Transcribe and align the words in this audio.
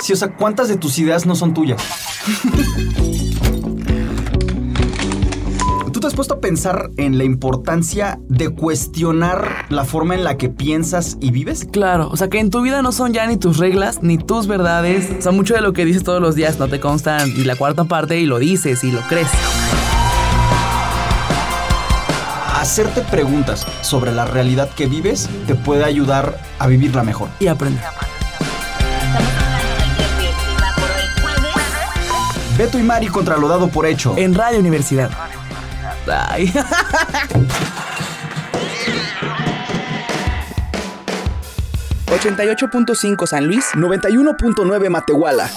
Sí, 0.00 0.12
o 0.12 0.16
sea, 0.16 0.28
¿cuántas 0.28 0.68
de 0.68 0.76
tus 0.76 0.98
ideas 0.98 1.26
no 1.26 1.34
son 1.34 1.54
tuyas? 1.54 1.82
¿Tú 5.92 6.00
te 6.00 6.06
has 6.06 6.14
puesto 6.14 6.34
a 6.34 6.40
pensar 6.40 6.90
en 6.96 7.18
la 7.18 7.24
importancia 7.24 8.20
de 8.28 8.50
cuestionar 8.50 9.66
la 9.68 9.84
forma 9.84 10.14
en 10.14 10.22
la 10.22 10.36
que 10.36 10.48
piensas 10.48 11.16
y 11.20 11.32
vives? 11.32 11.66
Claro, 11.72 12.08
o 12.10 12.16
sea 12.16 12.28
que 12.28 12.38
en 12.38 12.50
tu 12.50 12.62
vida 12.62 12.82
no 12.82 12.92
son 12.92 13.12
ya 13.12 13.26
ni 13.26 13.36
tus 13.36 13.58
reglas 13.58 14.00
ni 14.02 14.16
tus 14.16 14.46
verdades. 14.46 15.10
O 15.18 15.22
sea, 15.22 15.32
mucho 15.32 15.54
de 15.54 15.60
lo 15.60 15.72
que 15.72 15.84
dices 15.84 16.04
todos 16.04 16.22
los 16.22 16.36
días 16.36 16.60
no 16.60 16.68
te 16.68 16.78
consta 16.78 17.26
ni 17.26 17.42
la 17.42 17.56
cuarta 17.56 17.84
parte 17.84 18.18
y 18.18 18.26
lo 18.26 18.38
dices 18.38 18.84
y 18.84 18.92
lo 18.92 19.00
crees. 19.08 19.28
Hacerte 22.54 23.00
preguntas 23.00 23.66
sobre 23.80 24.12
la 24.12 24.24
realidad 24.24 24.70
que 24.70 24.86
vives 24.86 25.28
te 25.46 25.56
puede 25.56 25.84
ayudar 25.84 26.40
a 26.58 26.66
vivirla 26.68 27.02
mejor. 27.02 27.28
Y 27.40 27.48
aprender. 27.48 27.82
Beto 32.58 32.76
y 32.76 32.82
Mari 32.82 33.06
contra 33.06 33.36
lo 33.36 33.46
dado 33.46 33.68
por 33.68 33.86
hecho. 33.86 34.14
En 34.18 34.34
Radio 34.34 34.58
Universidad. 34.58 35.10
Ay. 36.08 36.52
88.5 42.06 43.26
San 43.28 43.46
Luis. 43.46 43.64
91.9 43.74 44.88
Matehuala. 44.88 45.48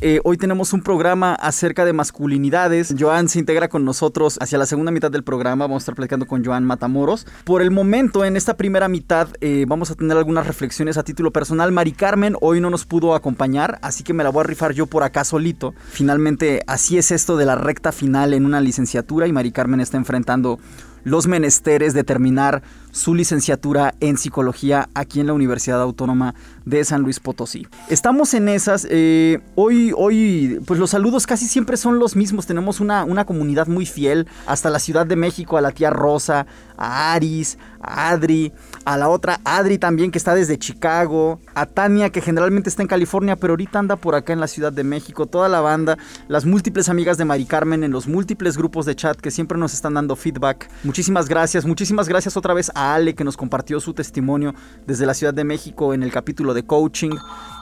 Eh, 0.00 0.20
hoy 0.22 0.36
tenemos 0.36 0.72
un 0.72 0.82
programa 0.82 1.34
acerca 1.34 1.84
de 1.84 1.92
masculinidades. 1.92 2.94
Joan 2.96 3.28
se 3.28 3.40
integra 3.40 3.68
con 3.68 3.84
nosotros 3.84 4.38
hacia 4.40 4.56
la 4.56 4.64
segunda 4.64 4.92
mitad 4.92 5.10
del 5.10 5.24
programa. 5.24 5.64
Vamos 5.64 5.80
a 5.80 5.82
estar 5.82 5.96
platicando 5.96 6.24
con 6.26 6.44
Joan 6.44 6.64
Matamoros. 6.64 7.26
Por 7.42 7.62
el 7.62 7.72
momento, 7.72 8.24
en 8.24 8.36
esta 8.36 8.56
primera 8.56 8.86
mitad, 8.86 9.28
eh, 9.40 9.64
vamos 9.66 9.90
a 9.90 9.96
tener 9.96 10.16
algunas 10.16 10.46
reflexiones 10.46 10.98
a 10.98 11.02
título 11.02 11.32
personal. 11.32 11.72
Mari 11.72 11.92
Carmen 11.92 12.36
hoy 12.40 12.60
no 12.60 12.70
nos 12.70 12.84
pudo 12.84 13.16
acompañar, 13.16 13.80
así 13.82 14.04
que 14.04 14.12
me 14.12 14.22
la 14.22 14.30
voy 14.30 14.42
a 14.42 14.44
rifar 14.44 14.72
yo 14.72 14.86
por 14.86 15.02
acá 15.02 15.24
solito. 15.24 15.74
Finalmente, 15.90 16.62
así 16.68 16.96
es 16.96 17.10
esto 17.10 17.36
de 17.36 17.46
la 17.46 17.56
recta 17.56 17.90
final 17.90 18.34
en 18.34 18.46
una 18.46 18.60
licenciatura 18.60 19.26
y 19.26 19.32
Mari 19.32 19.50
Carmen 19.50 19.80
está 19.80 19.96
enfrentando 19.96 20.60
los 21.02 21.26
menesteres 21.26 21.94
de 21.94 22.04
terminar 22.04 22.62
su 22.98 23.14
licenciatura 23.14 23.94
en 24.00 24.18
psicología 24.18 24.88
aquí 24.92 25.20
en 25.20 25.28
la 25.28 25.32
Universidad 25.32 25.80
Autónoma 25.80 26.34
de 26.64 26.84
San 26.84 27.02
Luis 27.02 27.20
Potosí. 27.20 27.66
Estamos 27.88 28.34
en 28.34 28.48
esas. 28.48 28.86
Eh, 28.90 29.40
hoy, 29.54 29.92
hoy, 29.96 30.60
pues 30.66 30.80
los 30.80 30.90
saludos 30.90 31.26
casi 31.26 31.46
siempre 31.46 31.76
son 31.76 32.00
los 32.00 32.16
mismos. 32.16 32.46
Tenemos 32.46 32.80
una, 32.80 33.04
una 33.04 33.24
comunidad 33.24 33.68
muy 33.68 33.86
fiel. 33.86 34.26
Hasta 34.46 34.68
la 34.68 34.80
Ciudad 34.80 35.06
de 35.06 35.14
México, 35.14 35.56
a 35.56 35.60
la 35.60 35.70
tía 35.70 35.90
Rosa, 35.90 36.46
a 36.76 37.12
Aris, 37.12 37.56
a 37.80 38.10
Adri, 38.10 38.52
a 38.84 38.96
la 38.96 39.08
otra 39.08 39.40
Adri 39.44 39.78
también 39.78 40.10
que 40.10 40.18
está 40.18 40.34
desde 40.34 40.58
Chicago, 40.58 41.40
a 41.54 41.66
Tania 41.66 42.10
que 42.10 42.20
generalmente 42.20 42.68
está 42.68 42.82
en 42.82 42.88
California, 42.88 43.36
pero 43.36 43.52
ahorita 43.52 43.78
anda 43.78 43.94
por 43.96 44.16
acá 44.16 44.32
en 44.32 44.40
la 44.40 44.48
Ciudad 44.48 44.72
de 44.72 44.82
México. 44.82 45.26
Toda 45.26 45.48
la 45.48 45.60
banda, 45.60 45.98
las 46.26 46.44
múltiples 46.44 46.88
amigas 46.88 47.16
de 47.16 47.24
Mari 47.24 47.46
Carmen 47.46 47.84
en 47.84 47.92
los 47.92 48.08
múltiples 48.08 48.56
grupos 48.56 48.86
de 48.86 48.96
chat 48.96 49.20
que 49.20 49.30
siempre 49.30 49.56
nos 49.56 49.72
están 49.72 49.94
dando 49.94 50.16
feedback. 50.16 50.68
Muchísimas 50.82 51.28
gracias. 51.28 51.64
Muchísimas 51.64 52.08
gracias 52.08 52.36
otra 52.36 52.54
vez 52.54 52.72
a 52.74 52.87
Ale 52.94 53.14
que 53.14 53.24
nos 53.24 53.36
compartió 53.36 53.80
su 53.80 53.94
testimonio 53.94 54.54
desde 54.86 55.06
la 55.06 55.14
Ciudad 55.14 55.34
de 55.34 55.44
México 55.44 55.94
en 55.94 56.02
el 56.02 56.12
capítulo 56.12 56.54
de 56.54 56.64
coaching. 56.64 57.16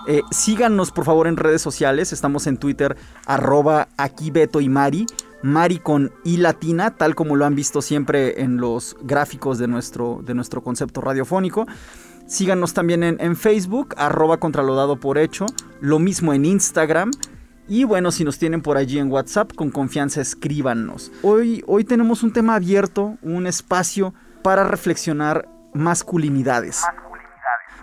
Eh, 0.09 0.23
síganos 0.31 0.93
por 0.93 1.05
favor 1.05 1.27
en 1.27 1.37
redes 1.37 1.63
sociales, 1.63 2.13
estamos 2.13 2.47
en 2.47 2.59
Twitter 2.59 2.97
arroba 3.27 3.89
y 4.61 4.69
Mari. 4.69 5.07
Mari 5.43 5.79
con 5.79 6.13
I 6.25 6.39
latina, 6.39 6.97
tal 6.97 7.15
como 7.15 7.37
lo 7.37 7.45
han 7.45 7.55
visto 7.55 7.83
siempre 7.83 8.41
en 8.43 8.57
los 8.57 8.97
gráficos 9.03 9.59
de 9.59 9.69
nuestro, 9.69 10.23
de 10.25 10.35
nuestro 10.35 10.63
concepto 10.63 11.01
radiofónico. 11.01 11.67
Síganos 12.27 12.75
también 12.75 13.05
en, 13.05 13.17
en 13.21 13.37
Facebook, 13.37 13.95
arroba 13.97 14.39
contralodado 14.39 14.99
por 14.99 15.19
hecho. 15.19 15.47
Lo 15.81 15.99
mismo 15.99 16.33
en 16.33 16.45
Instagram. 16.45 17.11
Y 17.69 17.85
bueno, 17.85 18.13
si 18.13 18.25
nos 18.25 18.39
tienen 18.39 18.63
por 18.63 18.77
allí 18.77 18.99
en 18.99 19.11
WhatsApp, 19.11 19.53
con 19.55 19.71
confianza 19.71 20.21
escríbanos. 20.21 21.11
Hoy, 21.23 21.65
hoy 21.67 21.85
tenemos 21.85 22.23
un 22.23 22.33
tema 22.33 22.55
abierto, 22.55 23.17
un 23.23 23.47
espacio 23.47 24.15
para 24.47 24.63
reflexionar 24.63 25.49
masculinidades. 25.75 26.85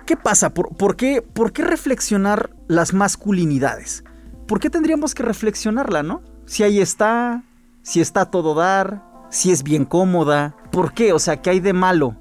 ¿Qué 0.06 0.16
pasa? 0.16 0.54
¿Por, 0.54 0.96
qué, 0.96 1.22
¿Por 1.22 1.52
qué 1.52 1.62
reflexionar 1.62 2.52
las 2.70 2.94
masculinidades? 2.94 4.06
¿Por 4.48 4.62
qué 4.62 4.70
tendríamos 4.70 5.14
que 5.14 5.24
reflexionarla, 5.24 6.04
no? 6.04 6.22
Si 6.46 6.64
ahí 6.64 6.80
está, 6.80 7.44
si 7.82 8.00
está 8.00 8.32
todo 8.32 8.56
dar, 8.56 9.04
si 9.30 9.52
es 9.52 9.64
bien 9.64 9.84
cómoda. 9.84 10.56
¿Por 10.72 10.94
qué? 10.94 11.12
O 11.12 11.20
sea, 11.20 11.42
¿qué 11.42 11.50
hay 11.50 11.60
de 11.60 11.74
malo? 11.74 12.16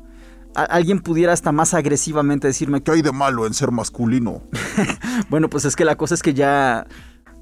alguien 0.55 0.99
pudiera 0.99 1.33
hasta 1.33 1.53
más 1.53 1.73
agresivamente 1.73 2.49
decirme, 2.49 2.83
¿qué 2.83 2.91
hay 2.91 3.03
de 3.03 3.13
malo 3.13 3.47
en 3.47 3.55
ser 3.55 3.71
masculino? 3.71 4.43
bueno, 5.31 5.49
pues 5.49 5.65
es 5.67 5.77
que 5.77 5.85
la 5.85 5.95
cosa 5.95 6.15
es 6.15 6.23
que 6.23 6.35
ya, 6.35 6.89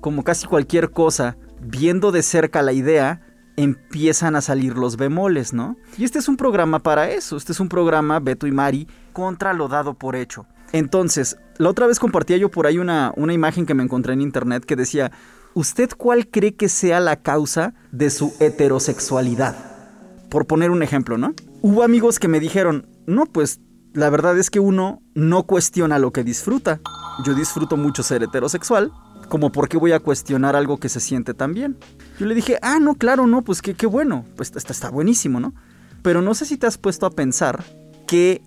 como 0.03 0.23
casi 0.23 0.47
cualquier 0.47 0.91
cosa, 0.91 1.39
viendo 1.63 2.13
de 2.13 2.23
cerca 2.23 2.61
la 2.61 2.73
idea, 2.75 3.23
empiezan 3.57 4.37
a 4.37 4.41
salir 4.41 4.77
los 4.77 4.97
bemoles, 4.97 5.53
¿no? 5.53 5.77
Y 5.99 6.05
este 6.05 6.19
es 6.19 6.29
un 6.29 6.37
programa 6.37 6.79
para 6.79 7.11
eso, 7.11 7.37
este 7.37 7.53
es 7.53 7.61
un 7.61 7.69
programa, 7.69 8.21
Beto 8.21 8.47
y 8.47 8.53
Mari, 8.53 8.89
contra 9.13 9.53
lo 9.53 9.69
dado 9.69 9.95
por 9.95 10.17
hecho. 10.17 10.47
Entonces, 10.73 11.37
la 11.59 11.69
otra 11.69 11.87
vez 11.87 11.99
compartía 11.99 12.37
yo 12.37 12.51
por 12.51 12.67
ahí 12.67 12.79
una, 12.79 13.13
una 13.17 13.33
imagen 13.33 13.67
que 13.67 13.75
me 13.75 13.83
encontré 13.83 14.13
en 14.13 14.21
internet 14.21 14.65
que 14.65 14.77
decía, 14.77 15.11
¿usted 15.55 15.91
cuál 15.97 16.29
cree 16.29 16.55
que 16.55 16.69
sea 16.69 17.01
la 17.01 17.17
causa 17.17 17.75
de 17.91 18.11
su 18.11 18.33
heterosexualidad? 18.41 19.57
Por 20.31 20.47
poner 20.47 20.71
un 20.71 20.83
ejemplo, 20.83 21.19
¿no? 21.19 21.35
Hubo 21.61 21.83
amigos 21.83 22.19
que 22.19 22.29
me 22.29 22.41
dijeron, 22.41 22.87
no, 23.07 23.27
pues 23.27 23.61
la 23.93 24.09
verdad 24.11 24.39
es 24.39 24.51
que 24.51 24.61
uno 24.61 25.03
no 25.15 25.43
cuestiona 25.43 25.99
lo 25.99 26.13
que 26.13 26.23
disfruta. 26.23 26.81
Yo 27.25 27.35
disfruto 27.35 27.77
mucho 27.77 28.03
ser 28.03 28.23
heterosexual, 28.23 28.93
como 29.31 29.53
por 29.53 29.69
qué 29.71 29.79
voy 29.79 29.93
a 29.93 30.01
cuestionar 30.01 30.57
algo 30.57 30.79
que 30.79 30.91
se 30.91 31.01
siente 31.01 31.33
tan 31.33 31.55
bien. 31.55 31.79
Yo 32.19 32.27
le 32.27 32.35
dije, 32.35 32.59
ah, 32.61 32.79
no, 32.79 32.97
claro, 32.97 33.27
no, 33.27 33.43
pues 33.43 33.63
qué, 33.63 33.73
qué 33.75 33.87
bueno, 33.87 34.27
pues 34.37 34.53
está, 34.55 34.73
está 34.73 34.91
buenísimo, 34.91 35.41
¿no? 35.41 35.55
Pero 36.03 36.21
no 36.21 36.35
sé 36.35 36.45
si 36.45 36.59
te 36.59 36.67
has 36.67 36.77
puesto 36.77 37.07
a 37.07 37.11
pensar 37.11 37.65
que 38.07 38.43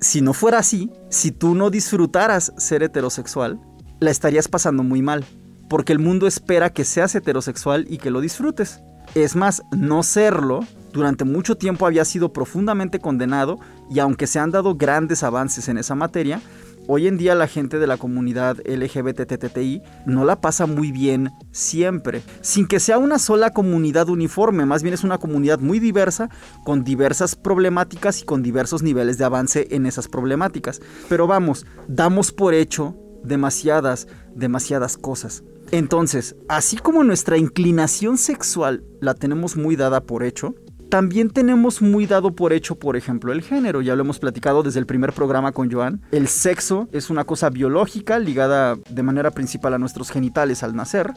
si 0.00 0.22
no 0.22 0.32
fuera 0.32 0.58
así, 0.58 0.90
si 1.10 1.32
tú 1.32 1.54
no 1.54 1.68
disfrutaras 1.68 2.52
ser 2.56 2.82
heterosexual, 2.82 3.60
la 4.00 4.10
estarías 4.10 4.48
pasando 4.48 4.82
muy 4.82 5.02
mal, 5.02 5.26
porque 5.68 5.92
el 5.92 5.98
mundo 5.98 6.26
espera 6.26 6.70
que 6.70 6.84
seas 6.84 7.14
heterosexual 7.14 7.86
y 7.90 7.98
que 7.98 8.10
lo 8.10 8.20
disfrutes. 8.20 8.80
Es 9.14 9.34
más, 9.34 9.62
no 9.76 10.02
serlo 10.02 10.60
durante 10.92 11.24
mucho 11.24 11.56
tiempo 11.56 11.86
había 11.86 12.04
sido 12.04 12.32
profundamente 12.32 13.00
condenado 13.00 13.58
y 13.90 13.98
aunque 13.98 14.26
se 14.26 14.38
han 14.38 14.50
dado 14.50 14.76
grandes 14.76 15.22
avances 15.22 15.68
en 15.68 15.78
esa 15.78 15.94
materia, 15.94 16.40
hoy 16.88 17.06
en 17.06 17.18
día 17.18 17.34
la 17.34 17.46
gente 17.46 17.78
de 17.78 17.86
la 17.86 17.98
comunidad 17.98 18.56
LGBTTI 18.66 19.82
no 20.06 20.24
la 20.24 20.40
pasa 20.40 20.66
muy 20.66 20.90
bien 20.90 21.30
siempre, 21.52 22.22
sin 22.40 22.66
que 22.66 22.80
sea 22.80 22.98
una 22.98 23.18
sola 23.18 23.50
comunidad 23.50 24.08
uniforme, 24.08 24.66
más 24.66 24.82
bien 24.82 24.94
es 24.94 25.04
una 25.04 25.18
comunidad 25.18 25.60
muy 25.60 25.78
diversa, 25.78 26.30
con 26.64 26.84
diversas 26.84 27.36
problemáticas 27.36 28.22
y 28.22 28.24
con 28.24 28.42
diversos 28.42 28.82
niveles 28.82 29.18
de 29.18 29.24
avance 29.24 29.68
en 29.70 29.84
esas 29.86 30.08
problemáticas. 30.08 30.80
Pero 31.08 31.26
vamos, 31.26 31.66
damos 31.86 32.32
por 32.32 32.54
hecho 32.54 32.96
demasiadas, 33.22 34.08
demasiadas 34.34 34.96
cosas. 34.96 35.44
Entonces, 35.70 36.36
así 36.48 36.78
como 36.78 37.04
nuestra 37.04 37.36
inclinación 37.36 38.16
sexual 38.16 38.84
la 39.02 39.12
tenemos 39.12 39.56
muy 39.56 39.76
dada 39.76 40.00
por 40.00 40.24
hecho, 40.24 40.54
también 40.88 41.30
tenemos 41.30 41.82
muy 41.82 42.06
dado 42.06 42.34
por 42.34 42.52
hecho, 42.52 42.76
por 42.76 42.96
ejemplo, 42.96 43.32
el 43.32 43.42
género. 43.42 43.82
Ya 43.82 43.94
lo 43.94 44.02
hemos 44.02 44.18
platicado 44.18 44.62
desde 44.62 44.80
el 44.80 44.86
primer 44.86 45.12
programa 45.12 45.52
con 45.52 45.70
Joan. 45.70 46.02
El 46.12 46.28
sexo 46.28 46.88
es 46.92 47.10
una 47.10 47.24
cosa 47.24 47.50
biológica 47.50 48.18
ligada 48.18 48.76
de 48.88 49.02
manera 49.02 49.30
principal 49.30 49.74
a 49.74 49.78
nuestros 49.78 50.10
genitales 50.10 50.62
al 50.62 50.74
nacer. 50.74 51.12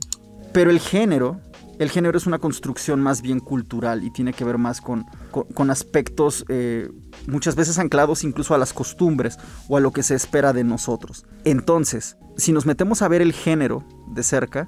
Pero 0.54 0.70
el 0.70 0.80
género, 0.80 1.40
el 1.80 1.90
género 1.90 2.18
es 2.18 2.28
una 2.28 2.40
construcción 2.40 3.02
más 3.02 3.22
bien 3.22 3.40
cultural 3.40 4.04
y 4.04 4.12
tiene 4.12 4.34
que 4.34 4.44
ver 4.44 4.58
más 4.58 4.82
con, 4.82 5.06
con, 5.32 5.70
aspectos 5.70 6.44
eh, 6.50 6.90
muchas 7.28 7.56
veces 7.56 7.80
anclados 7.80 8.26
incluso 8.26 8.54
a 8.54 8.58
las 8.58 8.74
costumbres 8.74 9.38
o 9.70 9.78
a 9.78 9.80
lo 9.80 9.92
que 9.92 10.04
se 10.04 10.16
espera 10.16 10.52
de 10.52 10.66
nosotros. 10.66 11.26
Entonces, 11.46 12.18
si 12.36 12.52
nos 12.52 12.66
metemos 12.66 13.02
a 13.02 13.08
ver 13.08 13.22
el 13.22 13.32
género 13.32 13.86
de 14.08 14.24
cerca 14.24 14.68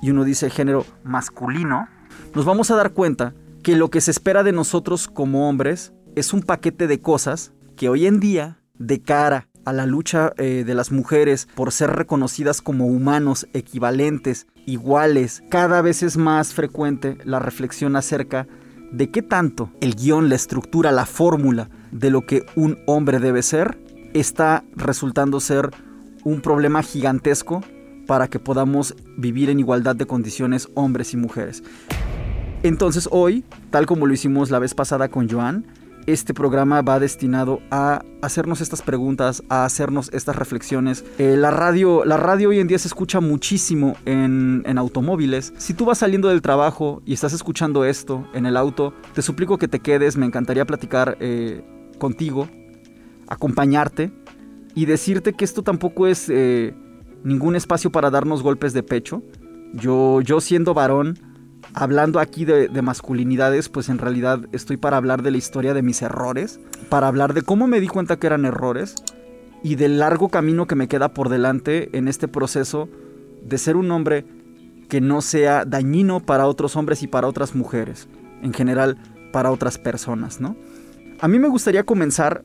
y 0.00 0.10
uno 0.10 0.22
dice 0.22 0.50
género 0.50 0.86
masculino, 1.02 1.88
nos 2.34 2.44
vamos 2.44 2.70
a 2.70 2.76
dar 2.76 2.92
cuenta 2.92 3.34
que 3.64 3.76
lo 3.76 3.88
que 3.88 4.02
se 4.02 4.10
espera 4.10 4.42
de 4.42 4.52
nosotros 4.52 5.08
como 5.08 5.48
hombres 5.48 5.94
es 6.16 6.34
un 6.34 6.42
paquete 6.42 6.86
de 6.86 7.00
cosas 7.00 7.54
que 7.76 7.88
hoy 7.88 8.06
en 8.06 8.20
día, 8.20 8.58
de 8.78 9.00
cara 9.00 9.48
a 9.64 9.72
la 9.72 9.86
lucha 9.86 10.34
eh, 10.36 10.64
de 10.66 10.74
las 10.74 10.92
mujeres 10.92 11.48
por 11.54 11.72
ser 11.72 11.90
reconocidas 11.90 12.60
como 12.60 12.86
humanos 12.86 13.48
equivalentes, 13.54 14.46
iguales, 14.66 15.42
cada 15.48 15.80
vez 15.80 16.02
es 16.02 16.18
más 16.18 16.52
frecuente 16.52 17.16
la 17.24 17.38
reflexión 17.38 17.96
acerca 17.96 18.46
de 18.92 19.10
qué 19.10 19.22
tanto 19.22 19.70
el 19.80 19.94
guion, 19.94 20.28
la 20.28 20.34
estructura, 20.34 20.92
la 20.92 21.06
fórmula 21.06 21.70
de 21.90 22.10
lo 22.10 22.26
que 22.26 22.44
un 22.56 22.78
hombre 22.86 23.18
debe 23.18 23.42
ser, 23.42 23.78
está 24.12 24.62
resultando 24.76 25.40
ser 25.40 25.70
un 26.22 26.42
problema 26.42 26.82
gigantesco 26.82 27.62
para 28.06 28.28
que 28.28 28.38
podamos 28.38 28.94
vivir 29.16 29.48
en 29.48 29.58
igualdad 29.58 29.96
de 29.96 30.06
condiciones 30.06 30.68
hombres 30.74 31.14
y 31.14 31.16
mujeres. 31.16 31.62
Entonces 32.64 33.10
hoy, 33.12 33.44
tal 33.68 33.84
como 33.84 34.06
lo 34.06 34.14
hicimos 34.14 34.50
la 34.50 34.58
vez 34.58 34.72
pasada 34.72 35.08
con 35.08 35.28
Joan, 35.28 35.66
este 36.06 36.32
programa 36.32 36.80
va 36.80 36.98
destinado 36.98 37.60
a 37.70 38.02
hacernos 38.22 38.62
estas 38.62 38.80
preguntas, 38.80 39.42
a 39.50 39.66
hacernos 39.66 40.10
estas 40.14 40.36
reflexiones. 40.36 41.04
Eh, 41.18 41.36
la, 41.36 41.50
radio, 41.50 42.06
la 42.06 42.16
radio 42.16 42.48
hoy 42.48 42.60
en 42.60 42.66
día 42.66 42.78
se 42.78 42.88
escucha 42.88 43.20
muchísimo 43.20 43.98
en, 44.06 44.64
automóviles. 44.78 45.52
Si 45.58 45.74
tú 45.74 45.84
vas 45.84 45.98
saliendo 45.98 46.28
del 46.28 46.40
trabajo 46.40 47.02
y 47.04 47.12
estás 47.12 47.34
escuchando 47.34 47.84
esto 47.84 48.26
en 48.32 48.46
el 48.46 48.56
auto, 48.56 48.94
te 49.12 49.20
suplico 49.20 49.58
que 49.58 49.68
te 49.68 49.80
quedes, 49.80 50.16
me 50.16 50.24
encantaría 50.24 50.64
platicar 50.64 51.18
eh, 51.20 51.62
contigo, 51.98 52.48
acompañarte 53.28 54.10
y 54.74 54.86
decirte 54.86 55.34
que 55.34 55.44
esto 55.44 55.62
tampoco 55.62 56.06
es 56.06 56.30
eh, 56.30 56.74
ningún 57.24 57.56
espacio 57.56 57.92
para 57.92 58.08
darnos 58.08 58.42
golpes 58.42 58.72
de 58.72 58.82
pecho. 58.82 59.22
Yo, 59.74 60.22
yo 60.22 60.40
siendo 60.40 60.72
varón, 60.72 61.33
hablando 61.74 62.20
aquí 62.20 62.44
de, 62.44 62.68
masculinidades, 62.82 63.68
pues 63.68 63.88
en 63.88 63.98
realidad 63.98 64.40
estoy 64.52 64.76
para 64.76 64.96
hablar 64.96 65.22
de 65.22 65.32
la 65.32 65.36
historia 65.36 65.74
de 65.74 65.82
mis 65.82 66.02
errores, 66.02 66.60
para 66.88 67.08
hablar 67.08 67.34
de 67.34 67.42
cómo 67.42 67.66
me 67.66 67.80
di 67.80 67.88
cuenta 67.88 68.16
que 68.16 68.28
eran 68.28 68.44
errores 68.44 68.94
y 69.62 69.74
del 69.74 69.98
largo 69.98 70.28
camino 70.28 70.66
que 70.66 70.76
me 70.76 70.88
queda 70.88 71.12
por 71.12 71.28
delante 71.28 71.96
en 71.96 72.06
este 72.06 72.28
proceso 72.28 72.88
de 73.42 73.58
ser 73.58 73.76
un 73.76 73.90
hombre 73.90 74.24
que 74.88 75.00
no 75.00 75.20
sea 75.20 75.64
dañino 75.64 76.20
para 76.20 76.46
otros 76.46 76.76
hombres 76.76 77.02
y 77.02 77.08
para 77.08 77.26
otras 77.26 77.54
mujeres, 77.54 78.08
en 78.42 78.52
general 78.52 78.96
para 79.32 79.50
otras 79.50 79.78
personas, 79.78 80.40
¿no? 80.40 80.56
A 81.20 81.28
mí 81.28 81.38
me 81.38 81.48
gustaría 81.48 81.84
comenzar 81.84 82.44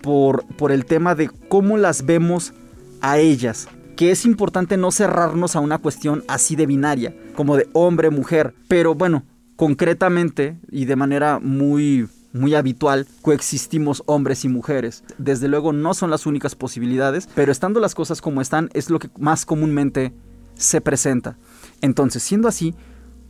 por, 0.00 0.46
por 0.56 0.72
el 0.72 0.86
tema 0.86 1.14
de 1.14 1.28
cómo 1.48 1.76
las 1.76 2.06
vemos 2.06 2.54
a 3.00 3.18
ellas, 3.18 3.68
que 3.94 4.10
es 4.10 4.24
importante 4.24 4.76
no 4.76 4.90
cerrarnos 4.90 5.56
a 5.56 5.60
una 5.60 5.78
cuestión 5.78 6.24
así 6.28 6.56
de 6.56 6.66
binaria, 6.66 7.14
como 7.34 7.56
de 7.56 7.68
hombre, 7.72 8.10
mujer, 8.10 8.54
pero 8.68 8.94
bueno, 8.94 9.24
concretamente 9.56 10.58
y 10.70 10.84
de 10.84 10.96
manera 10.96 11.38
muy 11.40 12.08
muy 12.32 12.56
habitual, 12.56 13.06
coexistimos 13.22 14.02
hombres 14.06 14.44
y 14.44 14.48
mujeres. 14.48 15.04
Desde 15.18 15.46
luego 15.46 15.72
no 15.72 15.94
son 15.94 16.10
las 16.10 16.26
únicas 16.26 16.56
posibilidades, 16.56 17.28
pero 17.32 17.52
estando 17.52 17.78
las 17.78 17.94
cosas 17.94 18.20
como 18.20 18.40
están 18.40 18.70
es 18.74 18.90
lo 18.90 18.98
que 18.98 19.08
más 19.20 19.46
comúnmente 19.46 20.12
se 20.56 20.80
presenta. 20.80 21.36
Entonces, 21.80 22.24
siendo 22.24 22.48
así, 22.48 22.74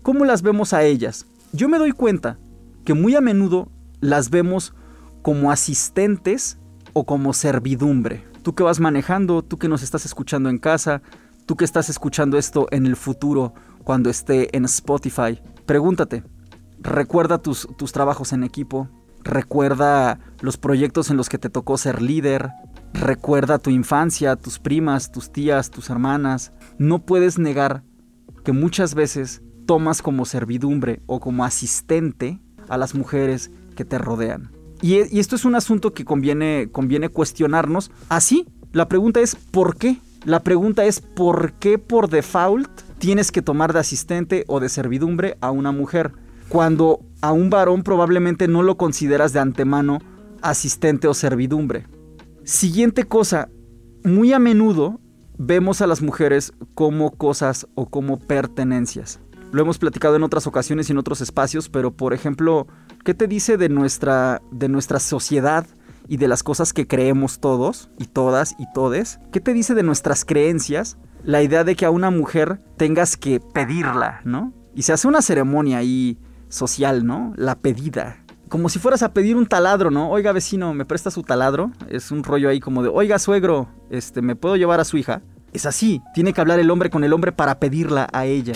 ¿cómo 0.02 0.24
las 0.24 0.40
vemos 0.40 0.72
a 0.72 0.84
ellas? 0.84 1.26
Yo 1.52 1.68
me 1.68 1.76
doy 1.76 1.92
cuenta 1.92 2.38
que 2.86 2.94
muy 2.94 3.14
a 3.14 3.20
menudo 3.20 3.68
las 4.00 4.30
vemos 4.30 4.72
como 5.20 5.52
asistentes 5.52 6.56
o 6.94 7.04
como 7.04 7.34
servidumbre 7.34 8.24
tú 8.44 8.54
que 8.54 8.62
vas 8.62 8.78
manejando, 8.78 9.42
tú 9.42 9.58
que 9.58 9.68
nos 9.68 9.82
estás 9.82 10.04
escuchando 10.04 10.50
en 10.50 10.58
casa, 10.58 11.02
tú 11.46 11.56
que 11.56 11.64
estás 11.64 11.88
escuchando 11.88 12.38
esto 12.38 12.68
en 12.70 12.86
el 12.86 12.94
futuro 12.94 13.54
cuando 13.82 14.10
esté 14.10 14.54
en 14.56 14.66
Spotify, 14.66 15.40
pregúntate, 15.66 16.22
recuerda 16.78 17.38
tus, 17.38 17.66
tus 17.78 17.92
trabajos 17.92 18.34
en 18.34 18.44
equipo, 18.44 18.88
recuerda 19.24 20.20
los 20.40 20.58
proyectos 20.58 21.10
en 21.10 21.16
los 21.16 21.30
que 21.30 21.38
te 21.38 21.48
tocó 21.48 21.78
ser 21.78 22.02
líder, 22.02 22.50
recuerda 22.92 23.58
tu 23.58 23.70
infancia, 23.70 24.36
tus 24.36 24.58
primas, 24.58 25.10
tus 25.10 25.32
tías, 25.32 25.70
tus 25.70 25.88
hermanas. 25.88 26.52
No 26.78 27.00
puedes 27.00 27.38
negar 27.38 27.82
que 28.44 28.52
muchas 28.52 28.94
veces 28.94 29.42
tomas 29.66 30.02
como 30.02 30.26
servidumbre 30.26 31.02
o 31.06 31.18
como 31.18 31.46
asistente 31.46 32.42
a 32.68 32.76
las 32.76 32.94
mujeres 32.94 33.50
que 33.74 33.86
te 33.86 33.96
rodean. 33.96 34.53
E, 34.92 35.08
y, 35.10 35.18
esto 35.18 35.36
es 35.36 35.44
un 35.44 35.54
asunto 35.54 35.94
que 35.94 36.04
conviene, 36.04 36.68
conviene 36.70 37.08
cuestionarnos. 37.08 37.90
Así, 38.08 38.46
la 38.72 38.88
pregunta 38.88 39.20
es 39.20 39.34
¿por 39.34 39.76
qué? 39.76 39.98
La 40.24 40.40
pregunta 40.40 40.84
es 40.84 41.00
¿por 41.00 41.52
qué 41.54 41.78
por 41.78 42.08
default 42.08 42.68
tienes 42.98 43.32
que 43.32 43.42
tomar 43.42 43.72
de 43.72 43.80
asistente 43.80 44.44
o 44.46 44.60
de 44.60 44.68
servidumbre 44.68 45.36
a 45.40 45.50
una 45.50 45.72
mujer? 45.72 46.12
Cuando 46.48 47.00
a 47.20 47.32
un 47.32 47.50
varón 47.50 47.82
probablemente 47.82 48.48
no 48.48 48.62
lo 48.62 48.76
consideras 48.76 49.32
de 49.32 49.40
antemano 49.40 50.00
asistente 50.42 51.08
o 51.08 51.14
servidumbre. 51.14 51.86
Siguiente 52.44 53.04
cosa, 53.04 53.48
muy 54.04 54.34
a 54.34 54.38
menudo 54.38 55.00
vemos 55.38 55.80
a 55.80 55.86
las 55.86 56.02
mujeres 56.02 56.52
como 56.74 57.12
cosas 57.12 57.66
o 57.74 57.86
como 57.86 58.18
pertenencias. 58.18 59.20
Lo 59.54 59.62
hemos 59.62 59.78
platicado 59.78 60.16
en 60.16 60.24
otras 60.24 60.48
ocasiones 60.48 60.88
y 60.88 60.92
en 60.92 60.98
otros 60.98 61.20
espacios, 61.20 61.68
pero 61.68 61.92
por 61.92 62.12
ejemplo, 62.12 62.66
¿Qué 63.04 63.12
te 63.12 63.28
dice 63.28 63.56
de 63.56 63.68
nuestra, 63.68 64.40
de 64.50 64.68
nuestra 64.68 64.98
sociedad 64.98 65.66
y 66.08 66.16
de 66.16 66.26
las 66.26 66.42
cosas 66.42 66.72
que 66.72 66.88
creemos 66.88 67.38
todos 67.38 67.90
y 67.98 68.06
todas 68.06 68.56
y 68.58 68.64
todes? 68.72 69.20
¿Qué 69.30 69.40
te 69.40 69.52
dice 69.52 69.74
de 69.74 69.84
nuestras 69.84 70.24
creencias 70.24 70.96
la 71.22 71.40
idea 71.40 71.62
de 71.62 71.76
que 71.76 71.84
a 71.84 71.90
una 71.90 72.10
mujer 72.10 72.62
tengas 72.78 73.16
que 73.16 73.38
pedirla, 73.38 74.22
¿no? 74.24 74.52
Y 74.74 74.82
se 74.82 74.92
hace 74.94 75.06
una 75.06 75.22
ceremonia 75.22 75.78
ahí 75.78 76.18
social, 76.48 77.06
¿no? 77.06 77.32
La 77.36 77.56
pedida. 77.56 78.24
Como 78.48 78.70
si 78.70 78.80
fueras 78.80 79.04
a 79.04 79.12
pedir 79.12 79.36
un 79.36 79.46
taladro, 79.46 79.92
¿no? 79.92 80.10
Oiga, 80.10 80.32
vecino, 80.32 80.74
¿me 80.74 80.84
presta 80.84 81.12
su 81.12 81.22
taladro? 81.22 81.70
Es 81.90 82.10
un 82.10 82.24
rollo 82.24 82.48
ahí 82.48 82.58
como 82.58 82.82
de, 82.82 82.88
oiga, 82.88 83.20
suegro, 83.20 83.68
este, 83.90 84.20
¿me 84.20 84.34
puedo 84.34 84.56
llevar 84.56 84.80
a 84.80 84.84
su 84.84 84.96
hija? 84.96 85.20
Es 85.52 85.66
así, 85.66 86.00
tiene 86.12 86.32
que 86.32 86.40
hablar 86.40 86.58
el 86.58 86.70
hombre 86.70 86.90
con 86.90 87.04
el 87.04 87.12
hombre 87.12 87.30
para 87.30 87.60
pedirla 87.60 88.08
a 88.12 88.24
ella 88.24 88.54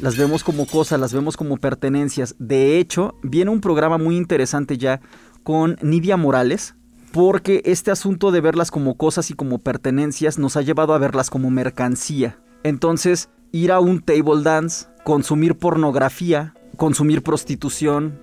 las 0.00 0.16
vemos 0.16 0.44
como 0.44 0.66
cosas, 0.66 1.00
las 1.00 1.12
vemos 1.12 1.36
como 1.36 1.56
pertenencias. 1.56 2.34
De 2.38 2.78
hecho, 2.78 3.14
viene 3.22 3.50
un 3.50 3.60
programa 3.60 3.98
muy 3.98 4.16
interesante 4.16 4.78
ya 4.78 5.00
con 5.42 5.76
Nidia 5.82 6.16
Morales, 6.16 6.74
porque 7.12 7.62
este 7.64 7.90
asunto 7.90 8.32
de 8.32 8.40
verlas 8.40 8.70
como 8.70 8.96
cosas 8.96 9.30
y 9.30 9.34
como 9.34 9.60
pertenencias 9.60 10.38
nos 10.38 10.56
ha 10.56 10.62
llevado 10.62 10.94
a 10.94 10.98
verlas 10.98 11.30
como 11.30 11.50
mercancía. 11.50 12.38
Entonces, 12.64 13.28
ir 13.52 13.70
a 13.70 13.78
un 13.78 14.00
table 14.00 14.42
dance, 14.42 14.86
consumir 15.04 15.56
pornografía, 15.56 16.54
consumir 16.76 17.22
prostitución, 17.22 18.18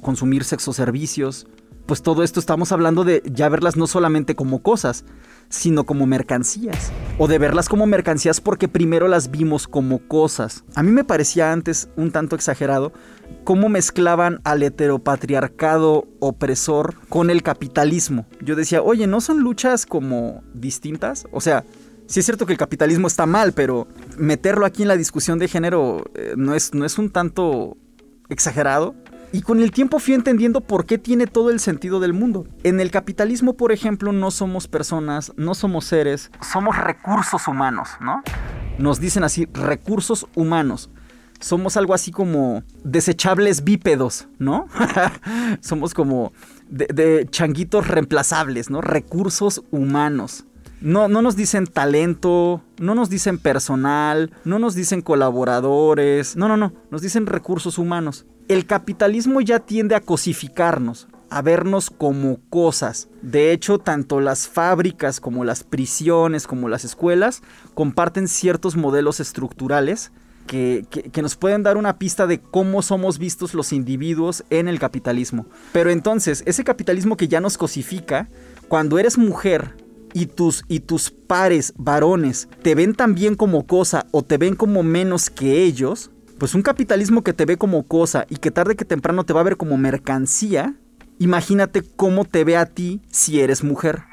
consumir 0.00 0.44
sexoservicios, 0.44 1.48
pues 1.86 2.02
todo 2.02 2.22
esto 2.22 2.40
estamos 2.40 2.72
hablando 2.72 3.04
de 3.04 3.22
ya 3.24 3.48
verlas 3.48 3.76
no 3.76 3.86
solamente 3.86 4.34
como 4.34 4.62
cosas, 4.62 5.04
sino 5.48 5.84
como 5.84 6.06
mercancías. 6.06 6.92
O 7.18 7.28
de 7.28 7.38
verlas 7.38 7.68
como 7.68 7.86
mercancías 7.86 8.40
porque 8.40 8.68
primero 8.68 9.08
las 9.08 9.30
vimos 9.30 9.68
como 9.68 10.06
cosas. 10.06 10.64
A 10.74 10.82
mí 10.82 10.90
me 10.90 11.04
parecía 11.04 11.52
antes 11.52 11.88
un 11.96 12.10
tanto 12.10 12.36
exagerado 12.36 12.92
cómo 13.44 13.68
mezclaban 13.68 14.40
al 14.44 14.62
heteropatriarcado 14.62 16.06
opresor 16.20 16.96
con 17.08 17.30
el 17.30 17.42
capitalismo. 17.42 18.26
Yo 18.40 18.56
decía, 18.56 18.82
oye, 18.82 19.06
¿no 19.06 19.20
son 19.20 19.40
luchas 19.40 19.86
como 19.86 20.42
distintas? 20.54 21.26
O 21.32 21.40
sea, 21.40 21.64
sí 22.06 22.20
es 22.20 22.26
cierto 22.26 22.46
que 22.46 22.52
el 22.52 22.58
capitalismo 22.58 23.06
está 23.06 23.26
mal, 23.26 23.52
pero 23.52 23.86
meterlo 24.18 24.66
aquí 24.66 24.82
en 24.82 24.88
la 24.88 24.96
discusión 24.96 25.38
de 25.38 25.48
género 25.48 26.04
eh, 26.14 26.34
no, 26.36 26.54
es, 26.54 26.74
no 26.74 26.84
es 26.84 26.98
un 26.98 27.10
tanto 27.10 27.76
exagerado. 28.28 28.94
Y 29.36 29.42
con 29.42 29.60
el 29.60 29.70
tiempo 29.70 29.98
fui 29.98 30.14
entendiendo 30.14 30.62
por 30.62 30.86
qué 30.86 30.96
tiene 30.96 31.26
todo 31.26 31.50
el 31.50 31.60
sentido 31.60 32.00
del 32.00 32.14
mundo. 32.14 32.46
En 32.62 32.80
el 32.80 32.90
capitalismo, 32.90 33.54
por 33.54 33.70
ejemplo, 33.70 34.10
no 34.10 34.30
somos 34.30 34.66
personas, 34.66 35.30
no 35.36 35.54
somos 35.54 35.84
seres, 35.84 36.30
somos 36.40 36.74
recursos 36.78 37.46
humanos, 37.46 37.90
¿no? 38.00 38.22
Nos 38.78 38.98
dicen 38.98 39.24
así, 39.24 39.46
recursos 39.52 40.26
humanos. 40.34 40.88
Somos 41.38 41.76
algo 41.76 41.92
así 41.92 42.12
como 42.12 42.62
desechables 42.82 43.62
bípedos, 43.62 44.26
¿no? 44.38 44.68
somos 45.60 45.92
como 45.92 46.32
de, 46.70 47.28
changuitos 47.30 47.88
reemplazables, 47.88 48.70
¿no? 48.70 48.80
Recursos 48.80 49.62
humanos. 49.70 50.46
No, 50.80 51.08
no, 51.08 51.20
nos 51.20 51.36
dicen 51.36 51.66
talento, 51.66 52.62
no 52.78 52.94
nos 52.94 53.10
dicen 53.10 53.36
personal, 53.36 54.32
no 54.46 54.58
nos 54.58 54.74
dicen 54.74 55.02
colaboradores, 55.02 56.36
no, 56.36 56.48
no, 56.48 56.56
no, 56.56 56.72
nos 56.90 57.02
dicen 57.02 57.26
recursos 57.26 57.76
humanos 57.76 58.24
el 58.48 58.66
capitalismo 58.66 59.40
ya 59.40 59.60
tiende 59.60 59.94
a 59.94 60.00
cosificarnos, 60.00 61.08
a 61.30 61.42
vernos 61.42 61.90
como 61.90 62.38
cosas. 62.48 63.08
De 63.22 63.52
hecho, 63.52 63.78
tanto 63.78 64.20
las 64.20 64.48
fábricas 64.48 65.20
como 65.20 65.44
las 65.44 65.64
prisiones, 65.64 66.46
como 66.46 66.68
las 66.68 66.84
escuelas, 66.84 67.42
comparten 67.74 68.28
ciertos 68.28 68.76
modelos 68.76 69.20
estructurales 69.20 70.12
que, 70.46 70.86
nos 71.20 71.36
pueden 71.36 71.62
dar 71.62 71.76
una 71.76 71.98
pista 71.98 72.26
de 72.26 72.40
cómo 72.40 72.82
somos 72.82 73.18
vistos 73.18 73.54
los 73.54 73.72
individuos 73.72 74.44
en 74.50 74.68
el 74.68 74.78
capitalismo. 74.78 75.46
Pero 75.72 75.90
entonces, 75.90 76.42
ese 76.46 76.64
capitalismo 76.64 77.16
que 77.16 77.28
ya 77.28 77.40
nos 77.40 77.58
cosifica, 77.58 78.28
cuando 78.68 78.98
eres 78.98 79.18
mujer 79.18 79.74
y 80.14 80.26
tus, 80.26 80.64
y 80.68 80.80
tus 80.80 81.10
pares 81.10 81.74
varones 81.76 82.48
te 82.62 82.74
ven 82.74 82.94
también 82.94 83.34
como 83.34 83.66
cosa 83.66 84.06
o 84.12 84.22
te 84.22 84.38
ven 84.38 84.54
como 84.54 84.82
menos 84.82 85.30
que 85.30 85.64
ellos, 85.64 86.10
pues 86.38 86.54
un 86.54 86.62
capitalismo 86.62 87.22
que 87.22 87.32
te 87.32 87.44
ve 87.44 87.56
como 87.56 87.84
cosa 87.84 88.26
y 88.28 88.36
que 88.36 88.50
tarde 88.50 88.76
que 88.76 88.84
temprano 88.84 89.24
te 89.24 89.32
va 89.32 89.40
a 89.40 89.44
ver 89.44 89.56
como 89.56 89.76
mercancía, 89.76 90.74
imagínate 91.18 91.82
cómo 91.96 92.24
te 92.24 92.44
ve 92.44 92.56
a 92.56 92.66
ti 92.66 93.00
si 93.10 93.40
eres 93.40 93.64
mujer. 93.64 94.04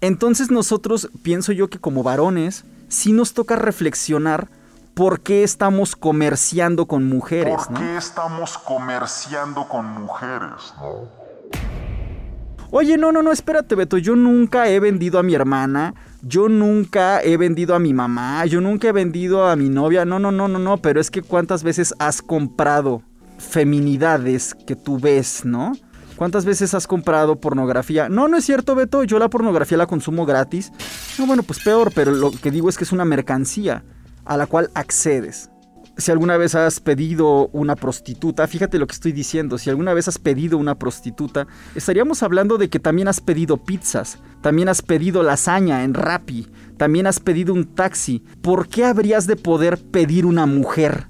Entonces 0.00 0.50
nosotros, 0.50 1.10
pienso 1.22 1.52
yo 1.52 1.68
que 1.68 1.78
como 1.78 2.02
varones, 2.02 2.64
sí 2.88 3.12
nos 3.12 3.34
toca 3.34 3.56
reflexionar 3.56 4.48
por 4.94 5.20
qué 5.20 5.42
estamos 5.42 5.96
comerciando 5.96 6.86
con 6.86 7.08
mujeres, 7.08 7.66
¿Por 7.66 7.78
qué 7.78 7.96
estamos 7.96 8.58
comerciando 8.58 9.68
con 9.68 9.86
mujeres, 9.86 10.74
no? 10.78 11.22
Oye, 12.70 12.96
no, 12.96 13.12
no, 13.12 13.22
no, 13.22 13.32
espérate, 13.32 13.74
Beto, 13.74 13.98
yo 13.98 14.16
nunca 14.16 14.68
he 14.68 14.80
vendido 14.80 15.18
a 15.18 15.22
mi 15.22 15.34
hermana, 15.34 15.94
yo 16.22 16.48
nunca 16.48 17.20
he 17.22 17.36
vendido 17.36 17.74
a 17.74 17.78
mi 17.78 17.92
mamá, 17.92 18.46
yo 18.46 18.60
nunca 18.60 18.88
he 18.88 18.92
vendido 18.92 19.46
a 19.46 19.56
mi 19.56 19.68
novia, 19.68 20.04
no, 20.04 20.18
no, 20.18 20.30
no, 20.30 20.48
no, 20.48 20.58
no, 20.58 20.76
pero 20.78 21.00
es 21.00 21.10
que 21.10 21.20
cuántas 21.20 21.62
veces 21.64 21.94
has 21.98 22.22
comprado 22.22 23.02
feminidades 23.38 24.54
que 24.66 24.76
tú 24.76 24.98
ves, 24.98 25.44
¿no? 25.44 25.72
¿Cuántas 26.16 26.44
veces 26.44 26.74
has 26.74 26.86
comprado 26.86 27.40
pornografía? 27.40 28.08
No, 28.08 28.28
no 28.28 28.36
es 28.36 28.44
cierto, 28.44 28.76
Beto, 28.76 29.02
yo 29.02 29.18
la 29.18 29.28
pornografía 29.28 29.76
la 29.76 29.86
consumo 29.86 30.24
gratis. 30.24 30.70
No, 31.18 31.26
bueno, 31.26 31.42
pues 31.42 31.58
peor, 31.58 31.90
pero 31.92 32.12
lo 32.12 32.30
que 32.30 32.52
digo 32.52 32.68
es 32.68 32.78
que 32.78 32.84
es 32.84 32.92
una 32.92 33.04
mercancía 33.04 33.82
a 34.24 34.36
la 34.36 34.46
cual 34.46 34.70
accedes. 34.74 35.51
Si 35.98 36.10
alguna 36.10 36.38
vez 36.38 36.54
has 36.54 36.80
pedido 36.80 37.48
una 37.48 37.76
prostituta, 37.76 38.46
fíjate 38.46 38.78
lo 38.78 38.86
que 38.86 38.94
estoy 38.94 39.12
diciendo, 39.12 39.58
si 39.58 39.68
alguna 39.68 39.92
vez 39.92 40.08
has 40.08 40.18
pedido 40.18 40.56
una 40.56 40.74
prostituta, 40.74 41.46
estaríamos 41.74 42.22
hablando 42.22 42.56
de 42.56 42.70
que 42.70 42.80
también 42.80 43.08
has 43.08 43.20
pedido 43.20 43.58
pizzas, 43.58 44.18
también 44.40 44.70
has 44.70 44.80
pedido 44.80 45.22
lasaña 45.22 45.84
en 45.84 45.92
Rappi, 45.92 46.48
también 46.78 47.06
has 47.06 47.20
pedido 47.20 47.52
un 47.52 47.74
taxi. 47.74 48.24
¿Por 48.40 48.68
qué 48.68 48.86
habrías 48.86 49.26
de 49.26 49.36
poder 49.36 49.78
pedir 49.78 50.24
una 50.24 50.46
mujer? 50.46 51.08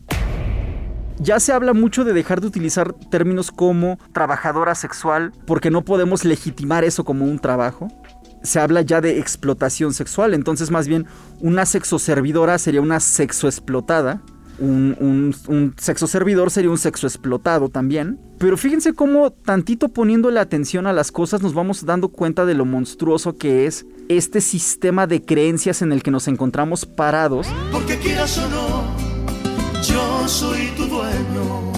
Ya 1.19 1.39
se 1.39 1.53
habla 1.53 1.73
mucho 1.73 2.03
de 2.03 2.13
dejar 2.13 2.41
de 2.41 2.49
utilizar 2.49 2.93
términos 2.93 3.53
como 3.53 3.99
trabajadora 4.13 4.75
sexual 4.75 5.33
porque 5.47 5.71
no 5.71 5.85
podemos 5.85 6.25
legitimar 6.25 6.83
eso 6.83 7.05
como 7.05 7.25
un 7.25 7.39
trabajo. 7.39 7.87
Se 8.43 8.59
habla 8.59 8.83
ya 8.83 9.01
de 9.01 9.21
explotación 9.21 9.95
sexual, 9.95 10.35
entonces 10.35 10.73
más 10.73 10.89
bien 10.89 11.07
una 11.41 11.65
sexoservidora 11.65 12.59
sería 12.59 12.81
una 12.81 12.99
sexoexplotada. 12.99 14.21
Un, 14.63 14.97
un, 15.01 15.35
un 15.49 15.75
sexo 15.77 16.07
servidor 16.07 16.53
sería 16.53 16.71
un 16.71 16.79
sexo 16.79 17.09
explotado 17.09 17.69
también. 17.69 18.21
Pero 18.39 18.57
fíjense 18.57 18.93
cómo 18.93 19.33
tantito 19.33 19.89
poniéndole 19.89 20.39
atención 20.39 20.87
a 20.87 20.93
las 20.93 21.11
cosas 21.11 21.43
nos 21.43 21.53
vamos 21.53 21.85
dando 21.85 22.11
cuenta 22.11 22.47
de 22.47 22.55
lo 22.55 22.65
monstruoso 22.65 23.37
que 23.37 23.67
es 23.67 23.87
este 24.09 24.41
sistema 24.41 25.09
de 25.09 25.21
creencias 25.25 25.83
en 25.83 25.91
el 25.91 26.05
que 26.05 26.13
nos 26.13 26.29
encontramos 26.29 26.87
parados. 26.87 27.49
Porque 27.73 27.99
quieras 27.99 28.39
o 28.39 28.49
no, 28.49 29.83
yo 29.83 30.29
soy 30.29 30.69
tu 30.77 30.87
dueño. 30.87 31.73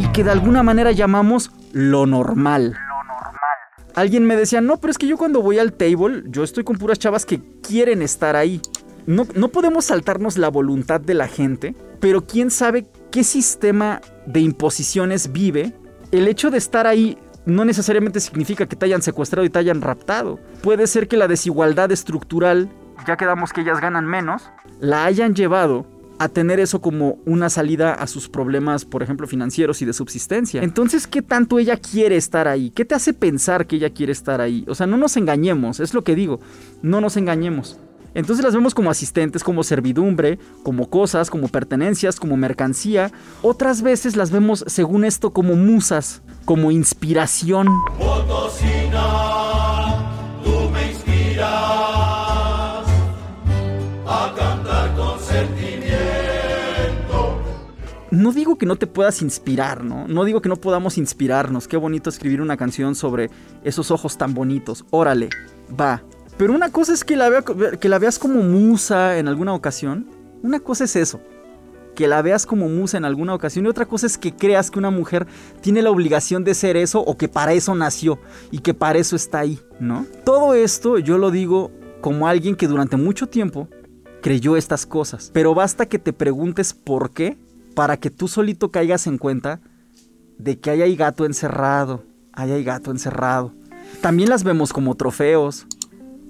Y 0.00 0.08
que 0.08 0.24
de 0.24 0.32
alguna 0.32 0.64
manera 0.64 0.90
llamamos 0.90 1.52
lo 1.72 2.06
normal. 2.06 2.76
Alguien 3.94 4.24
me 4.26 4.34
decía, 4.34 4.60
no, 4.60 4.78
pero 4.78 4.90
es 4.90 4.98
que 4.98 5.06
yo 5.06 5.16
cuando 5.16 5.40
voy 5.40 5.60
al 5.60 5.72
table, 5.72 6.24
yo 6.26 6.42
estoy 6.42 6.64
con 6.64 6.76
puras 6.76 6.98
chavas 6.98 7.24
que 7.24 7.40
quieren 7.62 8.02
estar 8.02 8.34
ahí. 8.34 8.60
No, 9.06 9.26
no 9.34 9.48
podemos 9.48 9.86
saltarnos 9.86 10.38
la 10.38 10.48
voluntad 10.48 11.00
de 11.00 11.14
la 11.14 11.28
gente, 11.28 11.74
pero 12.00 12.26
quién 12.26 12.50
sabe 12.50 12.86
qué 13.10 13.24
sistema 13.24 14.00
de 14.26 14.40
imposiciones 14.40 15.32
vive. 15.32 15.72
El 16.10 16.28
hecho 16.28 16.50
de 16.50 16.58
estar 16.58 16.86
ahí 16.86 17.18
no 17.46 17.64
necesariamente 17.64 18.20
significa 18.20 18.66
que 18.66 18.76
te 18.76 18.86
hayan 18.86 19.02
secuestrado 19.02 19.44
y 19.44 19.50
te 19.50 19.58
hayan 19.58 19.82
raptado. 19.82 20.38
Puede 20.62 20.86
ser 20.86 21.08
que 21.08 21.16
la 21.16 21.28
desigualdad 21.28 21.92
estructural, 21.92 22.70
ya 23.06 23.16
quedamos 23.16 23.52
que 23.52 23.60
ellas 23.60 23.80
ganan 23.80 24.06
menos, 24.06 24.50
la 24.80 25.04
hayan 25.04 25.34
llevado 25.34 25.86
a 26.18 26.28
tener 26.28 26.60
eso 26.60 26.80
como 26.80 27.18
una 27.26 27.50
salida 27.50 27.92
a 27.92 28.06
sus 28.06 28.28
problemas, 28.28 28.84
por 28.84 29.02
ejemplo, 29.02 29.26
financieros 29.26 29.82
y 29.82 29.84
de 29.84 29.92
subsistencia. 29.92 30.62
Entonces, 30.62 31.06
¿qué 31.06 31.22
tanto 31.22 31.58
ella 31.58 31.76
quiere 31.76 32.16
estar 32.16 32.46
ahí? 32.46 32.70
¿Qué 32.70 32.84
te 32.84 32.94
hace 32.94 33.12
pensar 33.12 33.66
que 33.66 33.76
ella 33.76 33.90
quiere 33.90 34.12
estar 34.12 34.40
ahí? 34.40 34.64
O 34.68 34.74
sea, 34.74 34.86
no 34.86 34.96
nos 34.96 35.16
engañemos, 35.16 35.80
es 35.80 35.92
lo 35.92 36.04
que 36.04 36.14
digo, 36.14 36.40
no 36.82 37.00
nos 37.00 37.16
engañemos. 37.16 37.78
Entonces 38.14 38.44
las 38.44 38.54
vemos 38.54 38.74
como 38.74 38.90
asistentes, 38.90 39.42
como 39.44 39.62
servidumbre, 39.64 40.38
como 40.62 40.88
cosas, 40.88 41.30
como 41.30 41.48
pertenencias, 41.48 42.20
como 42.20 42.36
mercancía. 42.36 43.10
Otras 43.42 43.82
veces 43.82 44.16
las 44.16 44.30
vemos, 44.30 44.64
según 44.66 45.04
esto, 45.04 45.32
como 45.32 45.56
musas, 45.56 46.22
como 46.44 46.70
inspiración. 46.70 47.66
Potosina, 47.98 49.02
tú 50.44 50.70
me 50.70 50.92
inspiras 50.92 51.48
a 54.06 54.34
cantar 54.36 54.94
con 54.94 55.18
sentimiento. 55.18 55.84
No 58.12 58.32
digo 58.32 58.56
que 58.56 58.66
no 58.66 58.76
te 58.76 58.86
puedas 58.86 59.22
inspirar, 59.22 59.82
¿no? 59.82 60.06
No 60.06 60.24
digo 60.24 60.40
que 60.40 60.48
no 60.48 60.54
podamos 60.56 60.98
inspirarnos. 60.98 61.66
Qué 61.66 61.76
bonito 61.76 62.10
escribir 62.10 62.40
una 62.40 62.56
canción 62.56 62.94
sobre 62.94 63.28
esos 63.64 63.90
ojos 63.90 64.16
tan 64.16 64.34
bonitos. 64.34 64.84
Órale, 64.90 65.30
va. 65.68 66.02
Pero 66.36 66.52
una 66.52 66.70
cosa 66.70 66.92
es 66.92 67.04
que 67.04 67.16
la, 67.16 67.28
veas 67.98 68.18
como 68.18 68.42
musa 68.42 69.18
en 69.18 69.28
alguna 69.28 69.54
ocasión. 69.54 70.06
Una 70.42 70.60
cosa 70.60 70.84
es 70.84 70.96
eso. 70.96 71.20
Que 71.94 72.08
la 72.08 72.22
veas 72.22 72.44
como 72.44 72.68
musa 72.68 72.96
en 72.96 73.04
alguna 73.04 73.34
ocasión. 73.34 73.66
Y 73.66 73.68
otra 73.68 73.86
cosa 73.86 74.06
es 74.06 74.18
que 74.18 74.34
creas 74.34 74.70
que 74.70 74.80
una 74.80 74.90
mujer 74.90 75.26
tiene 75.60 75.80
la 75.80 75.90
obligación 75.90 76.42
de 76.42 76.54
ser 76.54 76.76
eso 76.76 77.00
o 77.00 77.16
que 77.16 77.28
para 77.28 77.52
eso 77.52 77.74
nació 77.74 78.18
y 78.50 78.58
que 78.58 78.74
para 78.74 78.98
eso 78.98 79.14
está 79.14 79.38
ahí, 79.38 79.60
¿no? 79.78 80.06
Todo 80.24 80.54
esto 80.54 80.98
yo 80.98 81.18
lo 81.18 81.30
digo 81.30 81.70
como 82.00 82.26
alguien 82.26 82.56
que 82.56 82.66
durante 82.66 82.96
mucho 82.96 83.28
tiempo 83.28 83.68
creyó 84.22 84.56
estas 84.56 84.86
cosas. 84.86 85.30
Pero 85.32 85.54
basta 85.54 85.86
que 85.86 86.00
te 86.00 86.12
preguntes 86.12 86.74
por 86.74 87.10
qué 87.10 87.38
para 87.74 87.96
que 87.96 88.10
tú 88.10 88.26
solito 88.26 88.70
caigas 88.70 89.06
en 89.06 89.18
cuenta 89.18 89.60
de 90.38 90.58
que 90.58 90.70
ahí 90.70 90.82
hay 90.82 90.96
gato 90.96 91.24
encerrado. 91.24 92.02
Ahí 92.32 92.50
hay 92.50 92.64
gato 92.64 92.90
encerrado. 92.90 93.52
También 94.00 94.28
las 94.28 94.42
vemos 94.42 94.72
como 94.72 94.96
trofeos. 94.96 95.66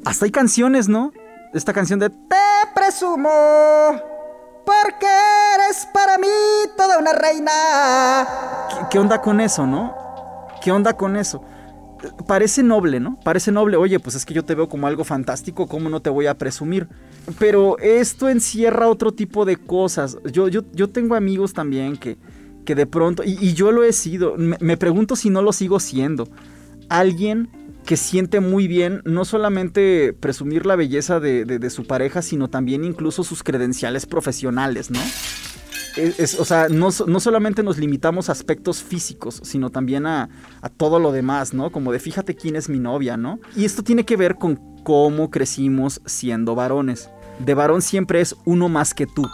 Hasta 0.05 0.27
hay 0.27 0.31
canciones, 0.31 0.89
¿no? 0.89 1.13
Esta 1.55 1.73
canción 1.73 1.99
de 1.99 2.11
Te 2.11 2.37
presumo, 2.75 3.31
porque 4.67 5.07
eres 5.55 5.87
para 5.93 6.19
mí 6.19 6.27
toda 6.77 6.99
una 6.99 7.13
reina. 7.13 7.53
¿Qué, 8.91 8.99
onda 8.99 9.21
con 9.21 9.41
eso, 9.41 9.67
no? 9.67 9.95
¿Qué 10.63 10.73
onda 10.73 10.95
con 10.95 11.17
eso? 11.17 11.43
Parece 12.27 12.63
noble, 12.63 13.01
¿no? 13.01 13.19
Parece 13.25 13.51
noble. 13.51 13.79
Oye, 13.79 13.99
pues 13.99 14.15
es 14.15 14.27
que 14.27 14.35
yo 14.35 14.45
te 14.45 14.55
veo 14.55 14.69
como 14.69 14.87
algo 14.87 15.05
fantástico, 15.05 15.67
¿cómo 15.67 15.89
no 15.89 16.03
te 16.03 16.11
voy 16.11 16.27
a 16.27 16.37
presumir? 16.37 16.87
Pero 17.39 17.79
esto 17.79 18.29
encierra 18.29 18.89
otro 18.89 19.13
tipo 19.13 19.47
de 19.47 19.57
cosas. 19.57 20.19
Yo, 20.31 20.49
yo, 20.49 20.63
yo 20.73 20.91
tengo 20.91 21.15
amigos 21.15 21.55
también 21.55 21.97
que, 21.97 22.19
que 22.67 22.75
de 22.75 22.87
pronto, 22.87 23.23
y, 23.25 23.55
yo 23.55 23.73
lo 23.73 23.85
he 23.85 23.93
sido, 23.95 24.35
me 24.37 24.77
pregunto 24.77 25.17
si 25.17 25.31
no 25.31 25.41
lo 25.41 25.53
sigo 25.53 25.81
siendo. 25.81 26.29
Alguien 26.91 27.64
que 27.85 27.97
siente 27.97 28.41
muy 28.41 28.67
bien 28.67 29.03
no 29.05 29.25
solamente 29.25 30.13
presumir 30.13 30.67
la 30.67 30.77
belleza 30.77 31.21
de, 31.21 31.71
su 31.71 31.87
pareja, 31.87 32.23
sino 32.23 32.49
también 32.49 32.85
incluso 32.85 33.25
sus 33.25 33.43
credenciales 33.43 34.07
profesionales, 34.07 34.91
¿no? 34.91 35.01
O 36.39 36.45
sea, 36.45 36.69
no, 36.69 36.89
no 37.07 37.21
solamente 37.21 37.63
nos 37.63 37.79
limitamos 37.79 38.29
a 38.29 38.33
aspectos 38.33 38.83
físicos, 38.83 39.41
sino 39.45 39.71
también 39.71 40.07
a, 40.07 40.29
a 40.61 40.69
todo 40.69 40.99
lo 40.99 41.13
demás, 41.13 41.55
¿no? 41.55 41.71
Como 41.71 41.93
de 41.93 42.01
fíjate 42.01 42.35
quién 42.35 42.57
es 42.57 42.69
mi 42.69 42.81
novia, 42.81 43.17
¿no? 43.17 43.39
Y 43.55 43.65
esto 43.65 43.85
tiene 43.85 44.05
que 44.05 44.17
ver 44.17 44.35
con 44.35 44.83
cómo 44.83 45.31
crecimos 45.31 46.01
siendo 46.05 46.55
varones. 46.55 47.11
De 47.39 47.55
varón 47.55 47.83
siempre 47.83 48.21
es 48.21 48.35
uno 48.45 48.69
más 48.69 48.95
que 48.95 49.07
tú. 49.07 49.29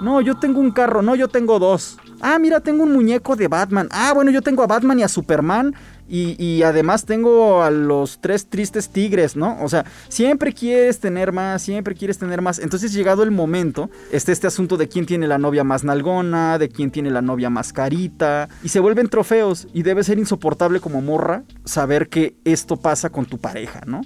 No, 0.00 0.20
yo 0.20 0.38
tengo 0.38 0.60
un 0.60 0.72
carro, 0.72 1.02
no, 1.02 1.14
yo 1.14 1.28
tengo 1.28 1.58
dos. 1.58 1.98
Ah, 2.20 2.38
mira, 2.38 2.60
tengo 2.60 2.82
un 2.82 2.92
muñeco 2.92 3.36
de 3.36 3.48
Batman. 3.48 3.88
Ah, 3.90 4.12
bueno, 4.14 4.30
yo 4.30 4.42
tengo 4.42 4.62
a 4.62 4.66
Batman 4.66 4.98
y 4.98 5.02
a 5.02 5.08
Superman. 5.08 5.74
Y, 6.08 6.62
además 6.62 7.04
tengo 7.04 7.62
a 7.62 7.70
los 7.70 8.20
tres 8.20 8.46
tristes 8.48 8.88
tigres, 8.90 9.36
¿no? 9.36 9.58
O 9.62 9.68
sea, 9.68 9.84
siempre 10.08 10.52
quieres 10.52 11.00
tener 11.00 11.32
más, 11.32 11.62
siempre 11.62 11.94
quieres 11.94 12.18
tener 12.18 12.42
más. 12.42 12.58
Entonces, 12.58 12.92
llegado 12.92 13.22
el 13.22 13.30
momento, 13.30 13.90
está 14.12 14.32
este 14.32 14.46
asunto 14.46 14.76
de 14.76 14.88
quién 14.88 15.06
tiene 15.06 15.26
la 15.26 15.38
novia 15.38 15.64
más 15.64 15.84
nalgona, 15.84 16.58
de 16.58 16.68
quién 16.68 16.90
tiene 16.90 17.10
la 17.10 17.22
novia 17.22 17.50
más 17.50 17.72
carita. 17.72 18.48
Y 18.62 18.68
se 18.68 18.80
vuelven 18.80 19.08
trofeos. 19.08 19.68
Y 19.72 19.82
debe 19.82 20.04
ser 20.04 20.18
insoportable 20.18 20.80
como 20.80 21.00
morra 21.00 21.42
saber 21.64 22.08
que 22.08 22.36
esto 22.44 22.76
pasa 22.76 23.10
con 23.10 23.26
tu 23.26 23.38
pareja, 23.38 23.80
¿no? 23.86 24.02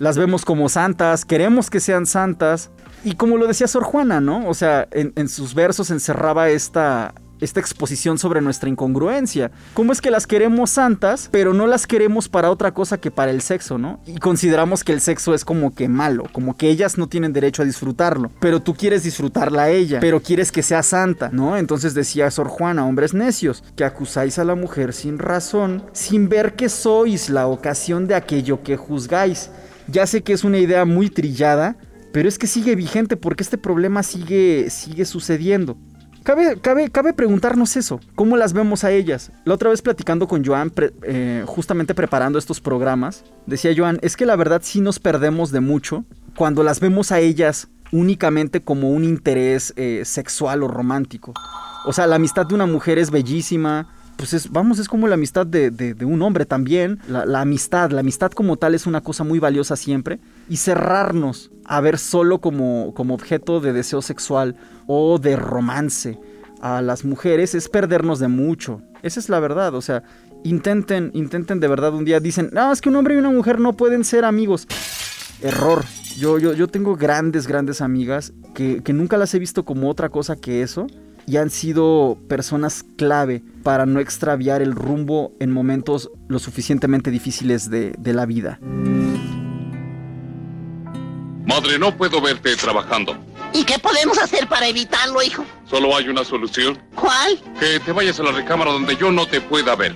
las 0.00 0.16
vemos 0.16 0.46
como 0.46 0.70
santas, 0.70 1.26
queremos 1.26 1.68
que 1.68 1.78
sean 1.78 2.06
santas. 2.06 2.70
Y 3.04 3.16
como 3.16 3.36
lo 3.36 3.46
decía 3.46 3.68
Sor 3.68 3.84
Juana, 3.84 4.18
¿no? 4.18 4.48
O 4.48 4.54
sea, 4.54 4.88
en 4.92 5.28
sus 5.28 5.54
versos 5.54 5.90
encerraba 5.90 6.48
esta, 6.48 7.14
esta 7.40 7.60
exposición 7.60 8.18
sobre 8.18 8.40
nuestra 8.40 8.68
incongruencia. 8.68 9.50
¿Cómo 9.74 9.92
es 9.92 10.00
que 10.00 10.10
las 10.10 10.26
queremos 10.26 10.70
santas, 10.70 11.28
pero 11.32 11.54
no 11.54 11.66
las 11.66 11.86
queremos 11.86 12.28
para 12.28 12.50
otra 12.50 12.72
cosa 12.72 12.98
que 12.98 13.10
para 13.10 13.30
el 13.30 13.40
sexo, 13.40 13.78
¿no? 13.78 14.00
Y 14.06 14.18
consideramos 14.18 14.84
que 14.84 14.92
el 14.92 15.00
sexo 15.00 15.34
es 15.34 15.44
como 15.44 15.74
que 15.74 15.88
malo, 15.88 16.24
como 16.32 16.56
que 16.56 16.68
ellas 16.68 16.98
no 16.98 17.08
tienen 17.08 17.32
derecho 17.32 17.62
a 17.62 17.64
disfrutarlo. 17.64 18.30
Pero 18.40 18.60
tú 18.60 18.74
quieres 18.74 19.02
disfrutarla 19.02 19.64
a 19.64 19.70
ella, 19.70 20.00
pero 20.00 20.20
quieres 20.20 20.52
que 20.52 20.62
sea 20.62 20.82
santa, 20.82 21.30
¿no? 21.32 21.56
Entonces 21.56 21.94
decía 21.94 22.30
Sor 22.30 22.48
Juana, 22.48 22.86
hombres 22.86 23.14
necios, 23.14 23.64
que 23.76 23.84
acusáis 23.84 24.38
a 24.38 24.44
la 24.44 24.54
mujer 24.54 24.92
sin 24.92 25.18
razón, 25.18 25.84
sin 25.92 26.28
ver 26.28 26.54
que 26.54 26.68
sois 26.68 27.30
la 27.30 27.46
ocasión 27.46 28.06
de 28.06 28.14
aquello 28.14 28.62
que 28.62 28.76
juzgáis. 28.76 29.50
Ya 29.88 30.06
sé 30.06 30.22
que 30.22 30.32
es 30.32 30.44
una 30.44 30.58
idea 30.58 30.84
muy 30.84 31.10
trillada, 31.10 31.76
pero 32.12 32.28
es 32.28 32.38
que 32.38 32.46
sigue 32.46 32.74
vigente 32.74 33.16
porque 33.16 33.42
este 33.42 33.58
problema 33.58 34.02
sigue, 34.02 34.68
sigue 34.70 35.04
sucediendo. 35.04 35.76
Cabe, 36.30 36.60
cabe, 36.60 36.90
cabe 36.90 37.12
preguntarnos 37.12 37.76
eso, 37.76 37.98
¿cómo 38.14 38.36
las 38.36 38.52
vemos 38.52 38.84
a 38.84 38.92
ellas? 38.92 39.32
La 39.44 39.54
otra 39.54 39.68
vez 39.70 39.82
platicando 39.82 40.28
con 40.28 40.44
Joan, 40.44 40.72
eh, 41.02 41.42
justamente 41.44 41.92
preparando 41.92 42.38
estos 42.38 42.60
programas, 42.60 43.24
decía 43.46 43.72
Joan, 43.76 43.98
es 44.00 44.16
que 44.16 44.26
la 44.26 44.36
verdad 44.36 44.60
sí 44.62 44.80
nos 44.80 45.00
perdemos 45.00 45.50
de 45.50 45.58
mucho 45.58 46.04
cuando 46.36 46.62
las 46.62 46.78
vemos 46.78 47.10
a 47.10 47.18
ellas 47.18 47.66
únicamente 47.90 48.60
como 48.60 48.90
un 48.90 49.02
interés 49.02 49.72
eh, 49.74 50.02
sexual 50.04 50.62
o 50.62 50.68
romántico. 50.68 51.34
O 51.84 51.92
sea, 51.92 52.06
la 52.06 52.14
amistad 52.14 52.46
de 52.46 52.54
una 52.54 52.66
mujer 52.66 52.98
es 52.98 53.10
bellísima, 53.10 53.88
pues 54.16 54.32
es, 54.32 54.52
vamos, 54.52 54.78
es 54.78 54.86
como 54.86 55.08
la 55.08 55.14
amistad 55.14 55.48
de, 55.48 55.72
de- 55.72 56.04
un 56.04 56.22
hombre 56.22 56.46
también. 56.46 57.00
La 57.08 57.40
amistad, 57.40 57.90
la 57.90 58.00
amistad 58.00 58.30
como 58.30 58.56
tal 58.56 58.76
es 58.76 58.86
una 58.86 59.00
cosa 59.00 59.24
muy 59.24 59.40
valiosa 59.40 59.74
siempre. 59.74 60.20
Y 60.48 60.58
cerrarnos 60.58 61.50
a 61.70 61.80
ver 61.80 61.98
solo 61.98 62.40
como, 62.40 62.92
como 62.94 63.14
objeto 63.14 63.60
de 63.60 63.72
deseo 63.72 64.02
sexual 64.02 64.56
o 64.86 65.18
de 65.18 65.36
romance 65.36 66.18
a 66.60 66.82
las 66.82 67.04
mujeres 67.04 67.54
es 67.54 67.68
perdernos 67.68 68.18
de 68.18 68.28
mucho. 68.28 68.82
Esa 69.02 69.20
es 69.20 69.28
la 69.28 69.40
verdad, 69.40 69.74
o 69.74 69.80
sea, 69.80 70.02
Intenten, 70.42 71.10
intenten 71.12 71.60
de 71.60 71.68
verdad 71.68 71.94
un 71.94 72.04
día. 72.04 72.18
Dicen, 72.18 72.50
no, 72.52 72.72
es 72.72 72.80
que 72.80 72.88
un 72.88 72.96
hombre 72.96 73.14
y 73.14 73.18
una 73.18 73.30
mujer 73.30 73.60
no 73.60 73.76
pueden 73.76 74.04
ser 74.04 74.24
amigos. 74.24 74.66
Error. 75.42 75.84
Yo, 76.16 76.38
yo, 76.38 76.54
yo 76.54 76.66
tengo 76.66 76.96
grandes, 76.96 77.46
grandes 77.46 77.80
amigas 77.80 78.32
que, 78.54 78.82
que 78.82 78.92
nunca 78.92 79.16
las 79.16 79.34
he 79.34 79.38
visto 79.38 79.64
como 79.64 79.88
otra 79.88 80.08
cosa 80.08 80.36
que 80.36 80.62
eso 80.62 80.86
y 81.26 81.36
han 81.36 81.50
sido 81.50 82.18
personas 82.26 82.84
clave 82.96 83.42
para 83.62 83.86
no 83.86 84.00
extraviar 84.00 84.62
el 84.62 84.72
rumbo 84.72 85.32
en 85.38 85.50
momentos 85.50 86.10
lo 86.28 86.38
suficientemente 86.38 87.10
difíciles 87.10 87.70
de, 87.70 87.94
de 87.98 88.12
la 88.12 88.26
vida. 88.26 88.58
Madre, 91.44 91.78
no 91.78 91.96
puedo 91.96 92.20
verte 92.20 92.54
trabajando. 92.56 93.16
¿Y 93.52 93.64
qué 93.64 93.78
podemos 93.78 94.18
hacer 94.18 94.46
para 94.46 94.68
evitarlo, 94.68 95.22
hijo? 95.22 95.44
Solo 95.64 95.96
hay 95.96 96.08
una 96.08 96.24
solución. 96.24 96.78
¿Cuál? 96.94 97.40
Que 97.58 97.80
te 97.80 97.92
vayas 97.92 98.20
a 98.20 98.22
la 98.22 98.32
recámara 98.32 98.72
donde 98.72 98.96
yo 98.96 99.10
no 99.10 99.26
te 99.26 99.40
pueda 99.40 99.74
ver. 99.74 99.94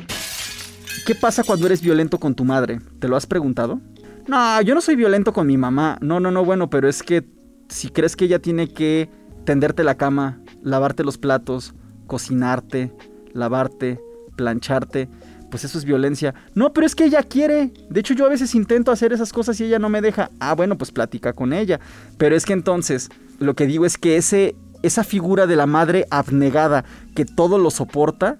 ¿Qué 1.06 1.14
pasa 1.14 1.44
cuando 1.44 1.66
eres 1.66 1.80
violento 1.80 2.18
con 2.18 2.34
tu 2.34 2.44
madre? 2.44 2.80
¿Te 2.98 3.08
lo 3.08 3.16
has 3.16 3.26
preguntado? 3.26 3.80
No, 4.26 4.60
yo 4.62 4.74
no 4.74 4.80
soy 4.80 4.96
violento 4.96 5.32
con 5.32 5.46
mi 5.46 5.56
mamá. 5.56 5.98
No, 6.00 6.18
no, 6.18 6.30
no, 6.30 6.44
bueno, 6.44 6.70
pero 6.70 6.88
es 6.88 7.02
que 7.02 7.24
si 7.68 7.90
crees 7.90 8.16
que 8.16 8.24
ella 8.24 8.38
tiene 8.38 8.68
que 8.68 9.10
tenderte 9.44 9.84
la 9.84 9.96
cama, 9.96 10.40
lavarte 10.62 11.04
los 11.04 11.18
platos, 11.18 11.74
cocinarte, 12.06 12.92
lavarte, 13.32 14.00
plancharte, 14.36 15.08
pues 15.50 15.64
eso 15.64 15.78
es 15.78 15.84
violencia. 15.84 16.34
No, 16.54 16.72
pero 16.72 16.86
es 16.86 16.94
que 16.94 17.04
ella 17.04 17.22
quiere. 17.22 17.72
De 17.90 18.00
hecho, 18.00 18.14
yo 18.14 18.26
a 18.26 18.30
veces 18.30 18.54
intento 18.54 18.90
hacer 18.90 19.12
esas 19.12 19.32
cosas 19.32 19.60
y 19.60 19.64
ella 19.64 19.78
no 19.78 19.88
me 19.88 20.00
deja. 20.00 20.30
Ah, 20.40 20.54
bueno, 20.54 20.76
pues 20.76 20.92
platica 20.92 21.32
con 21.32 21.52
ella. 21.52 21.80
Pero 22.18 22.36
es 22.36 22.44
que 22.44 22.52
entonces, 22.52 23.10
lo 23.38 23.54
que 23.54 23.66
digo 23.66 23.86
es 23.86 23.98
que 23.98 24.16
ese, 24.16 24.56
esa 24.82 25.04
figura 25.04 25.46
de 25.46 25.56
la 25.56 25.66
madre 25.66 26.06
abnegada 26.10 26.84
que 27.14 27.24
todo 27.24 27.58
lo 27.58 27.70
soporta, 27.70 28.38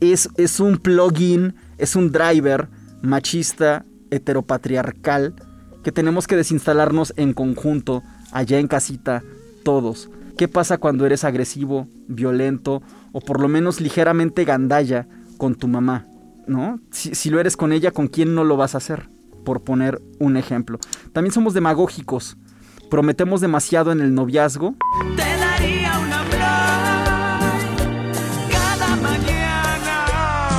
es, 0.00 0.28
es 0.36 0.60
un 0.60 0.78
plugin, 0.78 1.54
es 1.78 1.94
un 1.94 2.10
driver 2.10 2.68
machista, 3.02 3.84
heteropatriarcal, 4.10 5.34
que 5.82 5.92
tenemos 5.92 6.26
que 6.26 6.36
desinstalarnos 6.36 7.14
en 7.16 7.32
conjunto, 7.32 8.02
allá 8.32 8.58
en 8.58 8.68
casita, 8.68 9.22
todos. 9.62 10.10
¿Qué 10.36 10.48
pasa 10.48 10.78
cuando 10.78 11.06
eres 11.06 11.24
agresivo, 11.24 11.86
violento 12.08 12.82
o 13.12 13.20
por 13.20 13.40
lo 13.40 13.48
menos 13.48 13.80
ligeramente 13.80 14.44
gandalla 14.44 15.06
con 15.36 15.54
tu 15.54 15.68
mamá? 15.68 16.06
¿No? 16.50 16.80
Si, 16.90 17.14
si, 17.14 17.30
lo 17.30 17.38
eres 17.38 17.56
con 17.56 17.72
ella, 17.72 17.92
¿con 17.92 18.08
quién 18.08 18.34
no 18.34 18.42
lo 18.42 18.56
vas 18.56 18.74
a 18.74 18.78
hacer? 18.78 19.08
Por 19.44 19.62
poner 19.62 20.02
un 20.18 20.36
ejemplo. 20.36 20.80
También 21.12 21.32
somos 21.32 21.54
demagógicos. 21.54 22.36
Prometemos 22.90 23.40
demasiado 23.40 23.92
en 23.92 24.00
el 24.00 24.12
noviazgo. 24.12 24.74
Te 25.14 25.22
daría 25.22 25.96
una 25.96 26.24
cada 28.50 28.96
mañana. 28.96 30.58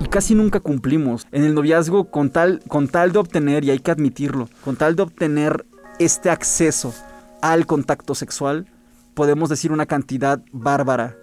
Y 0.00 0.06
casi 0.06 0.34
nunca 0.34 0.60
cumplimos. 0.60 1.26
En 1.32 1.44
el 1.44 1.54
noviazgo, 1.54 2.10
con 2.10 2.30
tal, 2.30 2.62
con 2.66 2.88
tal 2.88 3.12
de 3.12 3.18
obtener, 3.18 3.62
y 3.62 3.72
hay 3.72 3.80
que 3.80 3.90
admitirlo, 3.90 4.48
con 4.64 4.76
tal 4.76 4.96
de 4.96 5.02
obtener 5.02 5.66
este 5.98 6.30
acceso 6.30 6.94
al 7.42 7.66
contacto 7.66 8.14
sexual, 8.14 8.68
podemos 9.12 9.50
decir 9.50 9.70
una 9.70 9.84
cantidad 9.84 10.40
bárbara 10.50 11.14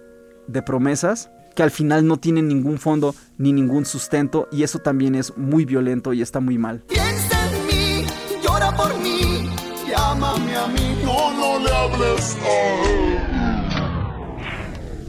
de 0.46 0.62
promesas 0.62 1.32
que 1.54 1.62
al 1.62 1.70
final 1.70 2.06
no 2.06 2.16
tienen 2.16 2.48
ningún 2.48 2.78
fondo 2.78 3.14
ni 3.38 3.52
ningún 3.52 3.84
sustento 3.84 4.48
y 4.50 4.62
eso 4.62 4.78
también 4.78 5.14
es 5.14 5.36
muy 5.36 5.64
violento 5.64 6.12
y 6.12 6.22
está 6.22 6.40
muy 6.40 6.58
mal. 6.58 6.80
Piensa 6.88 7.38
en 7.50 7.66
mí, 7.66 8.06
llora 8.42 8.74
por 8.76 8.98
mí, 8.98 9.50
llámame 9.88 10.56
a 10.56 10.66
mí. 10.68 11.02
No, 11.04 11.32
no 11.32 11.58
le 11.58 11.70
hables 11.74 12.36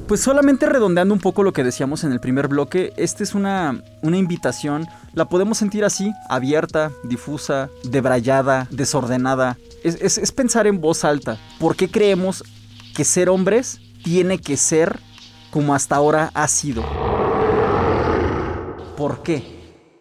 Pues 0.08 0.22
solamente 0.22 0.66
redondeando 0.66 1.14
un 1.14 1.20
poco 1.20 1.44
lo 1.44 1.54
que 1.54 1.64
decíamos 1.64 2.04
en 2.04 2.12
el 2.12 2.20
primer 2.20 2.48
bloque, 2.48 2.94
esta 2.98 3.24
es 3.24 3.36
una, 3.36 3.82
una 4.02 4.18
invitación, 4.18 4.88
la 5.14 5.26
podemos 5.26 5.58
sentir 5.58 5.86
así, 5.86 6.12
abierta, 6.30 6.92
difusa, 7.04 7.70
debrayada, 7.84 8.68
desordenada. 8.72 9.58
Es, 9.84 9.98
es, 10.02 10.18
es 10.18 10.32
pensar 10.32 10.68
en 10.68 10.82
voz 10.82 11.04
alta. 11.04 11.38
¿Por 11.60 11.76
qué 11.76 11.90
creemos 11.90 12.44
que 12.96 13.04
ser 13.04 13.30
hombres 13.30 13.80
tiene 14.04 14.38
que 14.38 14.58
ser 14.58 15.00
como 15.54 15.76
hasta 15.76 15.96
ahora 15.96 16.32
ha 16.34 16.48
sido. 16.48 16.84
¿Por 18.98 19.22
qué? 19.22 19.44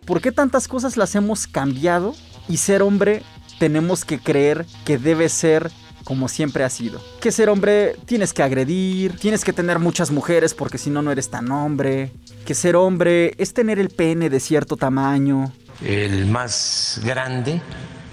¿Por 0.06 0.22
qué 0.22 0.32
tantas 0.32 0.66
cosas 0.66 0.96
las 0.96 1.14
hemos 1.14 1.46
cambiado 1.46 2.14
y 2.48 2.56
ser 2.56 2.80
hombre 2.80 3.22
tenemos 3.58 4.06
que 4.06 4.18
creer 4.18 4.64
que 4.86 4.96
debe 4.96 5.28
ser 5.28 5.70
como 6.04 6.28
siempre 6.28 6.64
ha 6.64 6.70
sido? 6.70 7.02
Que 7.20 7.30
ser 7.30 7.50
hombre 7.50 7.96
tienes 8.06 8.32
que 8.32 8.42
agredir, 8.42 9.18
tienes 9.18 9.44
que 9.44 9.52
tener 9.52 9.78
muchas 9.78 10.10
mujeres 10.10 10.54
porque 10.54 10.78
si 10.78 10.88
no 10.88 11.02
no 11.02 11.12
eres 11.12 11.28
tan 11.28 11.50
hombre. 11.52 12.12
Que 12.46 12.54
ser 12.54 12.74
hombre 12.74 13.34
es 13.36 13.52
tener 13.52 13.78
el 13.78 13.90
pene 13.90 14.30
de 14.30 14.40
cierto 14.40 14.78
tamaño. 14.78 15.52
El 15.82 16.26
más 16.26 16.98
grande 17.04 17.60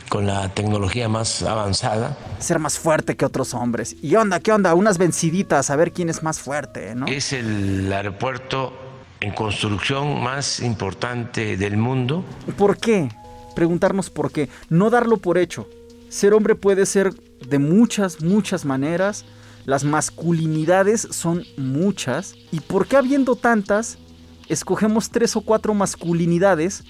con 0.10 0.26
la 0.26 0.50
tecnología 0.50 1.08
más 1.08 1.44
avanzada. 1.44 2.18
Ser 2.40 2.60
más 2.60 2.78
fuerte 2.78 3.16
que 3.16 3.26
otros 3.26 3.54
hombres. 3.54 3.96
¿Y 4.02 4.16
onda? 4.16 4.40
¿Qué 4.40 4.52
onda? 4.52 4.74
Unas 4.74 4.98
venciditas, 4.98 5.70
a 5.70 5.76
ver 5.76 5.94
quién 5.94 6.10
es 6.10 6.24
más 6.24 6.40
fuerte, 6.40 6.96
¿no? 6.96 7.06
Es 7.06 7.32
el 7.32 7.92
aeropuerto 7.94 8.74
en 9.22 9.32
construcción 9.34 10.22
más 10.22 10.60
importante 10.60 11.56
del 11.56 11.78
mundo. 11.78 12.26
¿Por 12.58 12.78
qué? 12.78 13.10
Preguntarnos 13.56 14.10
por 14.10 14.32
qué. 14.32 14.50
No 14.70 14.90
darlo 14.90 15.18
por 15.18 15.38
hecho. 15.38 15.70
Ser 16.10 16.34
hombre 16.34 16.56
puede 16.56 16.86
ser 16.86 17.14
de 17.14 17.60
muchas, 17.60 18.22
muchas 18.22 18.66
maneras. 18.66 19.26
Las 19.66 19.84
masculinidades 19.84 21.08
son 21.12 21.46
muchas. 21.56 22.34
¿Y 22.52 22.62
por 22.62 22.88
qué 22.88 22.98
habiendo 22.98 23.36
tantas, 23.36 24.00
escogemos 24.48 25.12
tres 25.12 25.36
o 25.36 25.42
cuatro 25.42 25.74
masculinidades 25.74 26.84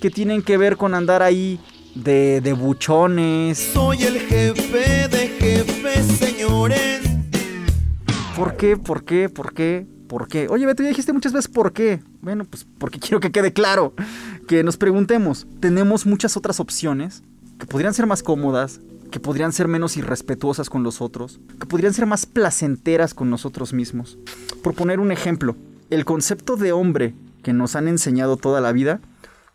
que 0.00 0.10
tienen 0.10 0.42
que 0.42 0.56
ver 0.56 0.76
con 0.76 0.94
andar 0.94 1.22
ahí 1.22 1.58
de, 1.94 2.40
de 2.40 2.52
buchones. 2.52 3.58
Soy 3.58 4.02
el 4.02 4.18
jefe 4.20 5.08
de 5.08 5.28
jefes, 5.38 6.06
señores. 6.18 7.02
¿Por 8.36 8.56
qué? 8.56 8.76
¿Por 8.76 9.04
qué? 9.04 9.28
¿Por 9.28 9.52
qué? 9.52 9.86
¿Por 10.08 10.28
qué? 10.28 10.48
Oye, 10.48 10.66
Beto, 10.66 10.82
ya 10.82 10.88
dijiste 10.90 11.12
muchas 11.12 11.32
veces 11.32 11.48
por 11.50 11.72
qué. 11.72 12.02
Bueno, 12.20 12.44
pues 12.44 12.66
porque 12.78 12.98
quiero 12.98 13.20
que 13.20 13.32
quede 13.32 13.52
claro. 13.52 13.94
Que 14.48 14.62
nos 14.62 14.76
preguntemos. 14.76 15.46
Tenemos 15.60 16.06
muchas 16.06 16.36
otras 16.36 16.60
opciones 16.60 17.22
que 17.58 17.66
podrían 17.66 17.94
ser 17.94 18.06
más 18.06 18.22
cómodas, 18.22 18.80
que 19.10 19.20
podrían 19.20 19.52
ser 19.52 19.68
menos 19.68 19.96
irrespetuosas 19.96 20.68
con 20.68 20.82
los 20.82 21.00
otros, 21.00 21.40
que 21.60 21.66
podrían 21.66 21.94
ser 21.94 22.06
más 22.06 22.26
placenteras 22.26 23.14
con 23.14 23.30
nosotros 23.30 23.72
mismos. 23.72 24.18
Por 24.62 24.74
poner 24.74 25.00
un 25.00 25.12
ejemplo, 25.12 25.56
el 25.90 26.04
concepto 26.04 26.56
de 26.56 26.72
hombre 26.72 27.14
que 27.42 27.52
nos 27.52 27.76
han 27.76 27.88
enseñado 27.88 28.36
toda 28.36 28.60
la 28.60 28.72
vida 28.72 29.00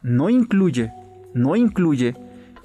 no 0.01 0.29
incluye, 0.29 0.91
no 1.33 1.55
incluye 1.55 2.15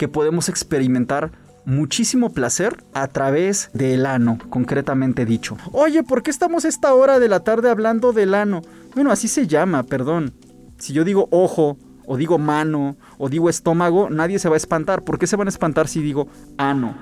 que 0.02 0.08
podemos 0.08 0.48
experimentar 0.48 1.30
muchísimo 1.64 2.30
placer 2.30 2.82
a 2.92 3.06
través 3.06 3.70
del 3.72 4.04
ano, 4.04 4.36
concretamente 4.50 5.24
dicho. 5.24 5.56
Oye, 5.70 6.02
¿por 6.02 6.24
qué 6.24 6.32
estamos 6.32 6.64
esta 6.64 6.92
hora 6.92 7.20
de 7.20 7.28
la 7.28 7.44
tarde 7.44 7.70
hablando 7.70 8.12
del 8.12 8.34
ano? 8.34 8.62
Bueno, 8.96 9.12
así 9.12 9.28
se 9.28 9.46
llama, 9.46 9.84
perdón. 9.84 10.32
Si 10.76 10.92
yo 10.92 11.04
digo 11.04 11.28
ojo, 11.30 11.78
o 12.04 12.16
digo 12.16 12.36
mano, 12.38 12.96
o 13.16 13.28
digo 13.28 13.48
estómago, 13.48 14.10
nadie 14.10 14.40
se 14.40 14.48
va 14.48 14.56
a 14.56 14.56
espantar. 14.56 15.04
¿Por 15.04 15.20
qué 15.20 15.28
se 15.28 15.36
van 15.36 15.46
a 15.46 15.50
espantar 15.50 15.86
si 15.86 16.02
digo 16.02 16.26
ano? 16.58 16.96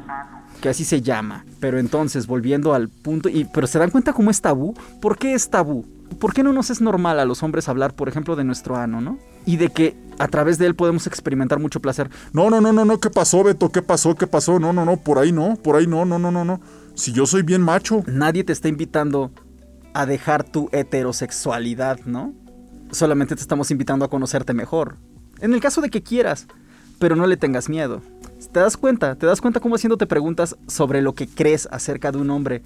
Que 0.61 0.69
así 0.69 0.85
se 0.85 1.01
llama. 1.01 1.47
Pero 1.59 1.79
entonces, 1.79 2.27
volviendo 2.27 2.75
al 2.75 2.91
punto, 2.91 3.31
y, 3.31 3.47
pero 3.47 3.67
¿se 3.67 3.79
dan 3.79 3.89
cuenta 3.89 4.13
cómo 4.13 4.31
es 4.31 4.43
tabú? 4.43 4.75
¿Por 5.01 5.17
qué 5.17 5.33
es 5.33 5.49
tabú? 5.49 5.87
¿Por 6.19 6.35
qué 6.35 6.43
no 6.43 6.53
nos 6.53 6.69
es 6.69 6.83
normal 6.83 7.19
a 7.19 7.25
los 7.25 7.43
hombres 7.43 7.67
hablar, 7.71 7.95
por 7.95 8.11
ejemplo, 8.11 8.37
de 8.37 8.45
nuestro 8.45 8.77
ano, 8.77 9.01
no? 9.01 9.17
Y 9.47 9.57
de 9.57 9.71
que 9.71 10.10
a 10.21 10.29
través 10.29 10.59
de 10.59 10.67
él 10.67 10.75
podemos 10.75 11.07
experimentar 11.07 11.59
mucho 11.59 11.81
placer. 11.81 12.11
No, 12.35 12.51
no, 12.51 12.61
no, 12.61 12.75
no, 12.75 12.85
no, 12.85 13.01
¿qué 13.01 13.09
pasó, 13.09 13.43
Beto? 13.43 13.73
¿Qué 13.73 13.81
pasó? 13.81 14.15
¿Qué 14.15 14.27
pasó? 14.27 14.61
No, 14.61 14.71
no, 14.71 14.85
no, 14.85 14.99
por 14.99 15.19
ahí 15.19 15.33
no, 15.33 15.57
por 15.57 15.77
ahí 15.77 15.87
no, 15.87 16.05
no, 16.05 16.19
no, 16.19 16.31
no, 16.31 16.45
no. 16.45 16.61
Si 16.95 17.13
yo 17.13 17.25
soy 17.25 17.41
bien 17.41 17.63
macho. 17.63 18.05
Nadie 18.07 18.45
te 18.45 18.53
está 18.53 18.69
invitando 18.69 19.33
a 19.95 20.05
dejar 20.05 20.45
tu 20.45 20.69
heterosexualidad, 20.73 22.01
¿no? 22.05 22.35
Solamente 22.91 23.35
te 23.35 23.41
estamos 23.41 23.71
invitando 23.71 24.05
a 24.05 24.11
conocerte 24.11 24.53
mejor. 24.53 24.99
En 25.41 25.55
el 25.55 25.61
caso 25.61 25.81
de 25.81 25.89
que 25.89 26.03
quieras, 26.03 26.47
pero 26.99 27.17
no 27.17 27.27
le 27.27 27.39
tengas 27.39 27.71
miedo. 27.71 28.03
¿Te 28.53 28.61
das 28.61 28.77
cuenta? 28.77 29.15
¿Te 29.15 29.25
das 29.25 29.41
cuenta 29.41 29.61
cómo 29.61 29.77
haciéndote 29.77 30.07
preguntas 30.07 30.55
sobre 30.67 31.01
lo 31.01 31.15
que 31.15 31.29
crees 31.29 31.67
acerca 31.73 32.13
de 32.13 32.19
un 32.19 32.29
hombre? 32.29 32.63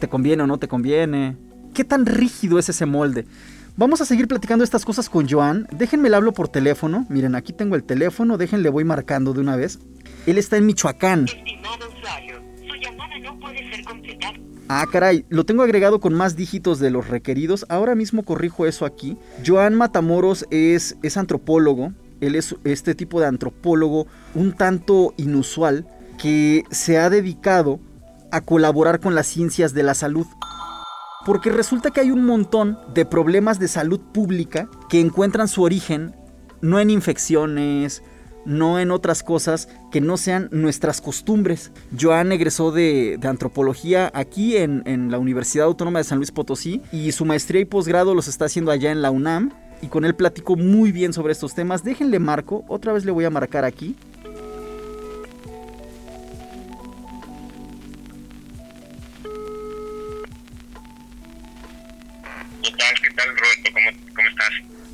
¿Te 0.00 0.08
conviene 0.08 0.44
o 0.44 0.46
no 0.46 0.56
te 0.56 0.68
conviene? 0.68 1.36
¿Qué 1.74 1.84
tan 1.84 2.06
rígido 2.06 2.58
es 2.58 2.70
ese 2.70 2.86
molde? 2.86 3.26
Vamos 3.76 4.00
a 4.00 4.04
seguir 4.04 4.28
platicando 4.28 4.62
estas 4.62 4.84
cosas 4.84 5.10
con 5.10 5.28
Joan. 5.28 5.66
Déjenme 5.72 6.08
le 6.08 6.14
hablo 6.14 6.32
por 6.32 6.46
teléfono. 6.46 7.06
Miren, 7.08 7.34
aquí 7.34 7.52
tengo 7.52 7.74
el 7.74 7.82
teléfono. 7.82 8.38
Déjenle 8.38 8.68
voy 8.68 8.84
marcando 8.84 9.32
de 9.32 9.40
una 9.40 9.56
vez. 9.56 9.80
Él 10.26 10.38
está 10.38 10.56
en 10.56 10.66
Michoacán. 10.66 11.24
Estimado 11.24 11.88
usuario, 11.88 12.36
su 12.56 12.74
llamada 12.76 13.18
no 13.18 13.36
puede 13.40 13.68
ser 13.74 13.84
completada. 13.84 14.34
Ah, 14.68 14.86
caray, 14.92 15.26
lo 15.28 15.44
tengo 15.44 15.64
agregado 15.64 15.98
con 15.98 16.14
más 16.14 16.36
dígitos 16.36 16.78
de 16.78 16.90
los 16.90 17.08
requeridos. 17.08 17.66
Ahora 17.68 17.96
mismo 17.96 18.22
corrijo 18.22 18.64
eso 18.64 18.86
aquí. 18.86 19.18
Joan 19.44 19.74
Matamoros 19.74 20.46
es, 20.52 20.96
es 21.02 21.16
antropólogo. 21.16 21.92
Él 22.20 22.36
es 22.36 22.54
este 22.62 22.94
tipo 22.94 23.18
de 23.18 23.26
antropólogo 23.26 24.06
un 24.36 24.52
tanto 24.52 25.14
inusual 25.16 25.84
que 26.16 26.62
se 26.70 26.98
ha 26.98 27.10
dedicado 27.10 27.80
a 28.30 28.40
colaborar 28.40 29.00
con 29.00 29.16
las 29.16 29.26
ciencias 29.26 29.74
de 29.74 29.82
la 29.82 29.94
salud. 29.94 30.28
Porque 31.24 31.50
resulta 31.50 31.90
que 31.90 32.00
hay 32.00 32.10
un 32.10 32.24
montón 32.24 32.78
de 32.92 33.04
problemas 33.04 33.58
de 33.58 33.68
salud 33.68 34.00
pública 34.00 34.68
que 34.88 35.00
encuentran 35.00 35.48
su 35.48 35.62
origen 35.62 36.14
no 36.64 36.80
en 36.80 36.88
infecciones, 36.88 38.02
no 38.46 38.80
en 38.80 38.90
otras 38.90 39.22
cosas 39.22 39.68
que 39.92 40.00
no 40.00 40.16
sean 40.16 40.48
nuestras 40.50 41.00
costumbres. 41.00 41.72
Joan 41.98 42.32
egresó 42.32 42.72
de, 42.72 43.18
antropología 43.22 44.10
aquí 44.14 44.56
en, 44.56 44.82
en, 44.86 45.10
la 45.10 45.18
Universidad 45.18 45.66
Autónoma 45.66 45.98
de 45.98 46.04
San 46.04 46.18
Luis 46.18 46.32
Potosí 46.32 46.80
y 46.90 47.12
su 47.12 47.24
maestría 47.24 47.60
y 47.60 47.66
posgrado 47.66 48.14
los 48.14 48.28
está 48.28 48.46
haciendo 48.46 48.70
allá 48.70 48.90
en 48.90 49.02
la 49.02 49.10
UNAM. 49.10 49.52
Y 49.82 49.88
con 49.88 50.06
él 50.06 50.14
platico 50.14 50.56
muy 50.56 50.92
bien 50.92 51.12
sobre 51.12 51.32
estos 51.32 51.54
temas. 51.54 51.84
Déjenle 51.84 52.18
marco, 52.18 52.64
otra 52.68 52.94
vez 52.94 53.04
le 53.04 53.12
voy 53.12 53.26
a 53.26 53.30
marcar 53.30 53.64
aquí. 53.66 53.94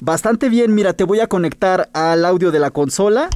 Bastante 0.01 0.49
bien, 0.49 0.75
mira, 0.75 0.95
te 0.95 1.05
voy 1.05 1.21
a 1.21 1.27
conectar 1.27 1.91
al 1.93 2.25
audio 2.25 2.51
de 2.51 2.59
la 2.59 2.71
consola. 2.71 3.29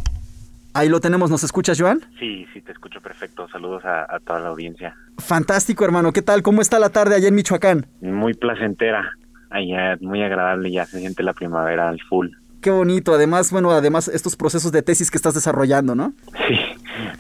Ahí 0.72 0.88
lo 0.88 1.00
tenemos, 1.00 1.31
¿nos 1.31 1.44
escuchas, 1.44 1.81
Joan? 1.81 2.00
Sí, 2.18 2.46
sí, 2.53 2.61
te 2.61 2.72
escucho 2.72 3.00
perfecto. 3.00 3.46
Saludos 3.48 3.85
a, 3.85 4.03
a, 4.12 4.18
toda 4.18 4.40
la 4.40 4.48
audiencia. 4.48 4.96
Fantástico, 5.18 5.85
hermano. 5.85 6.12
¿Qué 6.12 6.22
tal? 6.22 6.42
¿Cómo 6.42 6.62
está 6.62 6.79
la 6.79 6.90
tarde 6.90 7.14
allá 7.14 7.29
en 7.29 7.35
Michoacán? 7.35 7.87
Muy 8.00 8.35
placentera. 8.35 9.12
Allá, 9.50 9.96
muy 10.00 10.22
agradable, 10.22 10.72
ya 10.72 10.85
se 10.85 10.98
siente 10.98 11.22
la 11.22 11.33
primavera 11.33 11.88
al 11.88 12.00
full. 12.00 12.31
Qué 12.64 12.70
bonito. 12.70 13.12
Además, 13.12 13.50
bueno, 13.50 13.72
además 13.72 14.09
estos 14.09 14.37
procesos 14.37 14.72
de 14.72 14.81
tesis 14.81 15.11
que 15.11 15.18
estás 15.18 15.35
desarrollando, 15.35 15.94
¿no? 15.94 16.14
Sí, 16.48 16.57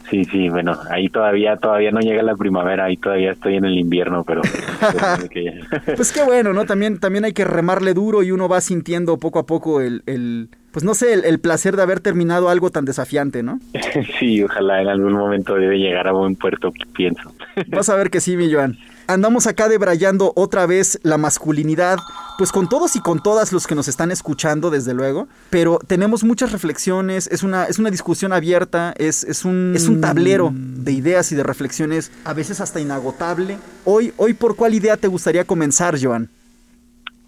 sí, 0.08 0.24
sí. 0.24 0.48
Bueno, 0.48 0.74
ahí 0.88 1.10
todavía, 1.10 1.58
todavía 1.58 1.90
no 1.90 2.00
llega 2.00 2.22
la 2.22 2.34
primavera, 2.34 2.86
ahí 2.86 2.96
todavía 2.96 3.32
estoy 3.32 3.56
en 3.56 3.66
el 3.66 3.76
invierno, 3.76 4.24
pero. 4.24 4.40
pues 5.96 6.12
qué 6.12 6.24
bueno, 6.24 6.54
¿no? 6.54 6.64
También, 6.64 6.98
también 6.98 7.26
hay 7.26 7.34
que 7.34 7.44
remarle 7.44 7.92
duro 7.92 8.22
y 8.22 8.30
uno 8.30 8.48
va 8.48 8.62
sintiendo 8.62 9.18
poco 9.18 9.38
a 9.38 9.44
poco 9.44 9.82
el, 9.82 10.02
el 10.06 10.48
pues 10.72 10.82
no 10.82 10.94
sé, 10.94 11.12
el, 11.12 11.26
el, 11.26 11.38
placer 11.40 11.76
de 11.76 11.82
haber 11.82 12.00
terminado 12.00 12.48
algo 12.48 12.70
tan 12.70 12.86
desafiante, 12.86 13.42
¿no? 13.42 13.60
Sí, 14.18 14.42
ojalá 14.42 14.80
en 14.80 14.88
algún 14.88 15.12
momento 15.12 15.56
debe 15.56 15.76
llegar 15.76 16.08
a 16.08 16.12
buen 16.12 16.36
puerto, 16.36 16.72
pienso. 16.96 17.34
Vas 17.66 17.90
a 17.90 17.96
ver 17.96 18.08
que 18.08 18.22
sí, 18.22 18.38
mi 18.38 18.50
Joan. 18.50 18.78
Andamos 19.06 19.46
acá 19.46 19.68
debrayando 19.68 20.32
otra 20.34 20.66
vez 20.66 20.98
la 21.02 21.18
masculinidad, 21.18 21.98
pues 22.38 22.52
con 22.52 22.68
todos 22.68 22.96
y 22.96 23.00
con 23.00 23.22
todas 23.22 23.52
los 23.52 23.66
que 23.66 23.74
nos 23.74 23.88
están 23.88 24.10
escuchando, 24.10 24.70
desde 24.70 24.94
luego, 24.94 25.28
pero 25.50 25.78
tenemos 25.86 26.24
muchas 26.24 26.52
reflexiones, 26.52 27.26
es 27.26 27.42
una, 27.42 27.64
es 27.64 27.78
una 27.78 27.90
discusión 27.90 28.32
abierta, 28.32 28.94
es, 28.96 29.24
es, 29.24 29.44
un, 29.44 29.72
es 29.76 29.88
un 29.88 30.00
tablero 30.00 30.50
de 30.54 30.92
ideas 30.92 31.30
y 31.32 31.36
de 31.36 31.42
reflexiones, 31.42 32.12
a 32.24 32.32
veces 32.32 32.60
hasta 32.60 32.80
inagotable. 32.80 33.58
Hoy, 33.84 34.12
hoy 34.16 34.34
¿por 34.34 34.56
cuál 34.56 34.74
idea 34.74 34.96
te 34.96 35.08
gustaría 35.08 35.44
comenzar, 35.44 35.96
Joan? 36.00 36.30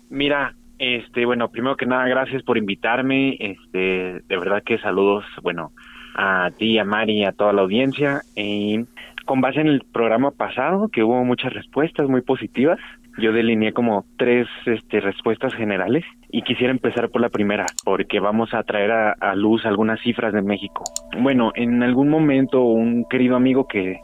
Mira, 0.09 0.55
este, 0.79 1.25
bueno, 1.25 1.51
primero 1.51 1.77
que 1.77 1.87
nada, 1.87 2.07
gracias 2.09 2.43
por 2.43 2.59
invitarme. 2.59 3.37
Este, 3.41 4.23
de 4.27 4.37
verdad 4.39 4.63
que 4.65 4.79
saludos, 4.79 5.25
bueno, 5.43 5.73
a 6.15 6.51
ti, 6.57 6.79
a 6.79 6.85
Mari, 6.85 7.25
a 7.25 7.33
toda 7.33 7.53
la 7.53 7.63
audiencia. 7.63 8.23
Y 8.35 8.85
con 9.27 9.41
base 9.41 9.61
en 9.61 9.67
el 9.67 9.83
programa 9.93 10.31
pasado, 10.31 10.89
que 10.89 11.03
hubo 11.03 11.23
muchas 11.25 11.53
respuestas 11.53 12.09
muy 12.09 12.23
positivas, 12.23 12.79
yo 13.19 13.33
delineé 13.33 13.73
como 13.73 14.05
tres 14.17 14.47
este, 14.67 15.01
respuestas 15.01 15.53
generales 15.55 16.05
y 16.31 16.43
quisiera 16.43 16.71
empezar 16.71 17.11
por 17.11 17.21
la 17.21 17.29
primera, 17.29 17.67
porque 17.85 18.21
vamos 18.21 18.55
a 18.55 18.63
traer 18.63 18.93
a, 18.93 19.35
luz 19.35 19.67
algunas 19.67 20.01
cifras 20.01 20.33
de 20.33 20.43
México. 20.43 20.85
Bueno, 21.21 21.51
en 21.55 21.83
algún 21.83 22.09
momento 22.09 22.63
un 22.63 23.05
querido 23.11 23.37
amigo 23.37 23.67
que 23.67 23.99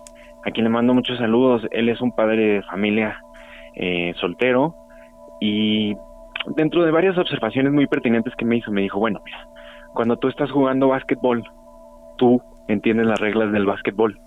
a 0.44 0.50
quien 0.50 0.64
le 0.64 0.70
mando 0.70 0.92
muchos 0.92 1.18
saludos, 1.18 1.62
él 1.70 1.88
es 1.88 2.00
un 2.00 2.14
padre 2.14 2.54
de 2.54 2.62
familia 2.62 3.20
eh, 3.76 4.12
soltero 4.16 4.74
y 5.40 5.94
dentro 6.56 6.84
de 6.84 6.90
varias 6.90 7.16
observaciones 7.16 7.72
muy 7.72 7.86
pertinentes 7.86 8.34
que 8.36 8.44
me 8.44 8.56
hizo, 8.56 8.72
me 8.72 8.82
dijo, 8.82 8.98
bueno, 8.98 9.20
mira, 9.24 9.46
cuando 9.94 10.16
tú 10.16 10.28
estás 10.28 10.50
jugando 10.50 10.88
básquetbol, 10.88 11.44
tú 12.18 12.42
entiendes 12.66 13.06
las 13.06 13.20
reglas 13.20 13.52
del 13.52 13.66
básquetbol 13.66 14.18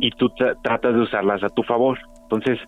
y 0.00 0.10
tú 0.12 0.30
tratas 0.62 0.94
de 0.94 1.00
usarlas 1.00 1.42
a 1.42 1.48
tu 1.48 1.62
favor. 1.62 1.98
Entonces, 2.24 2.58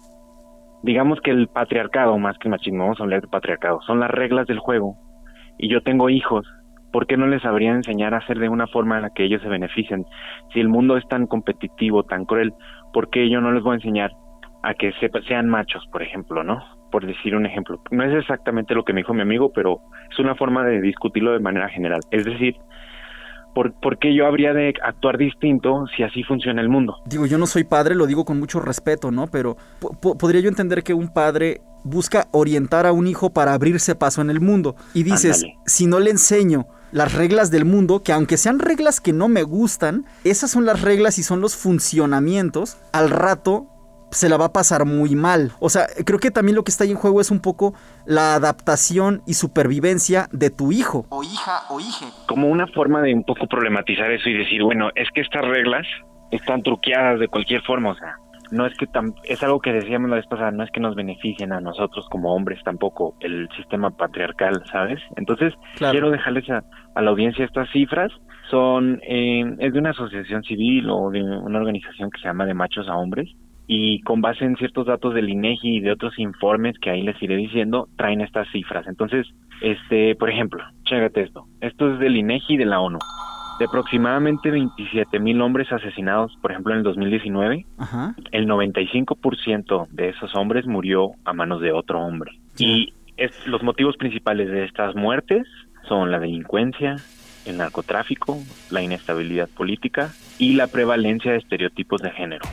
digamos 0.82 1.20
que 1.20 1.30
el 1.30 1.48
patriarcado, 1.48 2.18
más 2.18 2.38
que 2.38 2.48
machismo, 2.48 2.84
vamos 2.84 3.00
a 3.00 3.04
hablar 3.04 3.20
de 3.22 3.28
patriarcado, 3.28 3.80
son 3.82 4.00
las 4.00 4.10
reglas 4.10 4.46
del 4.46 4.58
juego. 4.58 4.96
Y 5.58 5.68
yo 5.68 5.82
tengo 5.82 6.08
hijos, 6.10 6.46
¿por 6.92 7.06
qué 7.06 7.16
no 7.16 7.26
les 7.26 7.42
sabría 7.42 7.72
enseñar 7.72 8.14
a 8.14 8.18
hacer 8.18 8.38
de 8.38 8.48
una 8.48 8.66
forma 8.66 8.96
en 8.96 9.02
la 9.02 9.10
que 9.10 9.24
ellos 9.24 9.42
se 9.42 9.48
beneficien? 9.48 10.06
Si 10.52 10.60
el 10.60 10.68
mundo 10.68 10.96
es 10.96 11.06
tan 11.08 11.26
competitivo, 11.26 12.04
tan 12.04 12.24
cruel, 12.24 12.52
¿por 12.92 13.10
qué 13.10 13.28
yo 13.28 13.40
no 13.40 13.52
les 13.52 13.62
voy 13.62 13.72
a 13.72 13.76
enseñar 13.76 14.12
a 14.62 14.74
que 14.74 14.92
se, 14.92 15.10
sean 15.28 15.48
machos, 15.48 15.86
por 15.92 16.02
ejemplo, 16.02 16.42
¿no? 16.42 16.62
Por 16.90 17.06
decir 17.06 17.36
un 17.36 17.44
ejemplo. 17.44 17.80
No 17.90 18.02
es 18.04 18.14
exactamente 18.14 18.74
lo 18.74 18.84
que 18.84 18.92
me 18.92 19.00
dijo 19.00 19.12
mi 19.12 19.20
amigo, 19.20 19.52
pero 19.52 19.80
es 20.10 20.18
una 20.18 20.34
forma 20.34 20.64
de 20.64 20.80
discutirlo 20.80 21.32
de 21.32 21.40
manera 21.40 21.68
general. 21.68 22.00
Es 22.10 22.24
decir, 22.24 22.56
¿por, 23.54 23.72
¿por, 23.72 23.98
qué 23.98 24.14
yo 24.14 24.26
habría 24.26 24.52
de 24.52 24.74
actuar 24.82 25.16
distinto 25.16 25.86
si 25.96 26.02
así 26.02 26.22
funciona 26.22 26.60
el 26.60 26.68
mundo? 26.68 26.96
Digo, 27.06 27.26
yo 27.26 27.38
no 27.38 27.46
soy 27.46 27.64
padre, 27.64 27.94
lo 27.94 28.06
digo 28.06 28.24
con 28.24 28.38
mucho 28.38 28.60
respeto, 28.60 29.10
¿no? 29.10 29.26
Pero 29.26 29.56
podría 30.00 30.40
yo 30.40 30.48
entender 30.48 30.82
que 30.82 30.94
un 30.94 31.08
padre 31.08 31.60
busca 31.84 32.28
orientar 32.32 32.86
a 32.86 32.92
un 32.92 33.06
hijo 33.06 33.30
para 33.30 33.54
abrirse 33.54 33.94
paso 33.94 34.20
en 34.22 34.30
el 34.30 34.40
mundo. 34.40 34.74
Y 34.94 35.02
dices, 35.04 35.44
si 35.66 35.86
no 35.86 36.00
le 36.00 36.10
enseño 36.10 36.66
las 36.90 37.12
reglas 37.12 37.50
del 37.50 37.64
mundo, 37.64 38.02
que 38.02 38.12
aunque 38.12 38.36
sean 38.36 38.58
reglas 38.58 39.00
que 39.00 39.12
no 39.12 39.28
me 39.28 39.42
gustan, 39.42 40.04
esas 40.24 40.50
son 40.50 40.64
las 40.64 40.80
reglas 40.80 41.18
y 41.18 41.22
son 41.22 41.40
los 41.40 41.56
funcionamientos, 41.56 42.78
al 42.92 43.10
rato 43.10 43.66
se 44.14 44.28
la 44.28 44.36
va 44.36 44.46
a 44.46 44.52
pasar 44.52 44.84
muy 44.84 45.14
mal. 45.14 45.52
O 45.60 45.68
sea, 45.68 45.86
creo 46.04 46.18
que 46.18 46.30
también 46.30 46.56
lo 46.56 46.64
que 46.64 46.70
está 46.70 46.84
ahí 46.84 46.90
en 46.90 46.96
juego 46.96 47.20
es 47.20 47.30
un 47.30 47.40
poco 47.40 47.74
la 48.06 48.34
adaptación 48.34 49.22
y 49.26 49.34
supervivencia 49.34 50.28
de 50.32 50.50
tu 50.50 50.72
hijo. 50.72 51.06
O 51.10 51.22
hija 51.22 51.62
o 51.68 51.80
hije. 51.80 52.06
Como 52.26 52.48
una 52.48 52.66
forma 52.68 53.02
de 53.02 53.14
un 53.14 53.24
poco 53.24 53.46
problematizar 53.46 54.10
eso 54.10 54.28
y 54.28 54.38
decir, 54.38 54.62
bueno, 54.62 54.90
es 54.94 55.08
que 55.14 55.20
estas 55.20 55.44
reglas 55.44 55.86
están 56.30 56.62
truqueadas 56.62 57.20
de 57.20 57.28
cualquier 57.28 57.62
forma, 57.62 57.90
o 57.90 57.94
sea, 57.94 58.16
no 58.50 58.66
es 58.66 58.76
que 58.76 58.86
tam 58.86 59.14
es 59.24 59.42
algo 59.42 59.60
que 59.60 59.72
decíamos 59.72 60.10
la 60.10 60.16
vez 60.16 60.26
pasada, 60.26 60.50
no 60.50 60.62
es 60.62 60.70
que 60.70 60.80
nos 60.80 60.94
beneficien 60.94 61.52
a 61.52 61.60
nosotros 61.60 62.06
como 62.10 62.34
hombres 62.34 62.62
tampoco 62.64 63.16
el 63.20 63.48
sistema 63.56 63.90
patriarcal, 63.90 64.62
¿sabes? 64.70 65.00
Entonces, 65.16 65.54
claro. 65.76 65.92
quiero 65.92 66.10
dejarles 66.10 66.48
a, 66.50 66.62
a, 66.94 67.02
la 67.02 67.10
audiencia 67.10 67.44
estas 67.44 67.70
cifras. 67.70 68.12
Son, 68.50 69.00
eh, 69.02 69.42
es 69.58 69.72
de 69.72 69.78
una 69.78 69.90
asociación 69.90 70.42
civil 70.44 70.88
o 70.90 71.10
de 71.10 71.22
una 71.22 71.58
organización 71.58 72.10
que 72.10 72.20
se 72.20 72.28
llama 72.28 72.44
de 72.44 72.54
machos 72.54 72.88
a 72.88 72.96
hombres 72.96 73.34
y 73.66 74.00
con 74.02 74.20
base 74.20 74.44
en 74.44 74.56
ciertos 74.56 74.86
datos 74.86 75.14
del 75.14 75.28
INEGI 75.28 75.76
y 75.76 75.80
de 75.80 75.92
otros 75.92 76.18
informes 76.18 76.78
que 76.78 76.90
ahí 76.90 77.02
les 77.02 77.20
iré 77.22 77.36
diciendo, 77.36 77.88
traen 77.96 78.20
estas 78.20 78.48
cifras. 78.52 78.86
Entonces, 78.86 79.26
este, 79.62 80.14
por 80.16 80.30
ejemplo, 80.30 80.62
chécate 80.84 81.22
esto. 81.22 81.46
Esto 81.60 81.92
es 81.92 81.98
del 81.98 82.16
INEGI 82.16 82.56
de 82.56 82.66
la 82.66 82.80
ONU. 82.80 82.98
De 83.58 83.66
aproximadamente 83.66 84.50
27 84.50 85.20
mil 85.20 85.40
hombres 85.40 85.72
asesinados, 85.72 86.36
por 86.42 86.50
ejemplo, 86.50 86.72
en 86.72 86.78
el 86.78 86.84
2019, 86.84 87.64
Ajá. 87.78 88.14
el 88.32 88.48
95% 88.48 89.88
de 89.90 90.08
esos 90.08 90.34
hombres 90.34 90.66
murió 90.66 91.12
a 91.24 91.32
manos 91.32 91.60
de 91.60 91.72
otro 91.72 92.00
hombre. 92.00 92.32
Sí. 92.54 92.64
Y 92.66 92.94
es, 93.16 93.46
los 93.46 93.62
motivos 93.62 93.96
principales 93.96 94.50
de 94.50 94.64
estas 94.64 94.96
muertes 94.96 95.46
son 95.88 96.10
la 96.10 96.18
delincuencia, 96.18 96.96
el 97.46 97.58
narcotráfico, 97.58 98.38
la 98.70 98.82
inestabilidad 98.82 99.48
política 99.48 100.10
y 100.38 100.54
la 100.54 100.66
prevalencia 100.66 101.32
de 101.32 101.38
estereotipos 101.38 102.02
de 102.02 102.10
género. 102.10 102.44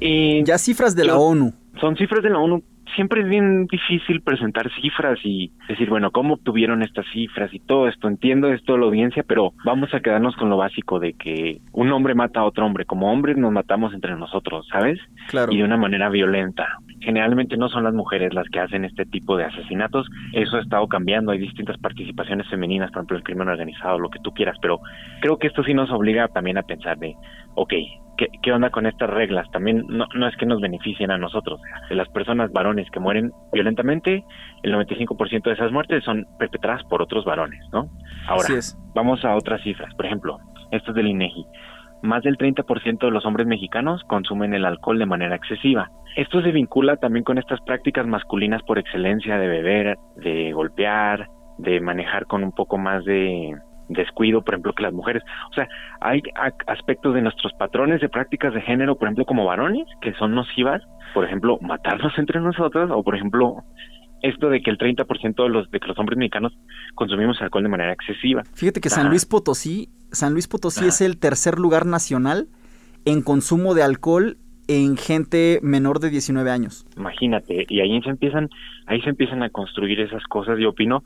Ya 0.00 0.58
cifras 0.58 0.96
de 0.96 1.04
la 1.04 1.18
ONU. 1.18 1.52
Son 1.80 1.96
cifras 1.96 2.22
de 2.22 2.30
la 2.30 2.38
ONU. 2.38 2.62
Siempre 2.96 3.20
es 3.22 3.28
bien 3.28 3.66
difícil 3.66 4.20
presentar 4.20 4.68
cifras 4.82 5.18
y 5.22 5.52
decir, 5.68 5.88
bueno, 5.88 6.10
¿cómo 6.10 6.34
obtuvieron 6.34 6.82
estas 6.82 7.06
cifras 7.12 7.54
y 7.54 7.60
todo 7.60 7.86
esto? 7.86 8.08
Entiendo 8.08 8.52
esto 8.52 8.76
la 8.76 8.86
audiencia, 8.86 9.22
pero 9.22 9.52
vamos 9.64 9.94
a 9.94 10.00
quedarnos 10.00 10.34
con 10.34 10.50
lo 10.50 10.56
básico 10.56 10.98
de 10.98 11.12
que 11.12 11.60
un 11.72 11.92
hombre 11.92 12.16
mata 12.16 12.40
a 12.40 12.44
otro 12.44 12.66
hombre. 12.66 12.86
Como 12.86 13.12
hombres 13.12 13.36
nos 13.36 13.52
matamos 13.52 13.94
entre 13.94 14.16
nosotros, 14.16 14.66
¿sabes? 14.72 14.98
Claro. 15.28 15.52
Y 15.52 15.58
de 15.58 15.64
una 15.64 15.76
manera 15.76 16.08
violenta. 16.08 16.66
Generalmente 16.98 17.56
no 17.56 17.68
son 17.68 17.84
las 17.84 17.94
mujeres 17.94 18.34
las 18.34 18.48
que 18.48 18.58
hacen 18.58 18.84
este 18.84 19.06
tipo 19.06 19.36
de 19.36 19.44
asesinatos. 19.44 20.08
Eso 20.32 20.56
ha 20.56 20.60
estado 20.60 20.88
cambiando. 20.88 21.30
Hay 21.30 21.38
distintas 21.38 21.78
participaciones 21.78 22.48
femeninas, 22.48 22.90
por 22.90 22.98
ejemplo, 22.98 23.16
el 23.18 23.22
crimen 23.22 23.48
organizado, 23.48 24.00
lo 24.00 24.10
que 24.10 24.18
tú 24.18 24.32
quieras. 24.32 24.56
Pero 24.60 24.80
creo 25.20 25.38
que 25.38 25.46
esto 25.46 25.62
sí 25.62 25.74
nos 25.74 25.90
obliga 25.92 26.26
también 26.26 26.58
a 26.58 26.62
pensar 26.64 26.98
de, 26.98 27.14
ok, 27.54 27.72
¿qué, 28.20 28.28
qué 28.42 28.52
onda 28.52 28.70
con 28.70 28.86
estas 28.86 29.08
reglas? 29.08 29.50
También 29.50 29.84
no, 29.88 30.06
no, 30.14 30.28
es 30.28 30.36
que 30.36 30.44
nos 30.44 30.60
beneficien 30.60 31.10
a 31.10 31.16
nosotros. 31.16 31.58
De 31.88 31.94
las 31.94 32.08
personas 32.10 32.52
varones 32.52 32.86
que 32.90 33.00
mueren 33.00 33.32
violentamente, 33.52 34.22
el 34.62 34.74
95% 34.74 35.42
de 35.42 35.52
esas 35.52 35.72
muertes 35.72 36.04
son 36.04 36.26
perpetradas 36.38 36.84
por 36.84 37.00
otros 37.00 37.24
varones, 37.24 37.64
¿no? 37.72 37.88
Ahora, 38.28 38.48
vamos 38.94 39.24
a 39.24 39.34
otras 39.34 39.62
cifras. 39.62 39.94
Por 39.94 40.04
ejemplo, 40.04 40.38
esto 40.70 40.90
es 40.90 40.96
del 40.96 41.08
INEGI. 41.08 41.46
Más 42.02 42.22
del 42.22 42.36
30% 42.36 42.98
de 43.00 43.10
los 43.10 43.24
hombres 43.24 43.46
mexicanos 43.46 44.02
consumen 44.04 44.54
el 44.54 44.64
alcohol 44.64 44.98
de 44.98 45.06
manera 45.06 45.34
excesiva. 45.34 45.90
Esto 46.16 46.42
se 46.42 46.52
vincula 46.52 46.96
también 46.96 47.24
con 47.24 47.38
estas 47.38 47.60
prácticas 47.62 48.06
masculinas 48.06 48.62
por 48.62 48.78
excelencia 48.78 49.38
de 49.38 49.48
beber, 49.48 49.98
de 50.16 50.52
golpear, 50.52 51.28
de 51.58 51.80
manejar 51.80 52.26
con 52.26 52.42
un 52.42 52.52
poco 52.52 52.78
más 52.78 53.04
de 53.04 53.54
descuido, 53.90 54.42
por 54.42 54.54
ejemplo, 54.54 54.72
que 54.72 54.82
las 54.82 54.92
mujeres. 54.92 55.22
O 55.50 55.54
sea, 55.54 55.68
hay 56.00 56.22
aspectos 56.66 57.14
de 57.14 57.22
nuestros 57.22 57.52
patrones 57.54 58.00
de 58.00 58.08
prácticas 58.08 58.54
de 58.54 58.62
género, 58.62 58.96
por 58.96 59.08
ejemplo, 59.08 59.24
como 59.24 59.44
varones, 59.44 59.86
que 60.00 60.14
son 60.14 60.34
nocivas, 60.34 60.82
por 61.12 61.24
ejemplo, 61.24 61.58
matarnos 61.60 62.12
entre 62.18 62.40
nosotros, 62.40 62.90
o 62.92 63.02
por 63.02 63.14
ejemplo, 63.14 63.64
esto 64.22 64.48
de 64.48 64.60
que 64.60 64.70
el 64.70 64.78
30% 64.78 65.42
de 65.42 65.48
los, 65.48 65.70
de 65.70 65.80
que 65.80 65.88
los 65.88 65.98
hombres 65.98 66.18
mexicanos 66.18 66.56
consumimos 66.94 67.40
alcohol 67.40 67.62
de 67.62 67.68
manera 67.68 67.92
excesiva. 67.92 68.42
Fíjate 68.54 68.80
que 68.80 68.90
San 68.90 69.08
Luis 69.08 69.26
Potosí, 69.26 69.88
San 70.12 70.32
Luis 70.32 70.48
Potosí 70.48 70.86
es 70.86 71.00
el 71.00 71.18
tercer 71.18 71.58
lugar 71.58 71.86
nacional 71.86 72.48
en 73.04 73.22
consumo 73.22 73.74
de 73.74 73.82
alcohol 73.82 74.36
en 74.68 74.96
gente 74.96 75.58
menor 75.62 75.98
de 75.98 76.10
19 76.10 76.48
años. 76.48 76.86
Imagínate, 76.96 77.66
y 77.68 77.80
ahí 77.80 78.00
se 78.02 78.10
empiezan, 78.10 78.48
ahí 78.86 79.00
se 79.00 79.10
empiezan 79.10 79.42
a 79.42 79.50
construir 79.50 79.98
esas 79.98 80.22
cosas. 80.24 80.58
Yo 80.60 80.70
opino, 80.70 81.02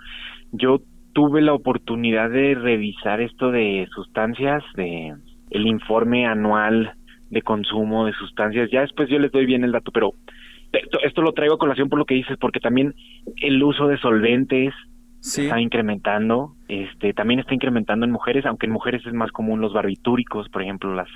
yo 0.53 0.83
tuve 1.15 1.41
la 1.41 1.55
oportunidad 1.55 2.29
de 2.29 2.55
revisar 2.55 3.21
esto 3.23 3.51
de 3.51 3.89
sustancias, 3.95 4.63
de 4.75 5.15
el 5.51 5.67
informe 5.67 6.27
anual 6.27 6.93
de 7.31 7.43
consumo 7.43 8.05
de 8.05 8.13
sustancias. 8.13 8.69
Ya 8.71 8.83
después 8.83 9.09
yo 9.09 9.19
les 9.19 9.33
doy 9.33 9.47
bien 9.47 9.65
el 9.65 9.73
dato, 9.73 9.91
pero 9.93 10.13
esto 11.03 11.23
lo 11.23 11.33
traigo 11.33 11.55
a 11.55 11.59
colación 11.59 11.89
por 11.89 11.99
lo 11.99 12.05
que 12.05 12.17
dices, 12.17 12.37
porque 12.39 12.61
también 12.61 12.95
el 13.37 13.63
uso 13.63 13.87
de 13.87 13.97
solventes 13.99 14.75
está 15.21 15.59
incrementando, 15.61 16.55
este, 16.69 17.15
también 17.15 17.41
está 17.41 17.55
incrementando 17.55 18.05
en 18.05 18.13
mujeres, 18.13 18.45
aunque 18.45 18.67
en 18.67 18.73
mujeres 18.73 19.07
es 19.07 19.15
más 19.15 19.31
común 19.31 19.61
los 19.61 19.73
barbitúricos, 19.73 20.49
por 20.51 20.63
ejemplo, 20.63 20.95
las 20.95 21.09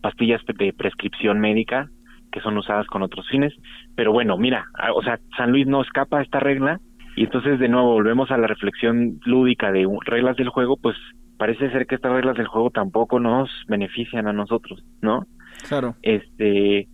pastillas 0.00 0.40
de 0.46 0.72
prescripción 0.72 1.40
médica 1.40 1.90
que 2.32 2.40
son 2.40 2.56
usadas 2.56 2.86
con 2.86 3.02
otros 3.02 3.26
fines, 3.28 3.52
pero 3.96 4.12
bueno, 4.12 4.38
mira, 4.38 4.66
o 4.94 5.02
sea, 5.02 5.18
San 5.36 5.50
Luis 5.50 5.66
no 5.66 5.82
escapa 5.82 6.18
a 6.20 6.22
esta 6.22 6.38
regla 6.38 6.80
y 7.16 7.24
entonces 7.24 7.58
de 7.58 7.68
nuevo 7.68 7.92
volvemos 7.92 8.30
a 8.30 8.38
la 8.38 8.46
reflexión 8.46 9.20
lúdica 9.24 9.72
de 9.72 9.86
reglas 10.04 10.36
del 10.36 10.48
juego, 10.48 10.76
pues 10.76 10.96
parece 11.38 11.70
ser 11.70 11.86
que 11.86 11.94
estas 11.94 12.12
reglas 12.12 12.36
del 12.36 12.46
juego 12.46 12.70
tampoco 12.70 13.18
nos 13.18 13.50
benefician 13.68 14.26
a 14.28 14.32
nosotros, 14.32 14.84
¿no? 15.00 15.26
Claro. 15.68 15.94
Este, 16.02 16.88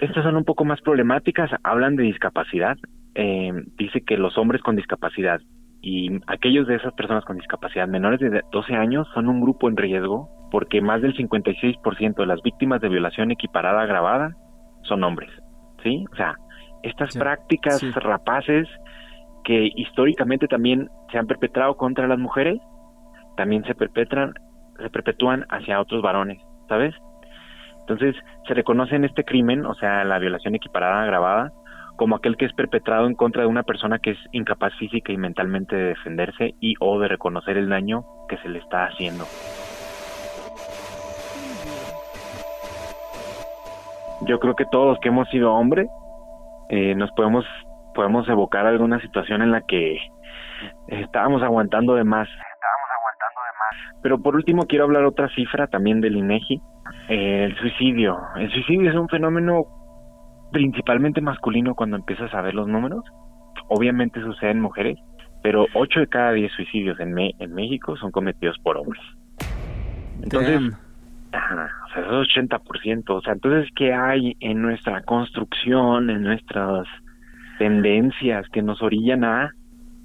estas 0.00 0.24
son 0.24 0.36
un 0.36 0.44
poco 0.44 0.64
más 0.64 0.80
problemáticas, 0.80 1.50
hablan 1.62 1.96
de 1.96 2.04
discapacidad, 2.04 2.76
eh, 3.14 3.52
dice 3.78 4.02
que 4.02 4.16
los 4.16 4.36
hombres 4.36 4.62
con 4.62 4.76
discapacidad 4.76 5.40
y 5.80 6.10
aquellos 6.26 6.66
de 6.66 6.76
esas 6.76 6.94
personas 6.94 7.24
con 7.24 7.36
discapacidad 7.36 7.86
menores 7.86 8.18
de 8.18 8.42
12 8.50 8.74
años 8.74 9.06
son 9.14 9.28
un 9.28 9.40
grupo 9.40 9.68
en 9.68 9.76
riesgo 9.76 10.30
porque 10.50 10.80
más 10.80 11.02
del 11.02 11.14
56% 11.14 12.14
de 12.16 12.26
las 12.26 12.40
víctimas 12.42 12.80
de 12.80 12.88
violación 12.88 13.30
equiparada 13.30 13.82
agravada 13.82 14.34
son 14.82 15.04
hombres, 15.04 15.30
¿sí? 15.82 16.04
O 16.12 16.16
sea, 16.16 16.36
estas 16.82 17.16
prácticas 17.16 17.82
rapaces 17.96 18.66
que 19.44 19.70
históricamente 19.76 20.48
también 20.48 20.90
se 21.12 21.18
han 21.18 21.26
perpetrado 21.26 21.76
contra 21.76 22.08
las 22.08 22.18
mujeres, 22.18 22.60
también 23.36 23.64
se 23.64 23.74
perpetran, 23.74 24.34
se 24.78 24.90
perpetúan 24.90 25.46
hacia 25.50 25.80
otros 25.80 26.02
varones, 26.02 26.40
¿sabes? 26.68 26.94
Entonces, 27.80 28.16
se 28.48 28.54
reconoce 28.54 28.96
en 28.96 29.04
este 29.04 29.24
crimen, 29.24 29.66
o 29.66 29.74
sea, 29.74 30.04
la 30.04 30.18
violación 30.18 30.54
equiparada 30.54 31.02
agravada, 31.02 31.52
como 31.96 32.16
aquel 32.16 32.36
que 32.36 32.46
es 32.46 32.52
perpetrado 32.54 33.06
en 33.06 33.14
contra 33.14 33.42
de 33.42 33.48
una 33.48 33.62
persona 33.62 33.98
que 33.98 34.12
es 34.12 34.18
incapaz 34.32 34.74
física 34.78 35.12
y 35.12 35.16
mentalmente 35.16 35.76
de 35.76 35.84
defenderse 35.88 36.54
y 36.60 36.74
o 36.80 36.98
de 36.98 37.08
reconocer 37.08 37.56
el 37.56 37.68
daño 37.68 38.04
que 38.28 38.38
se 38.38 38.48
le 38.48 38.58
está 38.58 38.86
haciendo. 38.86 39.24
Yo 44.26 44.40
creo 44.40 44.56
que 44.56 44.64
todos 44.64 44.86
los 44.86 44.98
que 45.00 45.08
hemos 45.08 45.28
sido 45.28 45.52
hombres 45.52 45.88
eh, 46.70 46.94
nos 46.94 47.10
podemos 47.12 47.44
podemos 47.94 48.28
evocar 48.28 48.66
alguna 48.66 49.00
situación 49.00 49.42
en 49.42 49.52
la 49.52 49.62
que 49.62 49.98
estábamos 50.88 51.42
aguantando 51.42 51.94
de 51.94 52.04
más. 52.04 52.28
Estábamos 52.28 52.88
aguantando 52.98 53.40
de 53.40 53.58
más. 53.58 54.02
Pero 54.02 54.22
por 54.22 54.34
último 54.34 54.66
quiero 54.66 54.84
hablar 54.84 55.04
otra 55.04 55.28
cifra 55.30 55.66
también 55.66 56.00
del 56.00 56.16
INEGI, 56.16 56.60
eh, 57.08 57.44
el 57.44 57.56
suicidio. 57.56 58.18
El 58.36 58.50
suicidio 58.50 58.90
es 58.90 58.96
un 58.96 59.08
fenómeno 59.08 59.64
principalmente 60.52 61.20
masculino 61.20 61.74
cuando 61.74 61.96
empiezas 61.96 62.32
a 62.34 62.42
ver 62.42 62.54
los 62.54 62.68
números. 62.68 63.04
Obviamente 63.68 64.20
sucede 64.20 64.50
en 64.50 64.60
mujeres, 64.60 64.98
pero 65.42 65.66
8 65.74 66.00
de 66.00 66.06
cada 66.08 66.32
10 66.32 66.52
suicidios 66.52 67.00
en, 67.00 67.16
en 67.18 67.54
México 67.54 67.96
son 67.96 68.10
cometidos 68.10 68.58
por 68.58 68.76
hombres. 68.76 69.02
Entonces, 70.22 70.60
ajá, 71.32 71.70
o 71.86 71.92
sea, 71.92 72.02
es 72.02 72.08
80%. 72.08 73.04
O 73.08 73.20
sea, 73.20 73.32
entonces, 73.32 73.70
¿qué 73.74 73.92
hay 73.92 74.36
en 74.40 74.62
nuestra 74.62 75.02
construcción, 75.02 76.10
en 76.10 76.22
nuestras 76.22 76.86
tendencias 77.58 78.48
que 78.50 78.62
nos 78.62 78.82
orillan 78.82 79.24
a, 79.24 79.54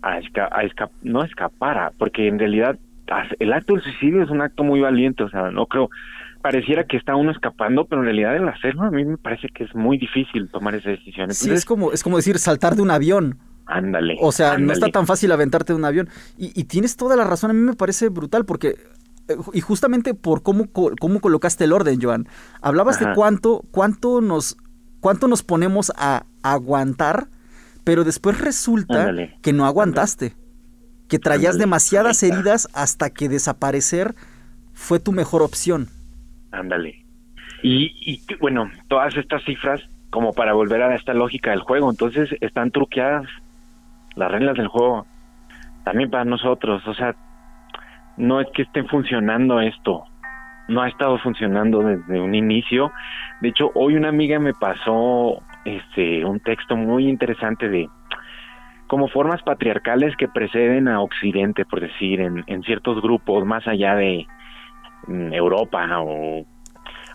a, 0.01 0.17
a 0.17 0.89
no 1.03 1.23
escapar, 1.23 1.93
porque 1.97 2.27
en 2.27 2.39
realidad 2.39 2.77
el 3.39 3.53
acto 3.53 3.73
del 3.73 3.83
suicidio 3.83 4.23
es 4.23 4.29
un 4.29 4.41
acto 4.41 4.63
muy 4.63 4.81
valiente, 4.81 5.23
o 5.23 5.29
sea, 5.29 5.49
no 5.51 5.65
creo, 5.65 5.89
pareciera 6.41 6.85
que 6.85 6.97
está 6.97 7.15
uno 7.15 7.31
escapando, 7.31 7.85
pero 7.85 8.01
en 8.01 8.05
realidad 8.05 8.35
el 8.35 8.47
hacerlo 8.47 8.83
a 8.83 8.91
mí 8.91 9.03
me 9.03 9.17
parece 9.17 9.47
que 9.49 9.63
es 9.63 9.75
muy 9.75 9.97
difícil 9.97 10.49
tomar 10.49 10.75
esa 10.75 10.89
decisión. 10.89 11.33
sí, 11.33 11.51
es 11.51 11.65
como, 11.65 11.91
es 11.91 12.03
como 12.03 12.17
decir 12.17 12.37
saltar 12.37 12.75
de 12.75 12.81
un 12.81 12.91
avión. 12.91 13.37
Ándale. 13.65 14.17
O 14.19 14.31
sea, 14.31 14.57
no 14.57 14.73
está 14.73 14.89
tan 14.89 15.05
fácil 15.05 15.31
aventarte 15.31 15.73
de 15.73 15.77
un 15.77 15.85
avión. 15.85 16.09
Y, 16.37 16.63
tienes 16.63 16.97
toda 16.97 17.15
la 17.15 17.23
razón, 17.23 17.51
a 17.51 17.53
mí 17.53 17.59
me 17.59 17.75
parece 17.75 18.09
brutal 18.09 18.43
porque 18.43 18.69
eh, 19.27 19.35
y 19.53 19.61
justamente 19.61 20.15
por 20.15 20.41
cómo, 20.41 20.65
cómo 20.71 21.19
colocaste 21.19 21.65
el 21.65 21.73
orden, 21.73 22.01
Joan. 22.01 22.27
Hablabas 22.61 22.99
de 22.99 23.13
cuánto, 23.13 23.63
cuánto 23.69 24.21
nos, 24.21 24.57
cuánto 25.01 25.27
nos 25.27 25.43
ponemos 25.43 25.91
a 25.95 26.25
aguantar, 26.41 27.27
pero 27.83 28.03
después 28.03 28.39
resulta 28.39 29.11
que 29.41 29.53
no 29.53 29.65
aguantaste. 29.65 30.35
Que 31.07 31.17
traías 31.17 31.57
demasiadas 31.57 32.21
heridas 32.21 32.69
hasta 32.73 33.09
que 33.09 33.29
desaparecer 33.29 34.13
fue 34.73 34.99
tu 34.99 35.11
mejor 35.11 35.41
opción. 35.41 35.87
Ándale. 36.51 37.03
Y, 37.63 37.91
y 38.05 38.21
bueno, 38.39 38.69
todas 38.87 39.15
estas 39.17 39.43
cifras, 39.43 39.81
como 40.11 40.33
para 40.33 40.53
volver 40.53 40.83
a 40.83 40.95
esta 40.95 41.13
lógica 41.13 41.49
del 41.49 41.61
juego, 41.61 41.89
entonces 41.89 42.29
están 42.41 42.71
truqueadas 42.71 43.27
las 44.15 44.31
reglas 44.31 44.55
del 44.55 44.67
juego 44.67 45.07
también 45.83 46.09
para 46.11 46.25
nosotros. 46.25 46.85
O 46.87 46.93
sea, 46.93 47.15
no 48.17 48.41
es 48.41 48.47
que 48.53 48.63
estén 48.63 48.87
funcionando 48.87 49.59
esto, 49.61 50.03
no 50.67 50.81
ha 50.81 50.89
estado 50.89 51.17
funcionando 51.19 51.81
desde 51.81 52.19
un 52.19 52.35
inicio. 52.35 52.91
De 53.41 53.49
hecho, 53.49 53.71
hoy 53.73 53.95
una 53.95 54.09
amiga 54.09 54.39
me 54.39 54.53
pasó 54.53 55.41
este 55.65 56.25
un 56.25 56.39
texto 56.39 56.75
muy 56.75 57.07
interesante 57.07 57.69
de 57.69 57.89
como 58.87 59.07
formas 59.07 59.41
patriarcales 59.43 60.15
que 60.17 60.27
preceden 60.27 60.87
a 60.87 61.01
Occidente, 61.01 61.63
por 61.63 61.79
decir, 61.79 62.21
en, 62.21 62.63
ciertos 62.63 63.01
grupos 63.01 63.45
más 63.45 63.67
allá 63.67 63.95
de, 63.95 64.25
Europa 65.07 65.87
o 66.01 66.45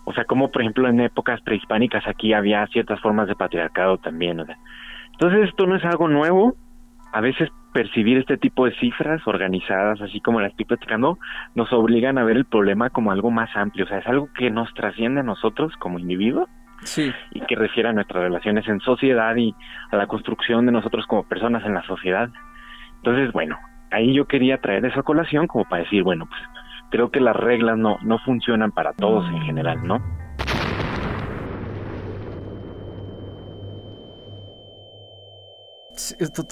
o 0.05 0.13
sea, 0.13 0.25
como 0.25 0.51
por 0.51 0.61
ejemplo 0.61 0.87
en 0.87 0.99
épocas 1.01 1.41
prehispánicas 1.41 2.07
aquí 2.07 2.33
había 2.33 2.65
ciertas 2.67 2.99
formas 3.01 3.27
de 3.27 3.35
patriarcado 3.35 3.97
también. 3.97 4.39
Entonces 5.11 5.49
esto 5.49 5.65
no 5.65 5.75
es 5.75 5.83
algo 5.83 6.07
nuevo. 6.07 6.55
A 7.11 7.21
veces 7.21 7.49
percibir 7.73 8.17
este 8.17 8.37
tipo 8.37 8.65
de 8.65 8.75
cifras 8.75 9.25
organizadas, 9.25 10.01
así 10.01 10.19
como 10.21 10.41
las 10.41 10.51
estoy 10.51 10.65
platicando, 10.65 11.17
nos 11.55 11.71
obligan 11.73 12.17
a 12.17 12.23
ver 12.23 12.37
el 12.37 12.45
problema 12.45 12.89
como 12.89 13.11
algo 13.11 13.31
más 13.31 13.49
amplio. 13.55 13.85
O 13.85 13.87
sea, 13.87 13.99
es 13.99 14.07
algo 14.07 14.29
que 14.37 14.51
nos 14.51 14.73
trasciende 14.73 15.21
a 15.21 15.23
nosotros 15.23 15.73
como 15.79 15.97
individuos 15.97 16.49
sí. 16.83 17.11
y 17.31 17.41
que 17.41 17.55
refiere 17.55 17.89
a 17.89 17.93
nuestras 17.93 18.23
relaciones 18.23 18.67
en 18.67 18.79
sociedad 18.81 19.35
y 19.35 19.55
a 19.91 19.95
la 19.95 20.07
construcción 20.07 20.65
de 20.65 20.71
nosotros 20.71 21.05
como 21.07 21.27
personas 21.27 21.65
en 21.65 21.73
la 21.73 21.83
sociedad. 21.83 22.29
Entonces, 22.97 23.31
bueno, 23.31 23.57
ahí 23.91 24.13
yo 24.13 24.25
quería 24.25 24.59
traer 24.59 24.85
esa 24.85 25.03
colación 25.03 25.47
como 25.47 25.65
para 25.65 25.83
decir, 25.83 26.03
bueno, 26.03 26.25
pues 26.27 26.41
creo 26.91 27.11
que 27.11 27.19
las 27.19 27.35
reglas 27.35 27.77
no, 27.77 27.97
no 28.03 28.19
funcionan 28.19 28.71
para 28.71 28.93
todos 28.93 29.27
en 29.29 29.41
general, 29.43 29.85
¿no? 29.85 30.01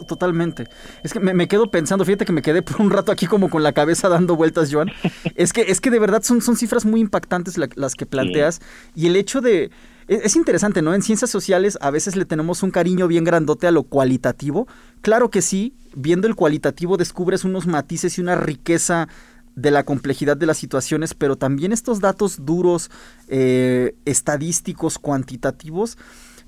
totalmente. 0.07 0.67
Es 1.03 1.13
que 1.13 1.19
me, 1.19 1.47
quedo 1.47 1.69
pensando, 1.69 2.05
fíjate 2.05 2.25
que 2.25 2.31
me 2.31 2.41
quedé 2.41 2.61
por 2.61 2.81
un 2.81 2.89
rato 2.89 3.11
aquí 3.11 3.27
como 3.27 3.49
con 3.49 3.63
la 3.63 3.73
cabeza 3.73 4.09
dando 4.09 4.35
vueltas, 4.35 4.73
Joan. 4.73 4.89
Es 5.35 5.53
que, 5.53 5.61
es 5.61 5.81
que 5.81 5.89
de 5.89 5.99
verdad 5.99 6.21
son, 6.21 6.41
son 6.41 6.55
cifras 6.55 6.85
muy 6.85 7.01
impactantes 7.01 7.57
las 7.57 7.95
que 7.95 8.05
planteas. 8.05 8.61
Y 8.95 9.07
el 9.07 9.15
hecho 9.15 9.41
de. 9.41 9.71
Es, 10.07 10.25
es, 10.25 10.35
interesante, 10.35 10.81
¿no? 10.81 10.93
En 10.93 11.01
ciencias 11.01 11.29
sociales 11.29 11.77
a 11.81 11.91
veces 11.91 12.15
le 12.15 12.25
tenemos 12.25 12.63
un 12.63 12.71
cariño 12.71 13.07
bien 13.07 13.23
grandote 13.23 13.67
a 13.67 13.71
lo 13.71 13.83
cualitativo. 13.83 14.67
Claro 15.01 15.29
que 15.29 15.41
sí, 15.41 15.73
viendo 15.95 16.27
el 16.27 16.35
cualitativo 16.35 16.97
descubres 16.97 17.43
unos 17.43 17.67
matices 17.67 18.17
y 18.17 18.21
una 18.21 18.35
riqueza 18.35 19.07
de 19.55 19.71
la 19.71 19.83
complejidad 19.83 20.37
de 20.37 20.45
las 20.45 20.57
situaciones, 20.57 21.13
pero 21.13 21.35
también 21.35 21.71
estos 21.71 21.99
datos 21.99 22.45
duros, 22.45 22.89
eh, 23.27 23.95
estadísticos, 24.05 24.97
cuantitativos, 24.97 25.97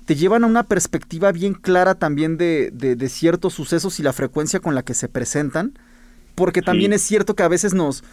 te 0.06 0.14
llevan 0.14 0.44
a 0.44 0.46
una 0.46 0.64
perspectiva 0.64 1.32
bien 1.32 1.54
clara 1.54 1.96
también 1.96 2.36
de, 2.36 2.70
de, 2.72 3.08
ciertos 3.08 3.54
sucesos 3.54 3.98
y 3.98 4.02
la 4.02 4.12
frecuencia 4.12 4.60
con 4.60 4.74
la 4.74 4.84
que 4.84 4.94
se 4.94 5.08
presentan, 5.08 5.78
porque 6.34 6.62
también 6.62 6.92
es 6.92 7.02
cierto 7.02 7.34
que 7.34 7.42
a 7.42 7.48
veces 7.48 7.74
nos, 7.74 8.04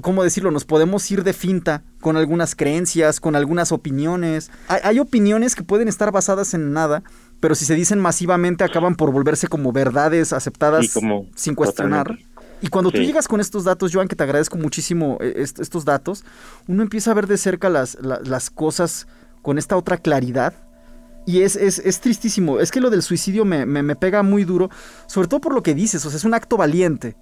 ¿cómo 0.00 0.22
decirlo? 0.22 0.50
Nos 0.50 0.64
podemos 0.64 1.10
ir 1.10 1.22
de 1.24 1.32
finta 1.32 1.82
con 2.00 2.16
algunas 2.16 2.54
creencias, 2.54 3.20
con 3.20 3.36
algunas 3.36 3.72
opiniones. 3.72 4.50
Hay, 4.68 4.98
opiniones 4.98 5.54
que 5.54 5.62
pueden 5.62 5.88
estar 5.88 6.12
basadas 6.12 6.54
en 6.54 6.72
nada, 6.72 7.02
pero 7.40 7.54
si 7.54 7.64
se 7.64 7.74
dicen 7.74 7.98
masivamente 8.00 8.64
acaban 8.64 8.94
por 8.96 9.12
volverse 9.12 9.48
como 9.48 9.72
verdades 9.72 10.32
aceptadas 10.32 10.86
sin 11.34 11.54
cuestionar. 11.54 12.06
Y 12.62 12.68
cuando 12.68 12.90
tú 12.90 12.98
llegas 13.06 13.28
con 13.28 13.40
estos 13.40 13.64
datos, 13.64 13.92
Joan, 13.92 14.08
que 14.08 14.16
te 14.16 14.22
agradezco 14.24 14.56
muchísimo 14.56 15.18
eh, 15.20 15.34
est- 15.36 15.60
estos 15.60 15.84
datos, 15.84 16.24
uno 16.66 16.82
empieza 16.82 17.10
a 17.10 17.14
ver 17.14 17.26
de 17.26 17.36
cerca 17.36 17.68
las, 17.68 17.98
la- 18.00 18.20
las 18.24 18.48
cosas 18.50 19.06
con 19.42 19.58
esta 19.58 19.76
otra 19.76 19.98
claridad. 19.98 20.54
Y 21.26 21.42
es, 21.42 21.54
es, 21.56 21.80
es 21.80 22.00
tristísimo. 22.00 22.60
Es 22.60 22.70
que 22.70 22.80
lo 22.80 22.88
del 22.88 23.02
suicidio 23.02 23.44
me, 23.44 23.66
me- 23.66 23.82
me 23.82 23.94
pega 23.96 24.22
muy 24.22 24.44
duro, 24.44 24.70
sobre 25.06 25.28
todo 25.28 25.40
por 25.40 25.52
lo 25.54 25.62
que 25.62 25.74
dices, 25.74 26.06
o 26.06 26.08
sea, 26.08 26.16
es 26.16 26.24
un 26.24 26.32
acto 26.34 26.56
valiente. 26.56 27.16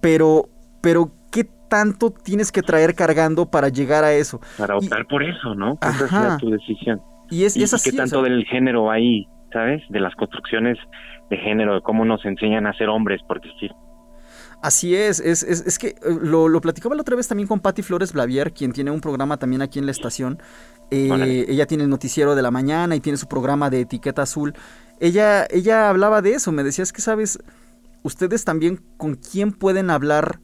Pero, 0.00 0.48
pero, 0.80 1.12
¿qué 1.30 1.44
tanto 1.68 2.10
tienes 2.10 2.52
que 2.52 2.62
traer 2.62 2.94
cargando 2.94 3.50
para 3.50 3.68
llegar 3.68 4.04
a 4.04 4.12
eso? 4.12 4.40
Para 4.58 4.76
optar 4.76 5.06
por 5.06 5.22
eso, 5.22 5.54
¿no? 5.54 5.78
Que 5.78 5.88
esa 5.88 6.08
sea 6.08 6.36
tu 6.38 6.50
decisión. 6.50 7.00
Y 7.30 7.44
es, 7.44 7.56
y, 7.56 7.62
es 7.62 7.72
y 7.72 7.76
así. 7.76 7.90
qué 7.90 7.96
o 7.96 7.98
tanto 7.98 8.22
sea, 8.22 8.30
del 8.30 8.44
género 8.46 8.90
hay, 8.90 9.26
¿sabes? 9.52 9.82
De 9.88 10.00
las 10.00 10.14
construcciones 10.16 10.78
de 11.30 11.36
género, 11.36 11.74
de 11.74 11.80
cómo 11.82 12.04
nos 12.04 12.24
enseñan 12.24 12.66
a 12.66 12.72
ser 12.74 12.88
hombres, 12.88 13.20
por 13.26 13.40
decir. 13.40 13.70
Así 14.62 14.94
es, 14.94 15.20
es, 15.20 15.42
es, 15.42 15.66
es 15.66 15.78
que 15.78 15.88
eh, 15.88 15.94
lo, 16.22 16.48
lo 16.48 16.60
platicaba 16.60 16.94
la 16.94 17.00
otra 17.00 17.16
vez 17.16 17.28
también 17.28 17.48
con 17.48 17.60
Patti 17.60 17.82
Flores 17.82 18.12
Blavier, 18.12 18.52
quien 18.52 18.72
tiene 18.72 18.90
un 18.90 19.00
programa 19.00 19.38
también 19.38 19.62
aquí 19.62 19.78
en 19.78 19.86
la 19.86 19.92
estación. 19.92 20.38
Eh, 20.90 21.46
ella 21.48 21.66
tiene 21.66 21.84
el 21.84 21.90
noticiero 21.90 22.34
de 22.34 22.42
la 22.42 22.50
mañana 22.50 22.96
y 22.96 23.00
tiene 23.00 23.16
su 23.16 23.26
programa 23.26 23.70
de 23.70 23.82
etiqueta 23.82 24.22
azul. 24.22 24.54
Ella, 24.98 25.46
ella 25.50 25.88
hablaba 25.88 26.20
de 26.20 26.32
eso, 26.32 26.52
me 26.52 26.62
decía, 26.62 26.82
es 26.82 26.92
que 26.92 27.00
sabes, 27.00 27.38
ustedes 28.02 28.44
también 28.44 28.80
con 28.98 29.14
quién 29.14 29.52
pueden 29.52 29.88
hablar 29.88 30.40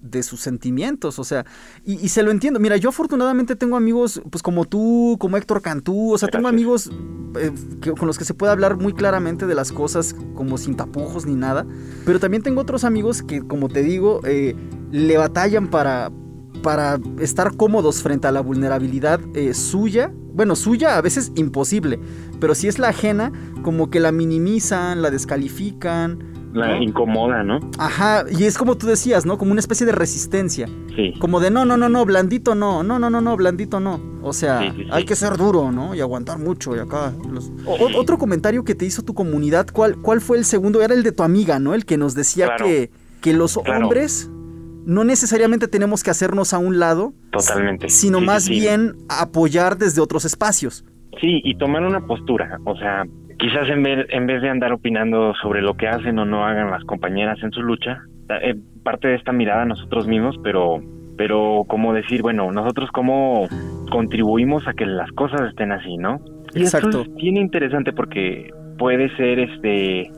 de 0.00 0.22
sus 0.22 0.40
sentimientos, 0.40 1.18
o 1.18 1.24
sea, 1.24 1.44
y, 1.84 1.94
y 1.94 2.08
se 2.08 2.22
lo 2.22 2.30
entiendo. 2.30 2.60
Mira, 2.60 2.76
yo 2.76 2.88
afortunadamente 2.90 3.56
tengo 3.56 3.76
amigos, 3.76 4.22
pues 4.30 4.42
como 4.42 4.64
tú, 4.64 5.16
como 5.18 5.36
Héctor 5.36 5.60
Cantú, 5.60 6.12
o 6.12 6.18
sea, 6.18 6.28
tengo 6.28 6.48
amigos 6.48 6.90
eh, 7.38 7.50
que- 7.80 7.92
con 7.92 8.06
los 8.06 8.16
que 8.18 8.24
se 8.24 8.32
puede 8.34 8.52
hablar 8.52 8.76
muy 8.76 8.92
claramente 8.92 9.46
de 9.46 9.54
las 9.54 9.72
cosas, 9.72 10.14
como 10.34 10.56
sin 10.56 10.76
tapujos 10.76 11.26
ni 11.26 11.34
nada, 11.34 11.66
pero 12.06 12.20
también 12.20 12.42
tengo 12.42 12.60
otros 12.60 12.84
amigos 12.84 13.22
que, 13.22 13.42
como 13.42 13.68
te 13.68 13.82
digo, 13.82 14.20
eh, 14.24 14.54
le 14.92 15.16
batallan 15.18 15.68
para, 15.68 16.10
para 16.62 16.98
estar 17.20 17.56
cómodos 17.56 18.02
frente 18.02 18.26
a 18.28 18.32
la 18.32 18.40
vulnerabilidad 18.40 19.20
eh, 19.34 19.52
suya, 19.52 20.12
bueno, 20.32 20.54
suya 20.54 20.96
a 20.96 21.00
veces 21.00 21.32
imposible, 21.34 21.98
pero 22.40 22.54
si 22.54 22.68
es 22.68 22.78
la 22.78 22.88
ajena, 22.90 23.32
como 23.62 23.90
que 23.90 23.98
la 24.00 24.12
minimizan, 24.12 25.02
la 25.02 25.10
descalifican. 25.10 26.37
La 26.52 26.78
incomoda, 26.82 27.42
¿no? 27.42 27.60
Ajá, 27.78 28.24
y 28.30 28.44
es 28.44 28.56
como 28.56 28.76
tú 28.76 28.86
decías, 28.86 29.26
¿no? 29.26 29.36
Como 29.38 29.52
una 29.52 29.60
especie 29.60 29.84
de 29.86 29.92
resistencia. 29.92 30.66
Sí. 30.96 31.12
Como 31.20 31.40
de 31.40 31.50
no, 31.50 31.64
no, 31.64 31.76
no, 31.76 31.88
no, 31.88 32.04
blandito 32.04 32.54
no, 32.54 32.82
no, 32.82 32.98
no, 32.98 33.10
no, 33.10 33.20
no, 33.20 33.36
blandito 33.36 33.80
no. 33.80 34.00
O 34.22 34.32
sea, 34.32 34.60
Sí, 34.60 34.70
sí, 34.76 34.82
sí. 34.84 34.88
hay 34.90 35.04
que 35.04 35.14
ser 35.14 35.36
duro, 35.36 35.70
¿no? 35.70 35.94
Y 35.94 36.00
aguantar 36.00 36.38
mucho 36.38 36.74
y 36.74 36.78
acá. 36.78 37.12
los- 37.30 37.50
O- 37.66 37.74
o- 37.74 38.00
otro 38.00 38.16
comentario 38.18 38.64
que 38.64 38.74
te 38.74 38.86
hizo 38.86 39.02
tu 39.02 39.14
comunidad, 39.14 39.66
¿cuál, 39.72 39.96
¿cuál 39.98 40.20
fue 40.20 40.38
el 40.38 40.44
segundo? 40.44 40.80
Era 40.82 40.94
el 40.94 41.02
de 41.02 41.12
tu 41.12 41.22
amiga, 41.22 41.58
¿no? 41.58 41.74
El 41.74 41.84
que 41.84 41.98
nos 41.98 42.14
decía 42.14 42.46
Claro. 42.46 42.64
que, 42.64 42.90
que 43.20 43.32
los 43.34 43.58
Claro. 43.62 43.84
hombres 43.84 44.30
no 44.86 45.04
necesariamente 45.04 45.68
tenemos 45.68 46.02
que 46.02 46.10
hacernos 46.10 46.54
a 46.54 46.58
un 46.58 46.78
lado, 46.78 47.12
Totalmente. 47.30 47.90
sino 47.90 48.20
más 48.22 48.48
bien 48.48 48.96
apoyar 49.10 49.76
desde 49.76 50.00
otros 50.00 50.24
espacios. 50.24 50.82
Sí, 51.20 51.40
y 51.44 51.56
tomar 51.58 51.82
una 51.84 52.06
postura, 52.06 52.58
o 52.64 52.74
sea, 52.76 53.04
quizás 53.38 53.68
en 53.68 53.82
vez, 53.82 54.06
en 54.10 54.26
vez 54.26 54.42
de 54.42 54.48
andar 54.48 54.72
opinando 54.72 55.34
sobre 55.40 55.62
lo 55.62 55.74
que 55.74 55.88
hacen 55.88 56.18
o 56.18 56.24
no 56.24 56.44
hagan 56.44 56.70
las 56.70 56.84
compañeras 56.84 57.38
en 57.42 57.52
su 57.52 57.62
lucha, 57.62 58.02
eh, 58.42 58.54
parte 58.82 59.08
de 59.08 59.14
esta 59.14 59.32
mirada 59.32 59.64
nosotros 59.64 60.06
mismos, 60.06 60.36
pero 60.42 60.80
pero 61.16 61.64
como 61.66 61.92
decir, 61.92 62.22
bueno, 62.22 62.52
nosotros 62.52 62.90
cómo 62.92 63.48
contribuimos 63.90 64.68
a 64.68 64.72
que 64.72 64.86
las 64.86 65.10
cosas 65.12 65.40
estén 65.48 65.72
así, 65.72 65.96
¿no? 65.96 66.20
Y 66.54 66.60
Exacto. 66.60 66.88
esto 66.88 67.02
es 67.02 67.14
bien 67.16 67.36
interesante 67.36 67.92
porque 67.92 68.50
puede 68.78 69.14
ser 69.16 69.40
este 69.40 70.10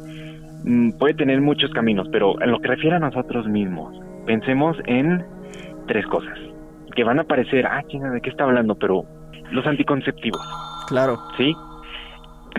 mm, 0.64 0.98
puede 0.98 1.14
tener 1.14 1.40
muchos 1.40 1.70
caminos, 1.70 2.06
pero 2.12 2.40
en 2.42 2.50
lo 2.50 2.60
que 2.60 2.68
refiere 2.68 2.96
a 2.96 3.00
nosotros 3.00 3.46
mismos, 3.48 3.98
pensemos 4.26 4.76
en 4.86 5.24
tres 5.86 6.06
cosas 6.06 6.38
que 6.94 7.04
van 7.04 7.18
a 7.18 7.24
parecer, 7.24 7.66
ah, 7.66 7.82
chinga, 7.88 8.10
¿de 8.10 8.20
qué 8.20 8.30
está 8.30 8.44
hablando? 8.44 8.74
Pero 8.74 9.04
los 9.52 9.66
anticonceptivos. 9.66 10.42
Claro. 10.88 11.18
¿sí? 11.36 11.54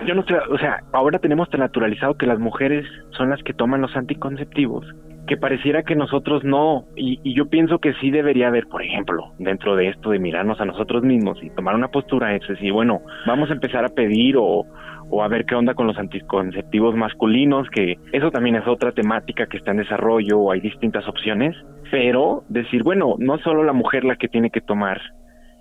Yo 0.06 0.16
no 0.16 0.24
sé, 0.24 0.34
o 0.50 0.58
sea, 0.58 0.84
ahora 0.94 1.20
tenemos 1.20 1.50
tan 1.50 1.60
naturalizado 1.60 2.16
que 2.16 2.26
las 2.26 2.40
mujeres 2.40 2.86
son 3.12 3.30
las 3.30 3.42
que 3.44 3.54
toman 3.54 3.82
los 3.82 3.96
anticonceptivos, 3.96 4.86
que 5.28 5.38
pareciera 5.38 5.84
que 5.84 5.96
nosotros 5.96 6.44
no, 6.44 6.86
y, 6.96 7.20
yo 7.34 7.50
pienso 7.50 7.80
que 7.80 7.94
sí 7.96 8.10
debería 8.10 8.48
haber, 8.48 8.68
por 8.68 8.82
ejemplo, 8.82 9.34
dentro 9.38 9.76
de 9.76 9.90
esto 9.90 10.10
de 10.12 10.20
mirarnos 10.20 10.60
a 10.60 10.66
nosotros 10.66 11.04
mismos 11.04 11.38
y 11.44 11.50
tomar 11.52 11.76
una 11.76 11.90
postura, 11.90 12.36
es 12.36 12.48
decir, 12.48 12.72
bueno, 12.72 13.02
vamos 13.28 13.50
a 13.50 13.54
empezar 13.54 13.86
a 13.86 13.90
pedir 13.90 14.38
o, 14.38 14.66
o 15.10 15.24
a 15.24 15.28
ver 15.28 15.46
qué 15.46 15.56
onda 15.56 15.74
con 15.74 15.88
los 15.88 15.98
anticonceptivos 15.98 16.96
masculinos, 16.96 17.70
que 17.70 17.98
eso 18.12 18.32
también 18.32 18.56
es 18.56 18.68
otra 18.68 18.92
temática 18.94 19.46
que 19.48 19.58
está 19.58 19.72
en 19.72 19.78
desarrollo, 19.78 20.52
hay 20.52 20.62
distintas 20.62 21.08
opciones, 21.08 21.56
pero 21.92 22.44
decir, 22.50 22.84
bueno, 22.84 23.16
no 23.20 23.38
solo 23.40 23.64
la 23.64 23.74
mujer 23.74 24.04
la 24.04 24.16
que 24.16 24.30
tiene 24.30 24.50
que 24.50 24.62
tomar 24.62 25.00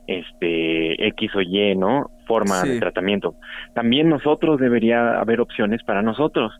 este 0.06 1.06
X 1.08 1.34
o 1.36 1.40
Y, 1.40 1.76
¿no? 1.76 2.10
Forma 2.30 2.62
Sí. 2.62 2.68
de 2.70 2.78
tratamiento. 2.80 3.34
También 3.74 4.08
nosotros 4.08 4.60
debería 4.60 5.18
haber 5.20 5.40
opciones 5.40 5.82
para 5.82 6.00
nosotros. 6.00 6.52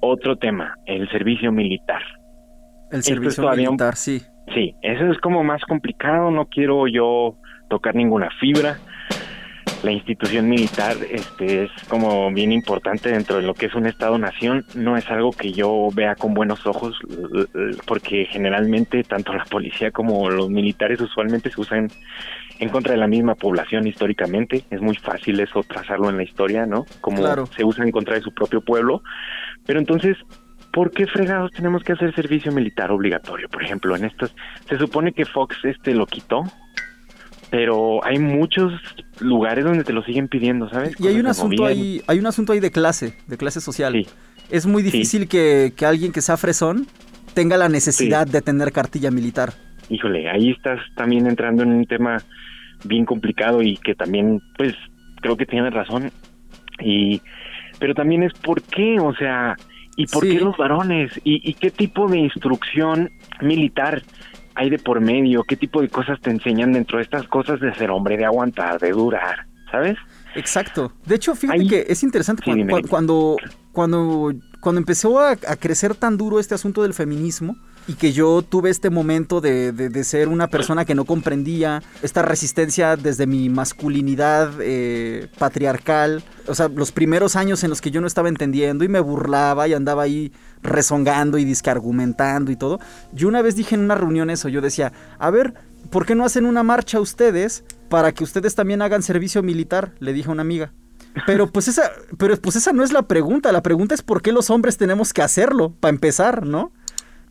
Otro 0.00 0.36
tema, 0.36 0.76
el 0.86 1.08
servicio 1.10 1.52
militar. 1.52 2.00
El 2.90 3.00
Esto 3.00 3.14
servicio 3.14 3.46
un- 3.48 3.56
militar, 3.56 3.96
sí. 3.96 4.22
Sí, 4.54 4.74
eso 4.82 5.04
es 5.12 5.18
como 5.18 5.44
más 5.44 5.60
complicado, 5.64 6.30
no 6.30 6.46
quiero 6.46 6.86
yo 6.86 7.34
tocar 7.68 7.94
ninguna 7.94 8.28
fibra. 8.40 8.78
La 9.84 9.92
institución 9.92 10.48
militar 10.48 10.96
este, 11.10 11.64
es 11.64 11.70
como 11.88 12.32
bien 12.32 12.52
importante 12.52 13.10
dentro 13.10 13.36
de 13.36 13.42
lo 13.42 13.52
que 13.52 13.66
es 13.66 13.74
un 13.74 13.84
Estado-nación. 13.86 14.64
No 14.74 14.96
es 14.96 15.10
algo 15.10 15.30
que 15.30 15.52
yo 15.52 15.90
vea 15.94 16.14
con 16.14 16.32
buenos 16.32 16.66
ojos, 16.66 16.96
porque 17.86 18.24
generalmente 18.30 19.02
tanto 19.02 19.34
la 19.34 19.44
policía 19.44 19.90
como 19.90 20.30
los 20.30 20.48
militares 20.48 21.02
usualmente 21.02 21.50
se 21.50 21.60
usan 21.60 21.88
en 22.60 22.68
contra 22.70 22.92
de 22.92 22.98
la 22.98 23.06
misma 23.06 23.34
población 23.34 23.86
históricamente. 23.86 24.64
Es 24.70 24.80
muy 24.80 24.96
fácil 24.96 25.38
eso 25.40 25.62
trazarlo 25.64 26.08
en 26.08 26.16
la 26.16 26.22
historia, 26.22 26.64
¿no? 26.64 26.86
Como 27.02 27.18
Claro. 27.18 27.44
se 27.46 27.62
usa 27.62 27.84
en 27.84 27.90
contra 27.90 28.14
de 28.14 28.22
su 28.22 28.32
propio 28.32 28.62
pueblo. 28.62 29.02
Pero 29.66 29.80
entonces, 29.80 30.16
¿por 30.72 30.92
qué 30.92 31.06
fregados 31.06 31.50
tenemos 31.50 31.82
que 31.82 31.92
hacer 31.92 32.14
servicio 32.14 32.52
militar 32.52 32.90
obligatorio? 32.90 33.50
Por 33.50 33.62
ejemplo, 33.62 33.94
en 33.96 34.06
estas, 34.06 34.34
se 34.66 34.78
supone 34.78 35.12
que 35.12 35.26
Fox 35.26 35.58
este 35.64 35.94
lo 35.94 36.06
quitó, 36.06 36.42
pero 37.50 38.02
hay 38.04 38.18
muchos 38.18 38.72
lugares 39.20 39.64
donde 39.64 39.84
te 39.84 39.92
lo 39.92 40.02
siguen 40.02 40.28
pidiendo, 40.28 40.68
¿sabes? 40.68 40.94
Y 41.00 41.06
hay 41.08 41.18
un 41.18 41.26
asunto 41.26 41.64
ahí, 41.66 42.02
hay 42.06 42.18
un 42.18 42.26
asunto 42.26 42.52
ahí 42.52 42.60
de 42.60 42.70
clase, 42.70 43.16
de 43.26 43.36
clase 43.36 43.60
social. 43.60 43.92
Sí. 43.92 44.06
Es 44.50 44.66
muy 44.66 44.82
Sí. 44.82 44.90
difícil 44.90 45.28
que, 45.28 45.72
que 45.76 45.86
alguien 45.86 46.12
que 46.12 46.20
sea 46.20 46.36
fresón 46.36 46.86
tenga 47.34 47.56
la 47.56 47.68
necesidad 47.68 48.26
de 48.26 48.42
tener 48.42 48.72
cartilla 48.72 49.10
militar. 49.10 49.52
Híjole, 49.88 50.30
ahí 50.30 50.50
estás 50.50 50.80
también 50.96 51.26
entrando 51.26 51.62
en 51.62 51.72
un 51.72 51.84
tema 51.86 52.18
bien 52.84 53.04
complicado 53.04 53.62
y 53.62 53.76
que 53.78 53.94
también, 53.94 54.40
pues, 54.56 54.74
creo 55.20 55.36
que 55.36 55.46
tienes 55.46 55.72
razón. 55.72 56.10
Y, 56.80 57.20
pero 57.78 57.94
también 57.94 58.22
es 58.22 58.32
por 58.34 58.62
qué, 58.62 58.98
o 59.00 59.14
sea, 59.14 59.56
y 59.96 60.06
por 60.06 60.22
qué 60.24 60.40
los 60.40 60.56
varones 60.56 61.12
y, 61.24 61.48
y 61.48 61.54
qué 61.54 61.70
tipo 61.70 62.08
de 62.08 62.18
instrucción 62.18 63.10
militar 63.40 64.02
hay 64.54 64.70
de 64.70 64.78
por 64.78 65.00
medio, 65.00 65.42
qué 65.44 65.56
tipo 65.56 65.80
de 65.82 65.88
cosas 65.88 66.20
te 66.20 66.30
enseñan 66.30 66.72
dentro 66.72 66.98
de 66.98 67.04
estas 67.04 67.26
cosas 67.28 67.60
de 67.60 67.74
ser 67.74 67.90
hombre, 67.90 68.16
de 68.16 68.24
aguantar, 68.24 68.78
de 68.80 68.90
durar, 68.92 69.46
¿sabes? 69.70 69.96
Exacto. 70.36 70.92
De 71.06 71.14
hecho, 71.16 71.34
fíjate 71.34 71.60
Ahí- 71.60 71.68
que 71.68 71.86
es 71.88 72.02
interesante 72.02 72.42
Sí, 72.42 72.50
cuan- 72.50 72.58
dime, 72.58 72.70
cuan- 72.70 72.82
dime. 72.82 72.88
cuando, 72.90 73.36
cuando, 73.72 74.32
cuando 74.60 74.78
empezó 74.80 75.20
a, 75.20 75.30
a 75.32 75.56
crecer 75.56 75.94
tan 75.94 76.16
duro 76.16 76.38
este 76.40 76.54
asunto 76.54 76.82
del 76.82 76.94
feminismo 76.94 77.56
y 77.86 77.94
que 77.94 78.12
yo 78.12 78.42
tuve 78.42 78.70
este 78.70 78.90
momento 78.90 79.40
de, 79.40 79.72
de- 79.72 80.04
ser 80.04 80.28
una 80.28 80.48
persona 80.48 80.84
que 80.84 80.94
no 80.94 81.04
comprendía 81.04 81.82
esta 82.02 82.22
resistencia 82.22 82.96
desde 82.96 83.26
mi 83.26 83.48
masculinidad 83.48 84.52
eh, 84.60 85.28
patriarcal, 85.38 86.22
o 86.46 86.54
sea, 86.54 86.68
los 86.68 86.92
primeros 86.92 87.36
años 87.36 87.62
en 87.64 87.70
los 87.70 87.80
que 87.80 87.90
yo 87.90 88.00
no 88.00 88.06
estaba 88.06 88.28
entendiendo 88.28 88.84
y 88.84 88.88
me 88.88 89.00
burlaba 89.00 89.68
y 89.68 89.74
andaba 89.74 90.02
ahí 90.02 90.32
rezongando 90.62 91.38
y 91.38 91.44
disque 91.44 91.70
argumentando 91.70 92.50
y 92.50 92.56
todo, 92.56 92.80
yo 93.12 93.28
una 93.28 93.42
vez 93.42 93.54
dije 93.56 93.74
en 93.74 93.82
una 93.82 93.94
reunión 93.94 94.30
eso, 94.30 94.48
yo 94.48 94.60
decía, 94.60 94.92
a 95.18 95.30
ver, 95.30 95.54
¿por 95.90 96.06
qué 96.06 96.14
no 96.14 96.24
hacen 96.24 96.46
una 96.46 96.62
marcha 96.62 97.00
ustedes 97.00 97.64
para 97.88 98.12
que 98.12 98.24
ustedes 98.24 98.54
también 98.54 98.80
hagan 98.82 99.02
servicio 99.02 99.42
militar? 99.42 99.92
Le 100.00 100.12
dije 100.12 100.28
a 100.28 100.32
una 100.32 100.42
amiga. 100.42 100.72
Pero 101.26 101.46
pues 101.52 101.68
esa, 101.68 101.92
pero 102.18 102.36
pues 102.38 102.56
esa 102.56 102.72
no 102.72 102.82
es 102.82 102.92
la 102.92 103.02
pregunta. 103.02 103.52
La 103.52 103.62
pregunta 103.62 103.94
es 103.94 104.02
por 104.02 104.20
qué 104.20 104.32
los 104.32 104.50
hombres 104.50 104.76
tenemos 104.78 105.12
que 105.12 105.22
hacerlo, 105.22 105.72
para 105.78 105.90
empezar, 105.90 106.44
¿no? 106.44 106.72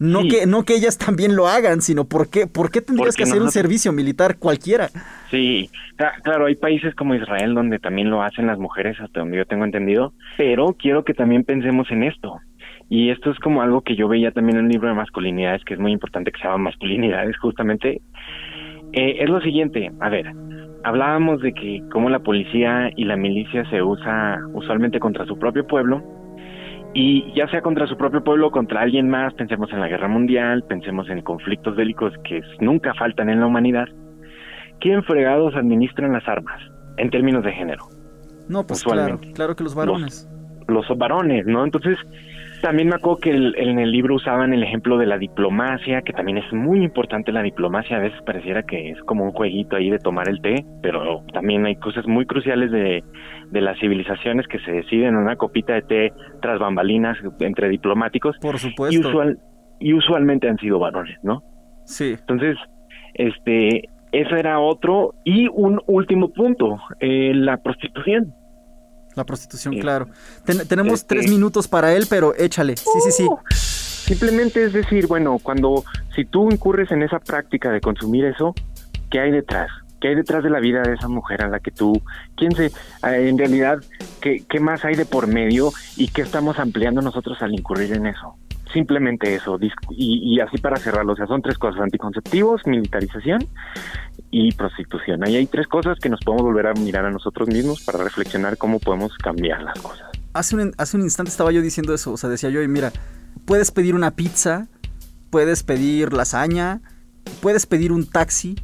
No, 0.04 0.22
Sí. 0.22 0.28
que, 0.28 0.46
no 0.46 0.64
que 0.64 0.76
ellas 0.76 0.98
también 0.98 1.36
lo 1.36 1.48
hagan, 1.48 1.82
sino 1.82 2.04
por 2.06 2.30
qué, 2.30 2.46
por 2.46 2.72
qué 2.72 2.82
tendrías 2.82 3.16
que 3.16 3.24
hacer 3.24 3.42
un 3.42 3.52
servicio 3.52 3.94
militar 3.94 4.38
cualquiera. 4.38 4.90
Sí, 5.32 5.70
cla- 5.98 6.22
claro, 6.24 6.46
hay 6.48 6.56
países 6.56 6.94
como 6.96 7.16
Israel 7.16 7.54
donde 7.54 7.80
también 7.80 8.10
lo 8.10 8.22
hacen 8.22 8.46
las 8.48 8.60
mujeres, 8.60 9.00
hasta 9.00 9.22
donde 9.22 9.38
yo 9.38 9.46
tengo 9.46 9.64
entendido, 9.64 10.12
pero 10.38 10.76
quiero 10.78 11.04
que 11.06 11.14
también 11.14 11.44
pensemos 11.46 11.90
en 11.90 12.04
esto. 12.04 12.40
Y 12.90 13.12
esto 13.12 13.32
es 13.32 13.40
como 13.40 13.62
algo 13.62 13.82
que 13.82 13.96
yo 13.96 14.08
veía 14.10 14.32
también 14.32 14.58
en 14.58 14.66
el 14.66 14.72
libro 14.72 14.90
de 14.90 14.94
masculinidades, 14.96 15.64
que 15.64 15.76
es 15.76 15.80
muy 15.80 15.94
importante 15.94 16.32
que 16.32 16.38
se 16.40 16.44
llama 16.46 16.58
masculinidades, 16.70 17.38
justamente. 17.38 18.02
Eh, 18.92 19.18
es 19.24 19.30
lo 19.30 19.40
siguiente, 19.42 19.92
a 20.02 20.10
ver, 20.10 20.32
hablábamos 20.84 21.42
de 21.42 21.54
que 21.54 21.82
cómo 21.92 22.10
la 22.10 22.20
policía 22.20 22.92
y 22.96 23.06
la 23.06 23.16
milicia 23.16 23.68
se 23.70 23.82
usa 23.82 24.38
usualmente 24.54 25.00
contra 25.00 25.26
su 25.26 25.40
propio 25.40 25.66
pueblo 25.66 26.04
y 26.94 27.34
ya 27.34 27.48
sea 27.48 27.62
contra 27.62 27.88
su 27.88 27.98
propio 27.98 28.24
pueblo 28.24 28.48
o 28.48 28.52
contra 28.52 28.82
alguien 28.82 29.10
más, 29.10 29.34
pensemos 29.34 29.72
en 29.72 29.80
la 29.80 29.88
guerra 29.88 30.08
mundial, 30.08 30.64
pensemos 30.68 31.10
en 31.10 31.22
conflictos 31.22 31.76
bélicos 31.76 32.14
que 32.24 32.42
nunca 32.60 32.94
faltan 32.94 33.30
en 33.30 33.40
la 33.40 33.48
humanidad, 33.48 33.88
¿quién 34.80 35.04
fregados 35.04 35.56
administran 35.56 36.14
las 36.14 36.28
armas 36.28 36.62
en 36.98 37.10
términos 37.10 37.44
de 37.44 37.52
género? 37.52 37.86
No, 38.48 38.66
pues 38.66 38.84
claro, 38.84 39.20
claro 39.34 39.56
que 39.56 39.64
los 39.64 39.74
varones. 39.74 40.30
Los, 40.68 40.88
los 40.88 40.98
varones, 40.98 41.46
¿no? 41.48 41.64
Entonces, 41.64 41.98
también 42.64 42.88
me 42.88 42.96
acuerdo 42.96 43.20
que 43.20 43.32
en 43.32 43.78
el 43.78 43.92
libro 43.92 44.16
usaban 44.16 44.54
el 44.54 44.64
ejemplo 44.64 44.98
de 44.98 45.06
la 45.06 45.18
diplomacia, 45.18 46.02
que 46.02 46.14
también 46.14 46.38
es 46.38 46.54
muy 46.54 46.82
importante 46.82 47.34
la 47.34 47.42
diplomacia. 47.42 47.98
A 47.98 48.00
veces 48.00 48.22
pareciera 48.26 48.64
que 48.64 48.92
es 48.92 49.00
como 49.04 49.26
un 49.26 49.32
jueguito 49.32 49.76
ahí 49.76 49.90
de 49.90 50.00
tomar 50.00 50.30
el 50.30 50.40
té, 50.40 50.66
pero 50.82 51.24
también 51.34 51.66
hay 51.66 51.76
cosas 51.76 52.08
muy 52.08 52.26
cruciales 52.26 52.72
de, 52.72 53.04
de 53.54 53.62
las 53.62 53.80
civilizaciones 53.80 54.48
que 54.48 54.58
se 54.60 54.72
deciden 54.72 55.10
en 55.10 55.18
una 55.18 55.36
copita 55.36 55.74
de 55.74 55.82
té 55.84 56.14
tras 56.42 56.60
bambalinas 56.60 57.18
entre 57.40 57.70
diplomáticos. 57.70 58.36
Por 58.42 58.58
supuesto. 58.58 59.00
Y, 59.00 59.00
usual, 59.00 59.40
y 59.80 59.94
usualmente 59.94 60.50
han 60.50 60.58
sido 60.58 60.80
varones, 60.80 61.20
¿no? 61.22 61.44
Sí. 61.86 62.16
Entonces, 62.20 62.58
este, 63.14 63.90
eso 64.12 64.36
era 64.36 64.60
otro. 64.60 65.14
Y 65.24 65.48
un 65.50 65.80
último 65.86 66.34
punto, 66.34 66.80
eh, 67.00 67.32
la 67.36 67.58
prostitución. 67.58 68.34
La 69.16 69.24
prostitución, 69.24 69.78
claro. 69.78 70.08
tenemos 70.68 71.06
tres 71.06 71.30
minutos 71.30 71.68
para 71.68 71.94
él, 71.94 72.06
pero 72.10 72.34
échale. 72.36 72.76
Sí, 72.76 73.00
sí, 73.04 73.12
sí. 73.12 73.24
Uh, 73.26 73.38
simplemente 73.52 74.64
es 74.64 74.74
decir, 74.74 75.06
bueno, 75.06 75.38
cuando, 75.44 75.84
si 76.16 76.26
tú 76.26 76.50
incurres 76.50 76.90
en 76.92 77.04
esa 77.04 77.20
práctica 77.20 77.70
de 77.70 77.80
consumir 77.80 78.26
eso, 78.26 78.56
¿qué 79.12 79.20
hay 79.20 79.30
detrás? 79.30 79.70
¿Qué 80.04 80.10
hay 80.10 80.16
detrás 80.16 80.44
de 80.44 80.50
la 80.50 80.60
vida 80.60 80.82
de 80.82 80.96
esa 80.96 81.08
mujer 81.08 81.44
a 81.44 81.48
la 81.48 81.62
que 81.62 81.72
tú, 81.72 82.02
quién 82.36 82.52
eh, 82.60 82.70
en 83.02 83.38
realidad, 83.38 83.82
qué, 84.20 84.60
más 84.60 84.84
hay 84.84 84.96
de 84.96 85.06
por 85.06 85.28
medio 85.28 85.72
y 85.96 86.10
qué 86.10 86.24
estamos 86.24 86.60
ampliando 86.60 87.02
nosotros 87.02 87.42
al 87.42 87.54
incurrir 87.54 87.94
en 87.94 88.08
eso? 88.08 88.36
Simplemente 88.74 89.34
eso, 89.34 89.58
y, 89.92 90.36
y 90.36 90.42
así 90.42 90.58
para 90.58 90.76
cerrarlo, 90.76 91.14
o 91.14 91.16
sea, 91.16 91.26
son 91.26 91.42
tres 91.42 91.58
cosas, 91.58 91.80
anticonceptivos, 91.80 92.68
militarización 92.68 93.48
y 94.30 94.52
prostitución. 94.52 95.24
Ahí 95.24 95.38
hay 95.38 95.46
tres 95.46 95.68
cosas 95.68 95.98
que 96.00 96.10
nos 96.10 96.20
podemos 96.20 96.48
volver 96.48 96.68
a 96.68 96.74
mirar 96.74 97.06
a 97.06 97.10
nosotros 97.10 97.48
mismos 97.48 97.82
para 97.86 98.04
reflexionar 98.04 98.58
cómo 98.58 98.80
podemos 98.80 99.18
cambiar 99.20 99.64
las 99.64 99.80
cosas. 99.80 100.10
Hace 100.34 100.58
un, 100.58 100.74
hace 100.78 100.98
un 100.98 101.04
instante 101.04 101.30
estaba 101.32 101.54
yo 101.54 101.62
diciendo 101.62 101.94
eso, 101.94 102.12
o 102.12 102.18
sea, 102.18 102.30
decía 102.30 102.50
yo, 102.50 102.62
y 102.62 102.68
mira, 102.68 102.92
puedes 103.46 103.72
pedir 103.72 103.96
una 103.96 104.12
pizza, 104.12 104.68
puedes 105.30 105.64
pedir 105.64 106.12
lasaña, 106.12 106.82
puedes 107.42 107.66
pedir 107.66 107.94
un 107.94 108.06
taxi. 108.06 108.58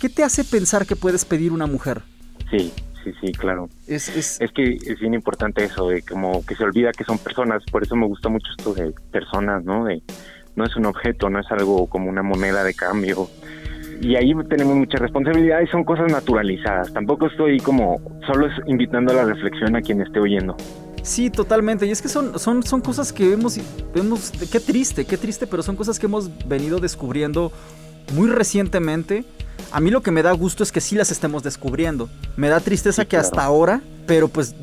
¿Qué 0.00 0.08
te 0.08 0.24
hace 0.24 0.44
pensar 0.44 0.86
que 0.86 0.96
puedes 0.96 1.24
pedir 1.24 1.52
una 1.52 1.66
mujer? 1.66 2.02
Sí, 2.50 2.72
sí, 3.02 3.12
sí, 3.20 3.32
claro. 3.32 3.68
Es, 3.86 4.08
es... 4.08 4.40
es 4.40 4.52
que 4.52 4.74
es 4.74 5.00
bien 5.00 5.14
importante 5.14 5.64
eso, 5.64 5.88
de 5.88 6.02
como 6.02 6.44
que 6.44 6.54
se 6.54 6.64
olvida 6.64 6.92
que 6.92 7.04
son 7.04 7.18
personas, 7.18 7.62
por 7.70 7.82
eso 7.82 7.96
me 7.96 8.06
gusta 8.06 8.28
mucho 8.28 8.50
esto 8.58 8.74
de 8.74 8.92
personas, 9.10 9.64
¿no? 9.64 9.84
De 9.84 10.02
no 10.54 10.64
es 10.64 10.74
un 10.76 10.86
objeto, 10.86 11.28
no 11.28 11.40
es 11.40 11.46
algo 11.50 11.86
como 11.86 12.08
una 12.08 12.22
moneda 12.22 12.64
de 12.64 12.72
cambio, 12.72 13.28
y 14.00 14.16
ahí 14.16 14.32
tenemos 14.48 14.76
mucha 14.76 14.98
responsabilidad 14.98 15.60
y 15.60 15.66
son 15.68 15.84
cosas 15.84 16.10
naturalizadas. 16.10 16.92
Tampoco 16.92 17.26
estoy 17.26 17.58
como 17.60 18.00
solo 18.26 18.48
invitando 18.66 19.12
a 19.12 19.16
la 19.16 19.24
reflexión 19.24 19.76
a 19.76 19.80
quien 19.80 20.00
esté 20.02 20.20
oyendo. 20.20 20.56
Sí, 21.02 21.30
totalmente. 21.30 21.86
Y 21.86 21.90
es 21.90 22.02
que 22.02 22.08
son, 22.08 22.38
son, 22.38 22.62
son 22.62 22.80
cosas 22.80 23.12
que 23.12 23.28
vemos, 23.28 23.58
vemos, 23.94 24.32
qué 24.50 24.60
triste, 24.60 25.04
qué 25.04 25.16
triste, 25.16 25.46
pero 25.46 25.62
son 25.62 25.76
cosas 25.76 25.98
que 25.98 26.06
hemos 26.06 26.30
venido 26.46 26.78
descubriendo 26.78 27.52
muy 28.12 28.28
recientemente. 28.28 29.24
A 29.72 29.80
mí 29.80 29.90
lo 29.90 30.02
que 30.02 30.10
me 30.10 30.22
da 30.22 30.32
gusto 30.32 30.62
es 30.62 30.72
que 30.72 30.80
sí 30.80 30.94
las 30.94 31.10
estemos 31.10 31.42
descubriendo. 31.42 32.08
Me 32.36 32.48
da 32.48 32.60
tristeza 32.60 33.04
que 33.04 33.16
hasta 33.16 33.42
ahora, 33.42 33.82
pero 34.06 34.28
pues, 34.28 34.54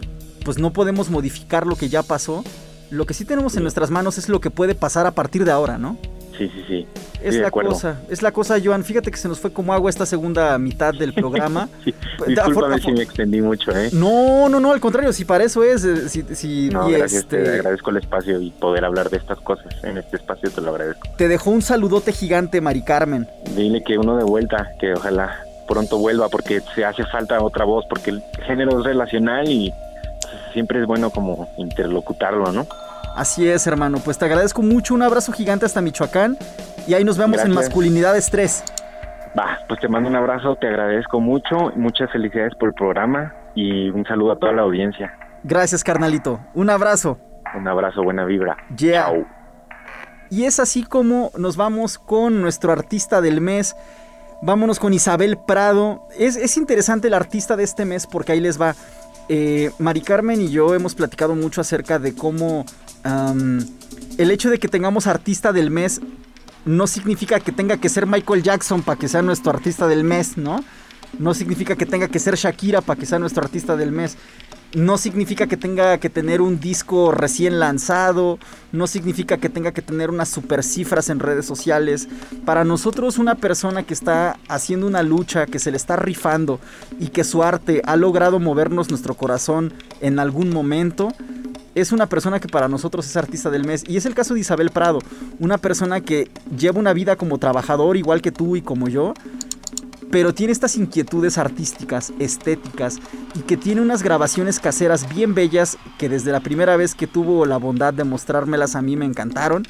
pues 0.46 0.58
no 0.58 0.74
podemos 0.74 1.10
modificar 1.10 1.68
lo 1.68 1.76
que 1.76 1.90
ya 1.90 2.04
pasó. 2.04 2.44
Lo 2.90 3.06
que 3.06 3.14
sí 3.14 3.26
tenemos 3.26 3.56
en 3.56 3.64
nuestras 3.64 3.90
manos 3.90 4.18
es 4.18 4.30
lo 4.30 4.40
que 4.40 4.52
puede 4.52 4.76
pasar 4.76 5.06
a 5.06 5.12
partir 5.12 5.46
de 5.46 5.52
ahora, 5.52 5.78
¿no? 5.78 5.98
Sí, 6.38 6.50
sí, 6.50 6.66
sí. 6.68 6.88
Es 7.22 7.36
la 7.36 7.52
cosa, 7.52 8.02
es 8.10 8.22
la 8.22 8.32
cosa, 8.32 8.58
Joan. 8.64 8.84
Fíjate 8.84 9.12
que 9.12 9.18
se 9.18 9.28
nos 9.28 9.40
fue 9.40 9.54
como 9.54 9.74
agua 9.74 9.90
esta 9.90 10.06
segunda 10.06 10.58
mitad 10.58 10.94
del 10.94 11.14
programa. 11.14 11.70
sí, 11.84 11.94
discúlpame 12.28 12.80
si 12.80 12.92
me 12.92 13.04
extendí 13.04 13.42
mucho, 13.42 13.72
¿eh? 13.72 13.90
No, 13.94 14.50
no, 14.50 14.60
no, 14.60 14.72
al 14.72 14.80
contrario, 14.80 15.14
si 15.14 15.24
para 15.26 15.44
eso 15.44 15.64
es. 15.64 15.86
Eh, 15.86 16.10
si, 16.10 16.24
si, 16.36 16.70
no, 16.70 16.88
gracias, 16.88 17.24
este... 17.24 17.44
te 17.44 17.50
agradezco 17.50 17.92
el 17.92 17.98
espacio 17.98 18.40
y 18.40 18.52
poder 18.52 18.84
hablar 18.84 19.10
de 19.10 19.18
estas 19.18 19.40
cosas 19.40 19.74
en 19.84 19.98
este 19.98 20.18
espacio, 20.18 20.50
te 20.50 20.62
lo 20.62 20.72
agradezco. 20.72 21.08
Te 21.18 21.28
dejó 21.28 21.52
un 21.52 21.62
saludote 21.62 22.12
gigante, 22.12 22.62
Mari 22.62 22.84
Carmen. 22.84 23.28
Dile 23.56 23.84
que 23.84 23.98
uno 23.98 24.18
de 24.18 24.24
vuelta, 24.24 24.72
que 24.80 24.94
ojalá 24.94 25.40
pronto 25.68 25.98
vuelva, 25.98 26.30
porque 26.30 26.62
se 26.76 26.84
hace 26.84 27.06
falta 27.06 27.42
otra 27.42 27.66
voz, 27.66 27.86
porque 27.90 28.10
el 28.12 28.24
género 28.46 28.80
es 28.80 28.86
relacional 28.86 29.48
y 29.48 29.72
siempre 30.52 30.82
es 30.82 30.88
bueno 30.88 31.10
como 31.10 31.50
interlocutarlo, 31.58 32.52
¿no? 32.52 32.68
Así 33.16 33.48
es, 33.48 33.68
hermano. 33.68 34.00
Pues 34.04 34.18
te 34.18 34.26
agradezco 34.26 34.62
mucho. 34.62 34.94
Un 34.94 35.04
abrazo 35.04 35.32
gigante 35.32 35.66
hasta 35.66 35.82
Michoacán. 35.82 36.38
Y 36.88 36.94
ahí 36.96 37.04
nos 37.04 37.18
vemos 37.18 37.40
en 37.44 37.54
Masculinidad 37.54 38.18
Estrés. 38.18 38.64
Va, 39.38 39.60
pues 39.68 39.80
te 39.80 39.88
mando 39.88 40.10
un 40.10 40.16
abrazo, 40.16 40.56
te 40.56 40.68
agradezco 40.68 41.20
mucho. 41.20 41.72
Muchas 41.76 42.12
felicidades 42.12 42.54
por 42.56 42.70
el 42.70 42.76
programa 42.76 43.34
y 43.56 43.90
un 43.90 44.06
saludo 44.06 44.34
a 44.34 44.40
toda 44.40 44.52
la 44.52 44.64
audiencia. 44.64 45.16
Gracias, 45.44 45.84
carnalito. 45.84 46.40
Un 46.54 46.70
abrazo. 46.70 47.18
Un 47.56 47.68
abrazo, 47.68 48.04
buena 48.04 48.26
vibra. 48.26 48.58
Yeah. 48.76 49.12
Y 50.30 50.46
es 50.46 50.60
así 50.60 50.84
como 50.84 51.32
nos 51.38 51.58
vamos 51.58 52.00
con 52.00 52.42
nuestro 52.42 52.72
artista 52.72 53.22
del 53.22 53.42
mes. 53.42 53.76
Vámonos 54.42 54.80
con 54.80 54.94
Isabel 54.94 55.38
Prado. 55.38 56.08
Es, 56.18 56.36
es 56.36 56.58
interesante 56.58 57.08
el 57.08 57.14
artista 57.14 57.56
de 57.56 57.64
este 57.64 57.86
mes 57.86 58.08
porque 58.08 58.34
ahí 58.34 58.40
les 58.40 58.60
va. 58.60 58.76
Eh, 59.30 59.72
Mari 59.80 60.02
Carmen 60.02 60.42
y 60.42 60.50
yo 60.50 60.76
hemos 60.76 60.96
platicado 60.96 61.34
mucho 61.34 61.62
acerca 61.62 61.98
de 61.98 62.14
cómo 62.14 62.66
el 63.04 64.32
hecho 64.32 64.50
de 64.50 64.60
que 64.60 64.68
tengamos 64.68 65.08
artista 65.08 65.52
del 65.52 65.72
mes 65.72 66.02
no 66.66 66.88
significa 66.88 67.40
que 67.40 67.52
tenga 67.52 67.78
que 67.78 67.90
ser 67.90 68.08
Michael 68.08 68.44
Jackson 68.44 68.84
para 68.84 68.98
que 68.98 69.08
sea 69.08 69.22
nuestro 69.22 69.52
artista 69.52 69.88
del 69.88 70.04
mes, 70.04 70.38
¿no? 70.38 70.64
No 71.20 71.34
significa 71.34 71.76
que 71.76 71.86
tenga 71.86 72.08
que 72.08 72.20
ser 72.20 72.36
Shakira 72.36 72.82
para 72.82 73.00
que 73.00 73.06
sea 73.06 73.20
nuestro 73.20 73.44
artista 73.44 73.76
del 73.76 73.92
mes. 73.92 74.18
No 74.74 74.98
significa 74.98 75.46
que 75.46 75.58
tenga 75.58 76.00
que 76.00 76.10
tener 76.10 76.42
un 76.42 76.60
disco 76.60 77.12
recién 77.12 77.60
lanzado. 77.60 78.40
No 78.72 78.88
significa 78.88 79.38
que 79.38 79.50
tenga 79.50 79.72
que 79.72 79.84
tener 79.84 80.10
unas 80.10 80.30
super 80.30 80.64
cifras 80.64 81.10
en 81.10 81.20
redes 81.20 81.46
sociales. 81.46 82.08
Para 82.46 82.64
nosotros 82.64 83.20
una 83.20 83.36
persona 83.36 83.84
que 83.84 83.94
está 83.94 84.40
haciendo 84.48 84.88
una 84.88 85.04
lucha, 85.04 85.46
que 85.46 85.60
se 85.60 85.70
le 85.70 85.78
está 85.78 85.96
rifando 85.96 86.60
y 87.00 87.10
que 87.10 87.24
su 87.24 87.44
arte 87.44 87.84
ha 87.86 87.96
logrado 87.96 88.40
movernos 88.40 88.90
nuestro 88.90 89.14
corazón 89.14 89.74
en 90.02 90.18
algún 90.18 90.50
momento, 90.50 91.10
es 91.76 91.92
una 91.92 92.08
persona 92.08 92.40
que 92.40 92.48
para 92.48 92.68
nosotros 92.68 93.06
es 93.06 93.18
artista 93.18 93.50
del 93.50 93.66
mes. 93.66 93.84
Y 93.88 93.98
es 93.98 94.06
el 94.06 94.16
caso 94.16 94.34
de 94.34 94.42
Isabel 94.42 94.70
Prado, 94.70 95.00
una 95.40 95.58
persona 95.58 96.02
que 96.02 96.30
lleva 96.58 96.80
una 96.80 96.94
vida 96.94 97.16
como 97.16 97.38
trabajador 97.38 97.98
igual 97.98 98.22
que 98.22 98.32
tú 98.32 98.56
y 98.56 98.62
como 98.62 98.88
yo, 98.88 99.14
pero 100.12 100.34
tiene 100.34 100.54
estas 100.54 100.76
inquietudes 100.76 101.40
artísticas, 101.40 102.14
estéticas, 102.20 103.00
y 103.34 103.40
que 103.40 103.58
tiene 103.58 103.82
unas 103.82 104.04
grabaciones 104.04 104.60
caseras 104.60 105.10
bien 105.10 105.34
bellas 105.34 105.78
que 105.98 106.08
desde 106.08 106.32
la 106.32 106.42
primera 106.42 106.78
vez 106.78 106.94
que 106.94 107.08
tuvo 107.08 107.48
la 107.48 107.58
bondad 107.58 107.96
de 107.96 108.04
mostrármelas 108.04 108.76
a 108.76 108.82
mí 108.84 108.96
me 108.96 109.06
encantaron. 109.06 109.66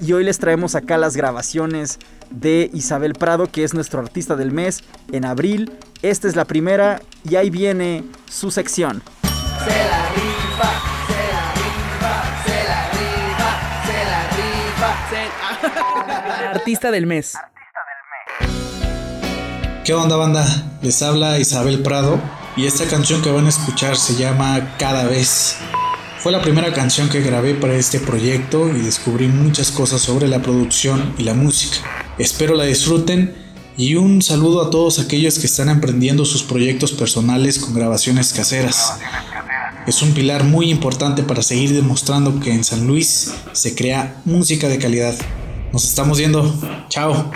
Y 0.00 0.14
hoy 0.14 0.24
les 0.24 0.38
traemos 0.38 0.74
acá 0.74 0.96
las 0.96 1.14
grabaciones 1.14 1.98
de 2.30 2.70
Isabel 2.72 3.12
Prado, 3.12 3.52
que 3.52 3.62
es 3.64 3.74
nuestro 3.74 4.00
artista 4.00 4.34
del 4.34 4.50
mes, 4.50 4.82
en 5.12 5.26
abril. 5.26 5.70
Esta 6.00 6.26
es 6.26 6.34
la 6.34 6.46
primera 6.46 7.02
y 7.28 7.36
ahí 7.36 7.50
viene 7.50 8.02
su 8.30 8.50
sección. 8.50 9.02
Se 9.64 9.70
la 9.70 10.08
rifa. 10.14 11.01
Artista 16.62 16.92
del 16.92 17.06
mes. 17.06 17.32
¿Qué 19.84 19.94
onda 19.94 20.14
banda? 20.14 20.46
Les 20.80 21.02
habla 21.02 21.40
Isabel 21.40 21.82
Prado 21.82 22.20
y 22.56 22.66
esta 22.66 22.84
canción 22.84 23.20
que 23.20 23.32
van 23.32 23.46
a 23.46 23.48
escuchar 23.48 23.96
se 23.96 24.14
llama 24.14 24.76
Cada 24.78 25.02
vez. 25.06 25.56
Fue 26.20 26.30
la 26.30 26.40
primera 26.40 26.72
canción 26.72 27.08
que 27.08 27.20
grabé 27.20 27.54
para 27.54 27.74
este 27.74 27.98
proyecto 27.98 28.68
y 28.68 28.80
descubrí 28.80 29.26
muchas 29.26 29.72
cosas 29.72 30.02
sobre 30.02 30.28
la 30.28 30.40
producción 30.40 31.16
y 31.18 31.24
la 31.24 31.34
música. 31.34 31.78
Espero 32.16 32.54
la 32.54 32.62
disfruten 32.62 33.34
y 33.76 33.96
un 33.96 34.22
saludo 34.22 34.62
a 34.62 34.70
todos 34.70 35.00
aquellos 35.00 35.40
que 35.40 35.46
están 35.46 35.68
emprendiendo 35.68 36.24
sus 36.24 36.44
proyectos 36.44 36.92
personales 36.92 37.58
con 37.58 37.74
grabaciones 37.74 38.32
caseras. 38.32 39.00
Es 39.88 40.00
un 40.00 40.14
pilar 40.14 40.44
muy 40.44 40.70
importante 40.70 41.24
para 41.24 41.42
seguir 41.42 41.74
demostrando 41.74 42.38
que 42.38 42.54
en 42.54 42.62
San 42.62 42.86
Luis 42.86 43.32
se 43.50 43.74
crea 43.74 44.20
música 44.24 44.68
de 44.68 44.78
calidad. 44.78 45.16
Nos 45.72 45.84
estamos 45.84 46.18
viendo. 46.18 46.44
Chao. 46.88 47.30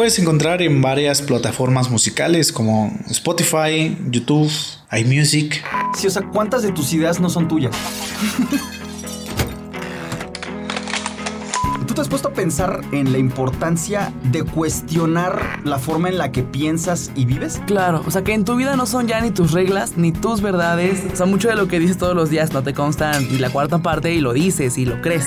Puedes 0.00 0.18
encontrar 0.18 0.62
en 0.62 0.80
varias 0.80 1.20
plataformas 1.20 1.90
musicales 1.90 2.52
como 2.52 2.90
Spotify, 3.10 3.94
YouTube, 4.08 4.50
iMusic. 4.92 5.62
Sí, 5.94 6.06
o 6.06 6.10
sea, 6.10 6.22
¿cuántas 6.22 6.62
de 6.62 6.72
tus 6.72 6.94
ideas 6.94 7.20
no 7.20 7.28
son 7.28 7.48
tuyas? 7.48 7.76
¿Tú 11.86 11.92
te 11.92 12.00
has 12.00 12.08
puesto 12.08 12.28
a 12.28 12.32
pensar 12.32 12.80
en 12.92 13.12
la 13.12 13.18
importancia 13.18 14.10
de 14.32 14.42
cuestionar 14.42 15.60
la 15.64 15.78
forma 15.78 16.08
en 16.08 16.16
la 16.16 16.32
que 16.32 16.44
piensas 16.44 17.12
y 17.14 17.26
vives? 17.26 17.60
Claro, 17.66 18.02
o 18.06 18.10
sea 18.10 18.24
que 18.24 18.32
en 18.32 18.46
tu 18.46 18.56
vida 18.56 18.76
no 18.76 18.86
son 18.86 19.06
ya 19.06 19.20
ni 19.20 19.30
tus 19.30 19.52
reglas, 19.52 19.98
ni 19.98 20.12
tus 20.12 20.40
verdades. 20.40 21.02
O 21.12 21.16
sea, 21.16 21.26
mucho 21.26 21.48
de 21.48 21.56
lo 21.56 21.68
que 21.68 21.78
dices 21.78 21.98
todos 21.98 22.16
los 22.16 22.30
días 22.30 22.54
no 22.54 22.62
te 22.62 22.72
constan 22.72 23.28
ni 23.30 23.36
la 23.36 23.50
cuarta 23.50 23.80
parte 23.80 24.14
y 24.14 24.22
lo 24.22 24.32
dices 24.32 24.78
y 24.78 24.86
lo 24.86 25.02
crees. 25.02 25.26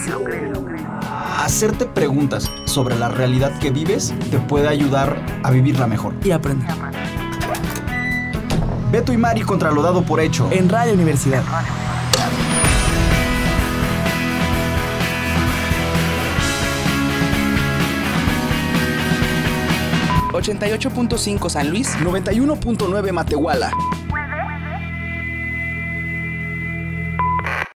Hacerte 1.43 1.85
preguntas 1.85 2.49
sobre 2.63 2.97
la 2.97 3.09
realidad 3.09 3.59
que 3.59 3.69
vives 3.69 4.13
te 4.31 4.39
puede 4.39 4.69
ayudar 4.69 5.21
a 5.43 5.51
vivirla 5.51 5.87
mejor. 5.87 6.15
Y 6.23 6.31
aprender. 6.31 6.69
Beto 8.89 9.11
y 9.11 9.17
Mari 9.17 9.41
contra 9.41 9.69
lo 9.69 9.81
dado 9.81 10.03
por 10.03 10.21
hecho. 10.21 10.47
En 10.53 10.69
Radio 10.69 10.93
Universidad. 10.93 11.43
...88.5 20.31 21.49
San 21.49 21.69
Luis... 21.69 21.93
...91.9 21.97 23.11
Matehuala... 23.11 23.69